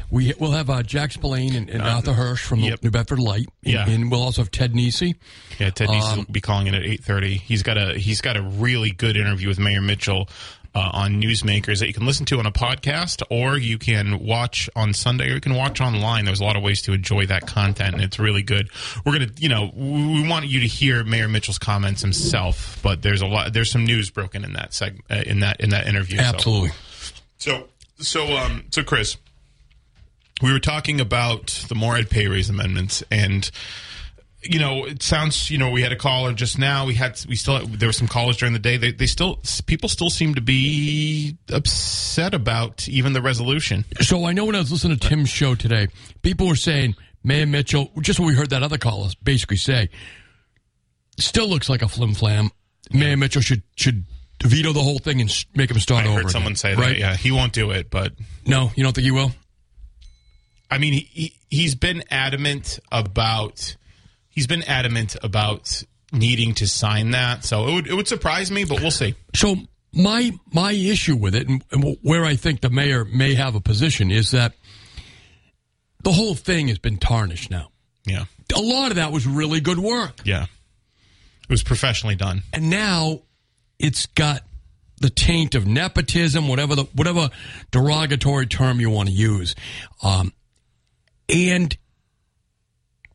we 0.09 0.33
we'll 0.39 0.51
have 0.51 0.69
uh, 0.69 0.83
Jack 0.83 1.11
Spillane 1.11 1.55
and, 1.55 1.69
and 1.69 1.81
Arthur 1.81 2.13
Hirsch 2.13 2.43
from 2.43 2.61
Uh, 2.63 2.67
yep. 2.67 2.79
the 2.81 2.87
New 2.87 2.91
Bedford 2.91 3.19
Light, 3.19 3.47
and, 3.63 3.73
Yeah. 3.73 3.89
and 3.89 4.09
we'll 4.11 4.21
also 4.23 4.41
have 4.41 4.51
Ted 4.51 4.73
Nesi. 4.73 5.15
Yeah, 5.59 5.69
Ted 5.71 5.89
needs 5.89 6.05
Um, 6.05 6.25
to 6.25 6.31
be 6.31 6.41
calling 6.41 6.67
in 6.67 6.75
at 6.75 6.83
eight 6.83 7.03
thirty. 7.03 7.37
He's 7.37 7.63
got 7.63 7.77
a 7.77 7.97
he's 7.97 8.21
got 8.21 8.37
a 8.37 8.41
really 8.41 8.91
good 8.91 9.17
interview 9.17 9.47
with 9.47 9.59
Mayor 9.59 9.81
Mitchell 9.81 10.29
uh, 10.75 10.89
on 10.91 11.21
Newsmakers 11.21 11.79
that 11.81 11.87
you 11.87 11.93
can 11.93 12.03
listen 12.07 12.25
to 12.25 12.39
on 12.39 12.47
a 12.47 12.51
podcast, 12.51 13.21
or 13.29 13.57
you 13.57 13.77
can 13.77 14.17
watch 14.25 14.71
on 14.75 14.91
Sunday, 14.91 15.29
or 15.29 15.35
you 15.35 15.39
can 15.39 15.53
watch 15.53 15.79
online. 15.79 16.25
There's 16.25 16.39
a 16.39 16.43
lot 16.43 16.55
of 16.55 16.63
ways 16.63 16.81
to 16.83 16.93
enjoy 16.93 17.27
that 17.27 17.45
content, 17.45 17.93
and 17.93 18.03
it's 18.03 18.17
really 18.17 18.41
good. 18.41 18.69
We're 19.05 19.11
gonna, 19.13 19.29
you 19.37 19.49
know, 19.49 19.71
we 19.75 20.27
want 20.27 20.47
you 20.47 20.61
to 20.61 20.67
hear 20.67 21.03
Mayor 21.03 21.27
Mitchell's 21.27 21.59
comments 21.59 22.01
himself, 22.01 22.79
but 22.81 23.03
there's 23.03 23.21
a 23.21 23.27
lot, 23.27 23.53
there's 23.53 23.69
some 23.69 23.85
news 23.85 24.09
broken 24.09 24.43
in 24.43 24.53
that 24.53 24.71
seg, 24.71 24.99
uh, 25.11 25.21
in 25.27 25.41
that 25.41 25.61
in 25.61 25.69
that 25.69 25.85
interview. 25.85 26.17
so- 26.17 26.23
Absolutely. 26.23 26.71
So, 27.37 27.67
so, 27.99 28.35
um, 28.37 28.63
so, 28.71 28.81
Chris, 28.83 29.17
we 30.43 30.51
were 30.51 30.59
talking 30.59 31.01
about 31.01 31.47
the 31.69 31.75
Morad 31.75 32.09
pay 32.09 32.27
raise 32.27 32.49
amendments, 32.49 33.03
and 33.09 33.49
you 34.43 34.59
know, 34.59 34.83
it 34.85 35.01
sounds, 35.01 35.49
you 35.49 35.57
know, 35.57 35.69
we 35.69 35.81
had 35.81 35.93
a 35.93 35.95
caller 35.95 36.33
just 36.33 36.59
now. 36.59 36.85
We 36.85 36.95
had, 36.95 37.17
we 37.29 37.35
still, 37.37 37.65
there 37.65 37.87
were 37.87 37.93
some 37.93 38.09
callers 38.09 38.35
during 38.35 38.51
the 38.51 38.59
day. 38.59 38.75
They, 38.75 38.91
they 38.91 39.05
still, 39.05 39.39
people 39.65 39.87
still 39.87 40.09
seem 40.09 40.35
to 40.35 40.41
be 40.41 41.37
upset 41.49 42.33
about 42.33 42.87
even 42.89 43.13
the 43.13 43.21
resolution. 43.21 43.85
So 44.01 44.25
I 44.25 44.33
know 44.33 44.43
when 44.43 44.55
I 44.55 44.59
was 44.59 44.69
listening 44.69 44.97
to 44.97 45.07
Tim's 45.07 45.29
show 45.29 45.55
today, 45.55 45.87
people 46.23 46.45
were 46.47 46.57
saying 46.57 46.95
Mayor 47.23 47.45
Mitchell, 47.45 47.89
just 48.01 48.19
what 48.19 48.25
we 48.27 48.35
heard 48.35 48.49
that 48.49 48.63
other 48.63 48.77
caller 48.77 49.09
basically 49.23 49.55
say, 49.55 49.87
still 51.17 51.47
looks 51.47 51.69
like 51.69 51.81
a 51.81 51.87
flim 51.87 52.13
flam. 52.13 52.49
Mayor 52.91 53.15
Mitchell 53.15 53.41
should 53.41 53.63
should 53.77 54.03
veto 54.43 54.73
the 54.73 54.81
whole 54.81 54.99
thing 54.99 55.21
and 55.21 55.45
make 55.55 55.71
him 55.71 55.79
start 55.79 56.03
I 56.05 56.09
over. 56.09 56.23
heard 56.23 56.31
someone 56.31 56.51
again, 56.51 56.55
say 56.57 56.75
right? 56.75 56.89
that. 56.89 56.99
Yeah, 56.99 57.15
he 57.15 57.31
won't 57.31 57.53
do 57.53 57.71
it, 57.71 57.89
but 57.89 58.11
No, 58.45 58.71
you 58.75 58.83
don't 58.83 58.91
think 58.93 59.05
he 59.05 59.11
will? 59.11 59.31
I 60.73 60.79
mean, 60.79 60.93
he, 60.93 61.09
he 61.11 61.33
he's 61.49 61.75
been 61.75 62.03
adamant 62.09 62.79
about 62.91 63.75
he's 64.29 64.47
been 64.47 64.63
adamant 64.63 65.15
about 65.21 65.83
needing 66.11 66.55
to 66.55 66.67
sign 66.67 67.11
that. 67.11 67.45
So 67.45 67.67
it 67.67 67.73
would 67.73 67.87
it 67.87 67.93
would 67.93 68.07
surprise 68.07 68.49
me, 68.49 68.65
but 68.65 68.81
we'll 68.81 68.89
see. 68.89 69.13
So 69.35 69.55
my 69.93 70.31
my 70.51 70.71
issue 70.71 71.15
with 71.15 71.35
it, 71.35 71.47
and, 71.47 71.63
and 71.71 71.97
where 72.01 72.25
I 72.25 72.35
think 72.35 72.61
the 72.61 72.71
mayor 72.71 73.05
may 73.05 73.35
have 73.35 73.53
a 73.53 73.61
position, 73.61 74.09
is 74.09 74.31
that 74.31 74.53
the 76.03 76.11
whole 76.11 76.33
thing 76.33 76.69
has 76.69 76.79
been 76.79 76.97
tarnished 76.97 77.51
now. 77.51 77.69
Yeah, 78.05 78.25
A 78.55 78.59
lot 78.59 78.89
of 78.89 78.95
that 78.95 79.11
was 79.11 79.25
really 79.27 79.61
good 79.61 79.79
work, 79.79 80.21
yeah. 80.25 80.43
It 81.43 81.49
was 81.49 81.63
professionally 81.63 82.15
done. 82.15 82.41
and 82.51 82.69
now 82.69 83.21
it's 83.79 84.07
got 84.07 84.41
the 84.99 85.09
taint 85.09 85.53
of 85.55 85.67
nepotism, 85.67 86.47
whatever 86.47 86.75
the 86.75 86.83
whatever 86.95 87.29
derogatory 87.71 88.47
term 88.47 88.79
you 88.79 88.89
want 88.89 89.09
to 89.09 89.15
use, 89.15 89.55
um, 90.01 90.33
and 91.29 91.75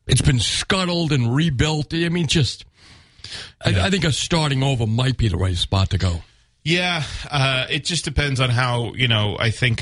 it's 0.07 0.21
been 0.21 0.39
scuttled 0.39 1.11
and 1.11 1.33
rebuilt. 1.33 1.93
I 1.93 2.09
mean, 2.09 2.27
just 2.27 2.65
I, 3.63 3.87
I 3.87 3.89
think 3.89 4.03
a 4.03 4.11
starting 4.11 4.63
over 4.63 4.87
might 4.87 5.17
be 5.17 5.27
the 5.27 5.37
right 5.37 5.55
spot 5.55 5.91
to 5.91 5.97
go. 5.97 6.21
Yeah, 6.63 7.03
uh, 7.31 7.65
it 7.69 7.85
just 7.85 8.05
depends 8.05 8.39
on 8.39 8.49
how 8.49 8.93
you 8.93 9.07
know. 9.07 9.37
I 9.39 9.49
think 9.49 9.81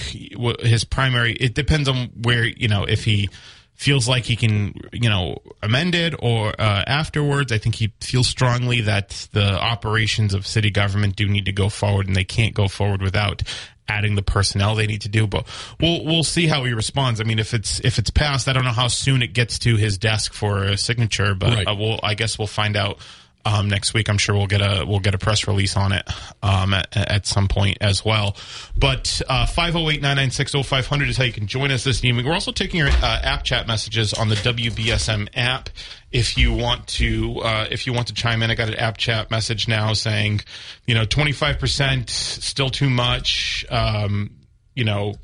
his 0.60 0.84
primary. 0.84 1.34
It 1.34 1.54
depends 1.54 1.90
on 1.90 2.12
where 2.22 2.46
you 2.46 2.68
know 2.68 2.84
if 2.84 3.04
he 3.04 3.30
feels 3.74 4.08
like 4.08 4.26
he 4.26 4.36
can 4.36 4.74
you 4.92 5.10
know 5.10 5.38
amend 5.64 5.96
it 5.96 6.14
or 6.20 6.50
uh, 6.60 6.84
afterwards. 6.88 7.52
I 7.52 7.58
think 7.58 7.76
he 7.76 7.94
feels 8.00 8.28
strongly 8.28 8.82
that 8.82 9.28
the 9.34 9.60
operations 9.60 10.34
of 10.34 10.46
city 10.46 10.70
government 10.70 11.16
do 11.16 11.28
need 11.28 11.46
to 11.46 11.52
go 11.52 11.70
forward, 11.70 12.08
and 12.08 12.16
they 12.16 12.24
can't 12.24 12.54
go 12.54 12.68
forward 12.68 13.02
without 13.02 13.42
adding 13.90 14.16
the 14.16 14.22
personnel 14.24 14.76
they 14.76 14.88
need 14.88 15.02
to 15.02 15.10
do. 15.10 15.28
But 15.28 15.46
we'll 15.80 16.04
we'll 16.06 16.24
see 16.24 16.48
how 16.48 16.64
he 16.64 16.74
responds. 16.74 17.22
I 17.22 17.24
mean, 17.24 17.40
if 17.40 17.54
it's 17.54 17.80
if 17.82 17.98
it's 18.00 18.10
passed, 18.10 18.48
I 18.48 18.54
don't 18.54 18.64
know 18.66 18.72
how 18.72 18.88
soon 18.88 19.22
it 19.22 19.34
gets 19.34 19.60
to 19.60 19.76
his 19.76 19.98
desk 19.98 20.34
for 20.34 20.64
a 20.64 20.78
signature, 20.78 21.34
but 21.36 21.54
Right. 21.54 21.68
uh, 21.68 21.76
we'll 21.76 22.00
I 22.04 22.14
guess 22.14 22.38
we'll 22.38 22.48
find 22.48 22.76
out 22.76 23.00
um, 23.48 23.70
next 23.70 23.94
week. 23.94 24.10
I'm 24.10 24.18
sure 24.18 24.36
we'll 24.36 24.48
get 24.48 24.62
a 24.62 24.86
we'll 24.86 25.00
get 25.00 25.16
a 25.16 25.18
press 25.18 25.48
release 25.48 25.78
on 25.78 25.94
it 25.94 26.08
um, 26.44 26.74
at, 26.74 26.96
at 26.96 27.26
some 27.26 27.48
point 27.48 27.78
as 27.82 28.04
well. 28.04 28.36
But 28.76 29.22
uh, 29.30 29.46
508-996-0500 29.46 31.08
is 31.10 31.18
how 31.18 31.24
you 31.24 31.34
can 31.34 31.48
join 31.48 31.72
us 31.72 31.84
this 31.84 32.04
evening. 32.04 32.26
We're 32.26 32.34
also 32.34 32.52
taking 32.52 32.80
your 32.80 32.90
uh, 32.90 33.20
app 33.24 33.44
chat 33.44 33.68
messages 33.68 34.14
on 34.14 34.30
the 34.30 34.36
WBSM 34.36 35.30
app. 35.36 35.70
If 36.12 36.38
you 36.38 36.54
want 36.54 36.88
to, 36.88 37.40
uh, 37.40 37.68
if 37.72 37.88
you 37.88 37.94
want 37.94 38.08
to 38.08 38.14
chime 38.14 38.42
in, 38.44 38.52
I 38.52 38.56
got 38.56 38.70
an 38.70 38.76
app 38.76 38.98
chat 38.98 39.32
message 39.32 39.68
now 39.68 39.94
saying, 39.94 40.42
you 40.86 40.96
know, 40.96 41.06
25 41.06 41.60
percent 41.60 42.10
still 42.10 42.70
too 42.70 42.90
much. 42.90 43.66
Um, 43.70 44.32
you 44.76 44.84
know, 44.84 45.16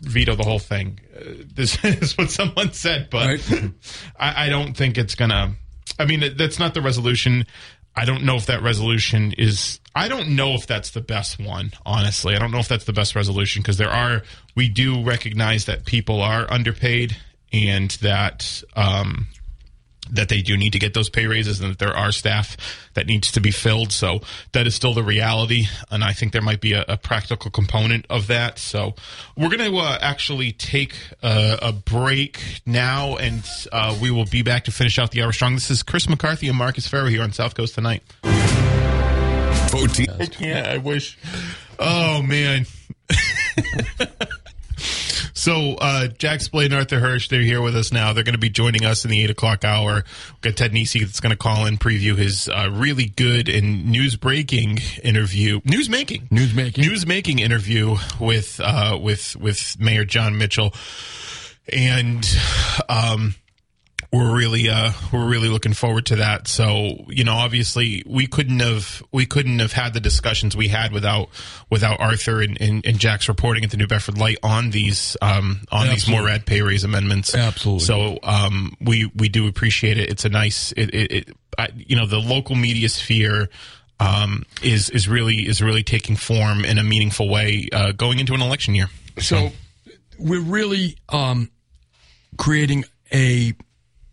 veto 0.00 0.34
the 0.34 0.44
whole 0.44 0.58
thing. 0.58 1.00
Uh, 1.16 1.44
this 1.54 1.82
is 1.84 2.16
what 2.16 2.30
someone 2.30 2.72
said, 2.72 3.08
but 3.10 3.26
Right. 3.26 3.70
I, 4.18 4.46
I 4.46 4.48
don't 4.48 4.76
think 4.76 4.98
it's 4.98 5.14
gonna. 5.14 5.54
I 6.00 6.06
mean, 6.06 6.34
that's 6.36 6.58
not 6.58 6.72
the 6.74 6.80
resolution. 6.80 7.46
I 7.94 8.04
don't 8.04 8.24
know 8.24 8.36
if 8.36 8.46
that 8.46 8.62
resolution 8.62 9.34
is. 9.36 9.80
I 9.94 10.08
don't 10.08 10.30
know 10.30 10.54
if 10.54 10.66
that's 10.66 10.90
the 10.90 11.00
best 11.00 11.38
one. 11.38 11.72
Honestly, 11.84 12.34
I 12.34 12.38
don't 12.38 12.50
know 12.50 12.58
if 12.58 12.68
that's 12.68 12.84
the 12.84 12.92
best 12.92 13.14
resolution 13.14 13.62
because 13.62 13.76
there 13.76 13.90
are. 13.90 14.22
We 14.56 14.68
do 14.68 15.02
recognize 15.02 15.66
that 15.66 15.84
people 15.84 16.22
are 16.22 16.50
underpaid 16.50 17.16
and 17.52 17.90
that 18.02 18.62
um, 18.74 19.28
that 20.12 20.28
they 20.28 20.42
do 20.42 20.56
need 20.56 20.72
to 20.72 20.78
get 20.78 20.94
those 20.94 21.08
pay 21.08 21.26
raises 21.26 21.60
and 21.60 21.70
that 21.70 21.78
there 21.78 21.96
are 21.96 22.12
staff 22.12 22.56
that 22.94 23.06
needs 23.06 23.30
to 23.32 23.40
be 23.40 23.50
filled. 23.50 23.92
So 23.92 24.20
that 24.52 24.66
is 24.66 24.74
still 24.74 24.94
the 24.94 25.02
reality. 25.02 25.66
And 25.90 26.02
I 26.04 26.12
think 26.12 26.32
there 26.32 26.42
might 26.42 26.60
be 26.60 26.72
a, 26.72 26.84
a 26.88 26.96
practical 26.96 27.50
component 27.50 28.06
of 28.10 28.26
that. 28.28 28.58
So 28.58 28.94
we're 29.36 29.48
going 29.48 29.70
to 29.70 29.78
uh, 29.78 29.98
actually 30.00 30.52
take 30.52 30.94
a, 31.22 31.58
a, 31.62 31.72
break 31.72 32.60
now 32.66 33.16
and 33.16 33.42
uh, 33.72 33.96
we 34.00 34.10
will 34.10 34.26
be 34.26 34.42
back 34.42 34.64
to 34.64 34.72
finish 34.72 34.98
out 34.98 35.12
the 35.12 35.22
hour 35.22 35.32
strong. 35.32 35.54
This 35.54 35.70
is 35.70 35.82
Chris 35.82 36.08
McCarthy 36.08 36.48
and 36.48 36.58
Marcus 36.58 36.86
Ferro 36.86 37.06
here 37.06 37.22
on 37.22 37.32
South 37.32 37.54
Coast 37.54 37.74
Tonight. 37.74 38.02
14. 39.70 40.06
I 40.18 40.26
can't. 40.26 40.66
I 40.66 40.78
wish. 40.78 41.18
Oh, 41.78 42.22
man. 42.22 42.66
So 45.40 45.72
uh, 45.80 46.08
Jack 46.08 46.42
Spillane 46.42 46.66
and 46.66 46.74
Arthur 46.74 47.00
Hirsch, 47.00 47.28
they're 47.28 47.40
here 47.40 47.62
with 47.62 47.74
us 47.74 47.92
now. 47.92 48.12
They're 48.12 48.24
going 48.24 48.34
to 48.34 48.38
be 48.38 48.50
joining 48.50 48.84
us 48.84 49.06
in 49.06 49.10
the 49.10 49.24
eight 49.24 49.30
o'clock 49.30 49.64
hour. 49.64 49.94
We've 49.94 50.40
got 50.42 50.56
Ted 50.58 50.74
Nesi 50.74 51.00
that's 51.00 51.20
going 51.20 51.30
to 51.30 51.36
call 51.36 51.64
in, 51.64 51.78
preview 51.78 52.14
his 52.14 52.46
uh, 52.46 52.68
really 52.70 53.06
good 53.06 53.48
and 53.48 53.86
news 53.86 54.16
breaking 54.16 54.80
interview, 55.02 55.62
news 55.64 55.88
making, 55.88 56.28
News 56.30 56.52
making. 56.52 56.84
news 56.84 57.06
making 57.06 57.38
interview 57.38 57.96
with 58.20 58.60
uh, 58.62 58.98
with 59.00 59.34
with 59.36 59.80
Mayor 59.80 60.04
Jon 60.04 60.36
Mitchell, 60.36 60.74
and 61.72 62.22
um, 62.90 63.34
we're 64.12 64.36
really 64.36 64.68
uh 64.68 64.90
we're 65.12 65.28
really 65.28 65.48
looking 65.48 65.72
forward 65.72 66.04
to 66.06 66.16
that 66.16 66.48
so 66.48 67.04
you 67.08 67.22
know 67.22 67.34
obviously 67.34 68.02
we 68.06 68.26
couldn't 68.26 68.58
have 68.58 69.02
we 69.12 69.24
couldn't 69.24 69.58
have 69.60 69.72
had 69.72 69.94
the 69.94 70.00
discussions 70.00 70.56
we 70.56 70.68
had 70.68 70.92
without 70.92 71.28
without 71.70 72.00
arthur 72.00 72.42
and, 72.42 72.60
and, 72.60 72.84
and 72.84 72.98
jack's 72.98 73.28
reporting 73.28 73.62
at 73.62 73.70
the 73.70 73.76
new 73.76 73.86
bedford 73.86 74.18
light 74.18 74.38
on 74.42 74.70
these 74.70 75.16
um 75.22 75.60
on 75.70 75.86
these 75.86 76.08
Absolutely. 76.08 76.24
Morad 76.24 76.46
pay 76.46 76.60
raise 76.62 76.82
amendments 76.82 77.34
Absolutely. 77.34 77.84
so 77.84 78.18
um 78.24 78.76
we 78.80 79.10
we 79.14 79.28
do 79.28 79.46
appreciate 79.46 79.96
it 79.96 80.10
it's 80.10 80.24
a 80.24 80.30
nice 80.30 80.72
it, 80.72 80.92
it, 80.92 81.12
it 81.12 81.36
I, 81.58 81.68
you 81.76 81.96
know 81.96 82.06
the 82.06 82.18
local 82.18 82.56
media 82.56 82.88
sphere 82.88 83.48
um, 84.00 84.44
is 84.62 84.88
is 84.90 85.08
really 85.08 85.46
is 85.46 85.60
really 85.60 85.82
taking 85.82 86.16
form 86.16 86.64
in 86.64 86.78
a 86.78 86.82
meaningful 86.82 87.28
way 87.28 87.68
uh, 87.72 87.92
going 87.92 88.18
into 88.18 88.32
an 88.32 88.40
election 88.40 88.74
year. 88.74 88.88
So 89.18 89.50
we're 90.18 90.40
really 90.40 90.96
um, 91.10 91.50
creating 92.38 92.86
a 93.12 93.52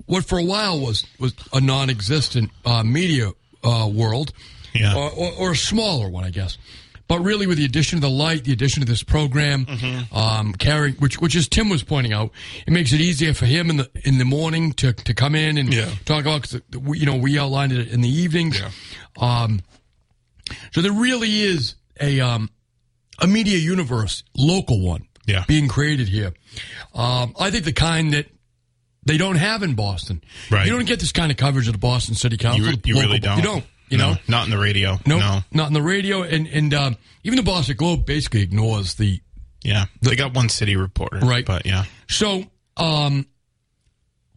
what 0.07 0.25
for 0.25 0.39
a 0.39 0.43
while 0.43 0.79
was 0.79 1.05
was 1.19 1.33
a 1.53 1.61
non-existent 1.61 2.49
uh, 2.65 2.81
media 2.83 3.29
uh, 3.63 3.87
world, 3.93 4.33
Yeah. 4.73 4.95
or, 4.95 5.11
or, 5.11 5.31
or 5.39 5.51
a 5.51 5.55
smaller 5.55 6.09
one, 6.09 6.23
I 6.25 6.31
guess. 6.31 6.57
But 7.09 7.19
really, 7.21 7.47
with 7.47 7.57
the 7.57 7.63
addition 7.63 7.95
of 7.97 8.01
the 8.01 8.09
light, 8.09 8.43
the 8.43 8.51
addition 8.51 8.83
of 8.83 8.89
this 8.89 9.01
program, 9.01 9.65
Mm-hmm. 9.65 10.13
um, 10.13 10.53
carrying 10.55 10.95
which 10.95 11.21
which 11.21 11.37
as 11.37 11.47
Tim 11.47 11.69
was 11.69 11.81
pointing 11.83 12.11
out, 12.11 12.31
it 12.65 12.73
makes 12.73 12.91
it 12.91 12.99
easier 12.99 13.33
for 13.33 13.45
him 13.45 13.69
in 13.69 13.77
the 13.77 13.89
in 14.03 14.17
the 14.17 14.25
morning 14.25 14.73
to, 14.73 14.91
to 14.91 15.13
come 15.13 15.33
in 15.33 15.57
and 15.57 15.73
Yeah. 15.73 15.89
talk 16.03 16.21
about. 16.23 16.41
Cause 16.43 16.59
we, 16.77 16.99
you 16.99 17.05
know, 17.05 17.15
we 17.15 17.39
outlined 17.39 17.71
it 17.71 17.87
in 17.87 18.01
the 18.01 18.09
evenings. 18.09 18.61
Um, 19.19 19.61
so 20.73 20.81
there 20.81 20.91
really 20.91 21.41
is 21.41 21.75
a 22.01 22.19
um, 22.19 22.49
a 23.19 23.27
media 23.27 23.57
universe, 23.57 24.23
local 24.35 24.81
one, 24.81 25.07
Yeah. 25.25 25.45
being 25.47 25.67
created 25.69 26.09
here. 26.09 26.33
Um, 26.93 27.33
I 27.39 27.51
think 27.51 27.63
the 27.65 27.73
kind 27.73 28.13
that 28.13 28.27
they 29.07 29.17
don't 29.17 29.35
have 29.37 29.63
in 29.63 29.73
Boston. 29.75 30.21
Right. 30.51 30.65
You 30.67 30.73
don't 30.73 30.85
get 30.85 30.99
this 30.99 31.11
kind 31.11 31.31
of 31.31 31.37
coverage 31.37 31.67
at 31.67 31.71
the 31.73 31.79
Boston 31.79 32.15
City 32.15 32.37
Council. 32.37 32.65
You, 32.65 32.77
you 32.85 32.95
really 33.01 33.19
don't. 33.19 33.37
You 33.37 33.43
don't. 33.43 33.65
You 33.89 33.97
No, 33.97 34.11
know. 34.11 34.17
not 34.27 34.45
in 34.45 34.51
the 34.51 34.57
radio. 34.57 34.99
Nope, 35.05 35.19
No. 35.21 35.39
not 35.51 35.67
in 35.67 35.73
the 35.73 35.81
radio, 35.81 36.21
and 36.23 36.45
and 36.47 36.73
um, 36.73 36.97
even 37.23 37.37
the 37.37 37.43
Boston 37.43 37.77
Globe 37.77 38.05
basically 38.05 38.41
ignores 38.41 38.95
the. 38.95 39.21
Yeah, 39.63 39.85
they 40.01 40.15
got 40.15 40.33
one 40.35 40.49
city 40.49 40.75
reporter, 40.75 41.19
Right. 41.19 41.45
But 41.45 41.65
yeah, 41.65 41.85
So, 42.07 42.43
um, 42.77 43.25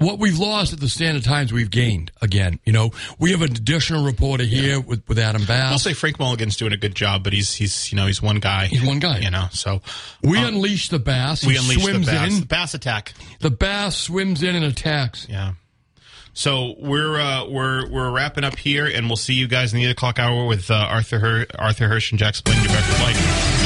what 0.00 0.18
we've 0.18 0.38
lost 0.38 0.72
at 0.72 0.80
the 0.80 0.88
Standard 0.88 1.24
Times, 1.24 1.52
we've 1.52 1.70
gained 1.70 2.10
again. 2.20 2.58
You 2.64 2.72
know, 2.72 2.90
we 3.18 3.32
have 3.32 3.42
an 3.42 3.52
additional 3.52 4.04
reporter 4.04 4.44
here 4.44 4.80
with 4.80 5.06
with 5.08 5.18
Adam 5.18 5.44
Bass. 5.44 5.72
I'll 5.72 5.78
say 5.78 5.92
Frank 5.92 6.18
Mulligan's 6.18 6.56
doing 6.56 6.72
a 6.72 6.76
good 6.76 6.94
job, 6.94 7.22
but 7.22 7.32
he's 7.32 7.54
he's 7.54 7.92
you 7.92 7.96
know 7.96 8.06
he's 8.06 8.20
one 8.20 8.40
guy. 8.40 8.66
He's 8.66 8.82
one 8.82 8.98
guy. 8.98 9.18
you 9.18 9.30
know. 9.30 9.46
So 9.52 9.82
we 10.22 10.42
unleash 10.42 10.88
the 10.88 10.98
bass. 10.98 11.44
we 11.44 11.52
he 11.54 11.58
unleash 11.58 11.84
the 11.86 11.98
bass, 12.12 12.34
in. 12.34 12.40
the 12.40 12.46
bass 12.46 12.74
attack. 12.74 13.12
The 13.40 13.50
bass 13.50 13.96
swims 13.96 14.42
in 14.42 14.56
and 14.56 14.64
attacks. 14.64 15.26
Yeah. 15.28 15.52
So 16.32 16.74
we're 16.78 17.20
uh, 17.20 17.46
we're 17.48 17.90
we're 17.90 18.10
wrapping 18.10 18.44
up 18.44 18.56
here, 18.56 18.86
and 18.86 19.06
we'll 19.08 19.16
see 19.16 19.34
you 19.34 19.48
guys 19.48 19.72
in 19.74 19.80
the 19.80 19.86
eight 19.86 19.90
o'clock 19.90 20.18
hour 20.18 20.46
with 20.46 20.70
uh, 20.70 20.74
Arthur 20.74 21.18
Her- 21.18 21.46
Arthur 21.58 21.88
Hirsch 21.88 22.12
and 22.12 22.18
Jack 22.18 22.36
Spillane, 22.36 22.62
New 22.62 22.68
Bedford 22.68 23.02
Light. 23.02 23.59